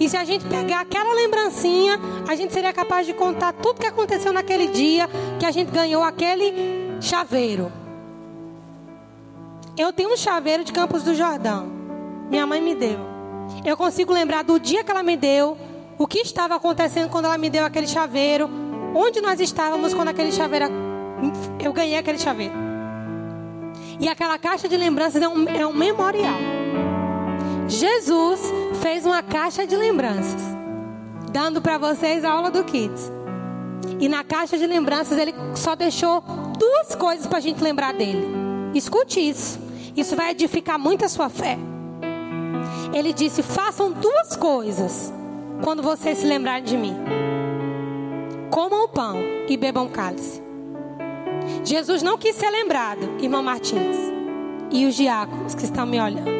E 0.00 0.08
se 0.08 0.16
a 0.16 0.24
gente 0.24 0.46
pegar 0.46 0.80
aquela 0.80 1.12
lembrancinha, 1.14 2.00
a 2.26 2.34
gente 2.34 2.54
seria 2.54 2.72
capaz 2.72 3.06
de 3.06 3.12
contar 3.12 3.52
tudo 3.52 3.78
que 3.78 3.86
aconteceu 3.86 4.32
naquele 4.32 4.68
dia 4.68 5.06
que 5.38 5.44
a 5.44 5.50
gente 5.50 5.70
ganhou 5.70 6.02
aquele 6.02 6.98
chaveiro. 7.02 7.70
Eu 9.76 9.92
tenho 9.92 10.10
um 10.10 10.16
chaveiro 10.16 10.64
de 10.64 10.72
Campos 10.72 11.02
do 11.02 11.14
Jordão. 11.14 11.70
Minha 12.30 12.46
mãe 12.46 12.62
me 12.62 12.74
deu. 12.74 12.98
Eu 13.62 13.76
consigo 13.76 14.10
lembrar 14.10 14.42
do 14.42 14.58
dia 14.58 14.82
que 14.82 14.90
ela 14.90 15.02
me 15.02 15.18
deu, 15.18 15.58
o 15.98 16.06
que 16.06 16.20
estava 16.20 16.54
acontecendo 16.54 17.10
quando 17.10 17.26
ela 17.26 17.36
me 17.36 17.50
deu 17.50 17.64
aquele 17.64 17.86
chaveiro, 17.86 18.48
onde 18.94 19.20
nós 19.20 19.38
estávamos 19.38 19.92
quando 19.92 20.08
aquele 20.08 20.32
chaveiro 20.32 20.66
eu 21.62 21.72
ganhei 21.74 21.98
aquele 21.98 22.18
chaveiro. 22.18 22.54
E 23.98 24.08
aquela 24.08 24.38
caixa 24.38 24.66
de 24.66 24.78
lembranças 24.78 25.20
é 25.20 25.28
um, 25.28 25.46
é 25.46 25.66
um 25.66 25.74
memorial. 25.74 26.38
Jesus 27.68 28.40
fez 28.80 29.04
uma 29.04 29.22
caixa 29.22 29.66
de 29.66 29.76
lembranças, 29.76 30.40
dando 31.30 31.60
para 31.60 31.78
vocês 31.78 32.24
a 32.24 32.30
aula 32.30 32.50
do 32.50 32.64
Kids. 32.64 33.12
E 33.98 34.08
na 34.08 34.24
caixa 34.24 34.56
de 34.56 34.66
lembranças 34.66 35.18
ele 35.18 35.34
só 35.54 35.76
deixou 35.76 36.22
duas 36.58 36.94
coisas 36.94 37.26
para 37.26 37.38
a 37.38 37.40
gente 37.40 37.62
lembrar 37.62 37.92
dele. 37.92 38.26
Escute 38.74 39.20
isso. 39.20 39.60
Isso 39.96 40.16
vai 40.16 40.30
edificar 40.30 40.78
muito 40.78 41.04
a 41.04 41.08
sua 41.08 41.28
fé. 41.28 41.58
Ele 42.92 43.12
disse: 43.12 43.42
façam 43.42 43.92
duas 43.92 44.34
coisas 44.36 45.12
quando 45.62 45.82
vocês 45.82 46.18
se 46.18 46.26
lembrarem 46.26 46.64
de 46.64 46.76
mim: 46.76 46.96
comam 48.50 48.84
o 48.84 48.88
pão 48.88 49.18
e 49.48 49.56
bebam 49.56 49.88
cálice. 49.88 50.42
Jesus 51.64 52.02
não 52.02 52.16
quis 52.16 52.36
ser 52.36 52.50
lembrado, 52.50 53.16
irmão 53.20 53.42
Martins, 53.42 53.96
e 54.70 54.86
os 54.86 54.94
diáconos 54.94 55.54
que 55.54 55.64
estão 55.64 55.84
me 55.84 56.00
olhando. 56.00 56.30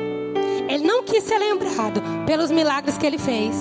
Ele 0.68 0.86
não 0.86 1.02
quis 1.02 1.24
ser 1.24 1.36
lembrado 1.36 2.00
pelos 2.30 2.48
milagres 2.48 2.96
que 2.96 3.04
ele 3.04 3.18
fez. 3.18 3.56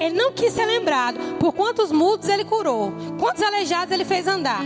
Ele 0.00 0.16
não 0.16 0.32
quis 0.32 0.52
ser 0.52 0.66
lembrado 0.66 1.20
por 1.38 1.52
quantos 1.52 1.92
mudos 1.92 2.28
ele 2.28 2.44
curou, 2.44 2.92
quantos 3.20 3.40
aleijados 3.40 3.94
ele 3.94 4.04
fez 4.04 4.26
andar. 4.26 4.60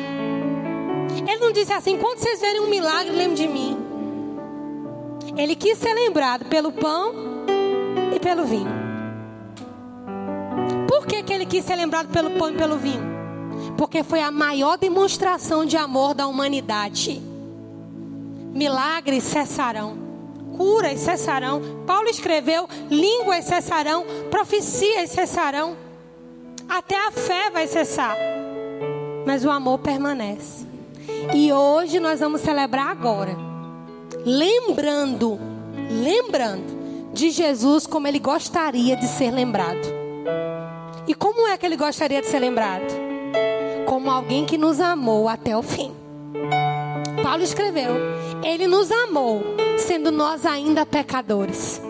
Ele 1.29 1.37
não 1.37 1.53
disse 1.53 1.71
assim: 1.71 1.99
quando 1.99 2.17
vocês 2.17 2.41
verem 2.41 2.63
um 2.63 2.71
milagre, 2.71 3.13
lembrem 3.13 3.35
de 3.35 3.47
mim. 3.47 3.77
Ele 5.37 5.55
quis 5.55 5.77
ser 5.77 5.93
lembrado 5.93 6.47
pelo 6.47 6.73
pão 6.73 7.13
e 8.15 8.19
pelo 8.19 8.47
vinho. 8.47 8.73
Por 10.89 11.07
que, 11.07 11.23
que 11.25 11.35
ele 11.35 11.45
quis 11.45 11.63
ser 11.63 11.77
lembrado 11.77 12.09
pelo 12.09 12.31
pão 12.39 12.49
e 12.49 12.55
pelo 12.55 12.79
vinho? 12.79 13.05
Porque 13.77 14.03
foi 14.03 14.23
a 14.23 14.31
maior 14.31 14.79
demonstração 14.79 15.67
de 15.67 15.77
amor 15.77 16.15
da 16.15 16.27
humanidade. 16.27 17.21
Milagres 18.55 19.25
cessarão, 19.25 20.06
curas 20.57 21.01
cessarão. 21.01 21.61
Paulo 21.87 22.09
escreveu: 22.09 22.69
línguas 22.91 23.45
cessarão, 23.45 24.05
profecias 24.31 25.11
cessarão. 25.11 25.77
Até 26.69 26.97
a 26.97 27.11
fé 27.11 27.51
vai 27.51 27.67
cessar. 27.67 28.17
Mas 29.25 29.45
o 29.45 29.51
amor 29.51 29.79
permanece. 29.79 30.67
E 31.35 31.53
hoje 31.53 32.01
nós 32.01 32.21
vamos 32.21 32.41
celebrar 32.41 32.89
agora. 32.89 33.37
Lembrando, 34.25 35.39
lembrando 35.91 37.13
de 37.13 37.31
Jesus 37.31 37.87
como 37.87 38.09
ele 38.09 38.19
gostaria 38.19 38.97
de 38.97 39.07
ser 39.07 39.31
lembrado. 39.31 39.95
E 41.07 41.15
como 41.15 41.47
é 41.47 41.57
que 41.57 41.65
ele 41.65 41.77
gostaria 41.77 42.21
de 42.21 42.27
ser 42.27 42.41
lembrado? 42.41 43.07
como 43.87 44.11
alguém 44.11 44.45
que 44.45 44.59
nos 44.59 44.81
amou 44.81 45.29
até 45.29 45.57
o 45.57 45.63
fim. 45.63 45.93
Paulo 47.27 47.43
escreveu: 47.43 47.91
Ele 48.45 48.69
nos 48.69 48.89
amou, 48.89 49.43
sendo 49.79 50.13
nós 50.13 50.47
ainda 50.47 50.87
pecadores. 50.87 51.83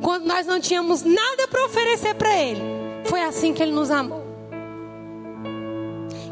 Quando 0.00 0.24
nós 0.24 0.46
não 0.46 0.58
tínhamos 0.58 1.02
nada 1.02 1.46
para 1.46 1.66
oferecer 1.66 2.14
para 2.14 2.34
Ele, 2.34 2.62
foi 3.04 3.20
assim 3.20 3.52
que 3.52 3.62
Ele 3.62 3.72
nos 3.72 3.90
amou. 3.90 4.24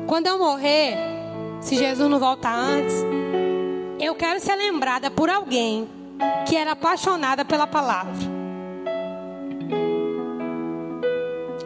Quando 0.06 0.26
eu 0.26 0.38
morrer, 0.38 0.96
se 1.60 1.76
Jesus 1.76 2.08
não 2.08 2.18
voltar 2.18 2.54
antes, 2.54 2.94
eu 4.00 4.14
quero 4.14 4.40
ser 4.40 4.56
lembrada 4.56 5.10
por 5.10 5.28
alguém 5.28 5.86
que 6.48 6.56
era 6.56 6.72
apaixonada 6.72 7.44
pela 7.44 7.66
palavra. 7.66 8.14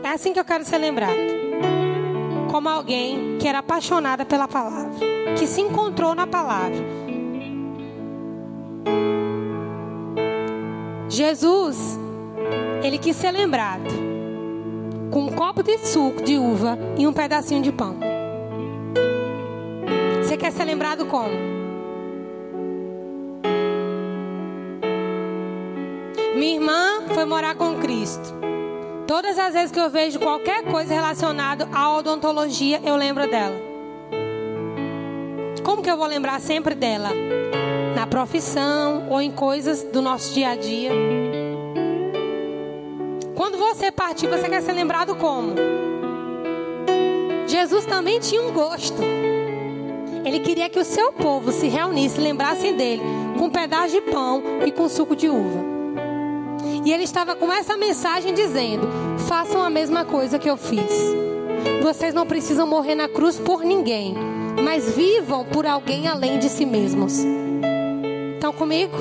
É 0.03 0.09
assim 0.09 0.33
que 0.33 0.41
eu 0.41 0.45
quero 0.45 0.65
ser 0.65 0.79
lembrada 0.79 1.74
como 2.55 2.69
alguém 2.69 3.37
que 3.41 3.49
era 3.49 3.59
apaixonada 3.59 4.25
pela 4.25 4.47
palavra, 4.47 4.93
que 5.37 5.45
se 5.45 5.61
encontrou 5.61 6.15
na 6.15 6.25
palavra. 6.25 6.79
Jesus, 11.09 11.99
ele 12.81 12.97
quis 12.97 13.17
ser 13.17 13.33
lembrado 13.33 13.93
com 15.11 15.25
um 15.25 15.33
copo 15.33 15.65
de 15.65 15.79
suco 15.79 16.23
de 16.23 16.39
uva 16.39 16.79
e 16.97 17.09
um 17.09 17.13
pedacinho 17.13 17.61
de 17.61 17.73
pão. 17.73 17.97
Você 20.23 20.37
quer 20.37 20.53
ser 20.53 20.63
lembrado 20.63 21.07
como? 21.07 21.35
Minha 26.37 26.55
irmã 26.55 27.03
foi 27.13 27.25
morar 27.25 27.57
com 27.57 27.75
Cristo. 27.79 28.33
Todas 29.07 29.39
as 29.39 29.53
vezes 29.53 29.71
que 29.71 29.79
eu 29.79 29.91
vejo 29.91 30.19
qualquer 30.19 30.65
coisa 30.65 30.95
relacionada 30.95 31.69
à 31.73 31.95
odontologia, 31.95 32.81
eu 32.83 32.97
lembro 32.97 33.29
dela. 33.29 33.55
Como 35.63 35.83
que 35.83 35.91
eu 35.91 35.97
vou 35.97 36.07
lembrar 36.07 36.41
sempre 36.41 36.75
dela? 36.75 37.11
Na 37.95 38.07
profissão 38.07 39.07
ou 39.11 39.21
em 39.21 39.31
coisas 39.31 39.83
do 39.83 40.01
nosso 40.01 40.33
dia 40.33 40.51
a 40.51 40.57
dia. 40.57 40.91
Quando 43.35 43.59
você 43.59 43.91
partir, 43.91 44.27
você 44.27 44.49
quer 44.49 44.63
ser 44.63 44.73
lembrado 44.73 45.15
como? 45.17 45.55
Jesus 47.47 47.85
também 47.85 48.21
tinha 48.21 48.43
um 48.43 48.53
gosto. 48.53 49.03
Ele 50.25 50.41
queria 50.41 50.71
que 50.71 50.79
o 50.79 50.85
seu 50.85 51.13
povo 51.13 51.53
se 51.53 51.69
reunisse, 51.69 52.19
lembrassem 52.19 52.75
dele, 52.75 53.03
com 53.39 53.45
um 53.45 53.51
pedaço 53.51 53.93
de 53.93 54.01
pão 54.01 54.43
e 54.65 54.73
com 54.73 54.89
suco 54.89 55.15
de 55.15 55.29
uva. 55.29 55.64
E 56.85 56.93
ele 56.93 57.05
estava 57.05 57.35
com 57.35 57.53
essa 57.53 57.77
mensagem 57.77 58.35
dizendo: 58.35 58.87
façam 59.27 59.63
a 59.63 59.71
mesma 59.71 60.05
coisa 60.05 60.39
que 60.39 60.49
eu 60.49 60.57
fiz. 60.57 60.93
Vocês 61.83 62.13
não 62.13 62.27
precisam 62.27 62.67
morrer 62.67 62.95
na 62.95 63.09
cruz 63.09 63.39
por 63.39 63.63
ninguém, 63.63 64.15
mas 64.63 64.95
vivam 64.95 65.45
por 65.47 65.67
alguém 65.67 66.07
além 66.07 66.39
de 66.39 66.49
si 66.49 66.67
mesmos. 66.67 67.25
Estão 68.35 68.53
comigo? 68.53 68.97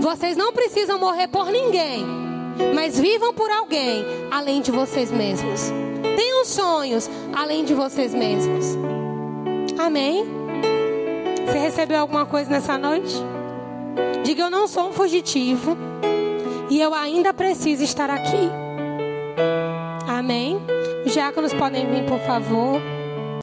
Vocês 0.00 0.36
não 0.36 0.52
precisam 0.52 0.98
morrer 0.98 1.28
por 1.28 1.46
ninguém, 1.46 2.04
mas 2.74 2.98
vivam 2.98 3.32
por 3.32 3.50
alguém 3.50 4.04
além 4.30 4.60
de 4.60 4.72
vocês 4.72 5.12
mesmos. 5.12 5.70
Tenham 6.16 6.44
sonhos 6.44 7.08
além 7.32 7.64
de 7.64 7.72
vocês 7.72 8.12
mesmos. 8.12 8.76
Amém? 9.78 10.26
Você 11.46 11.58
recebeu 11.58 12.00
alguma 12.00 12.26
coisa 12.26 12.50
nessa 12.50 12.76
noite? 12.76 13.14
Diga: 14.24 14.42
Eu 14.42 14.50
não 14.50 14.66
sou 14.66 14.88
um 14.88 14.92
fugitivo. 14.92 15.76
E 16.72 16.80
eu 16.80 16.94
ainda 16.94 17.34
preciso 17.34 17.84
estar 17.84 18.08
aqui. 18.08 18.48
Amém? 20.08 20.58
Os 21.04 21.12
diáconos 21.12 21.52
podem 21.52 21.86
vir, 21.86 22.06
por 22.06 22.18
favor. 22.20 22.80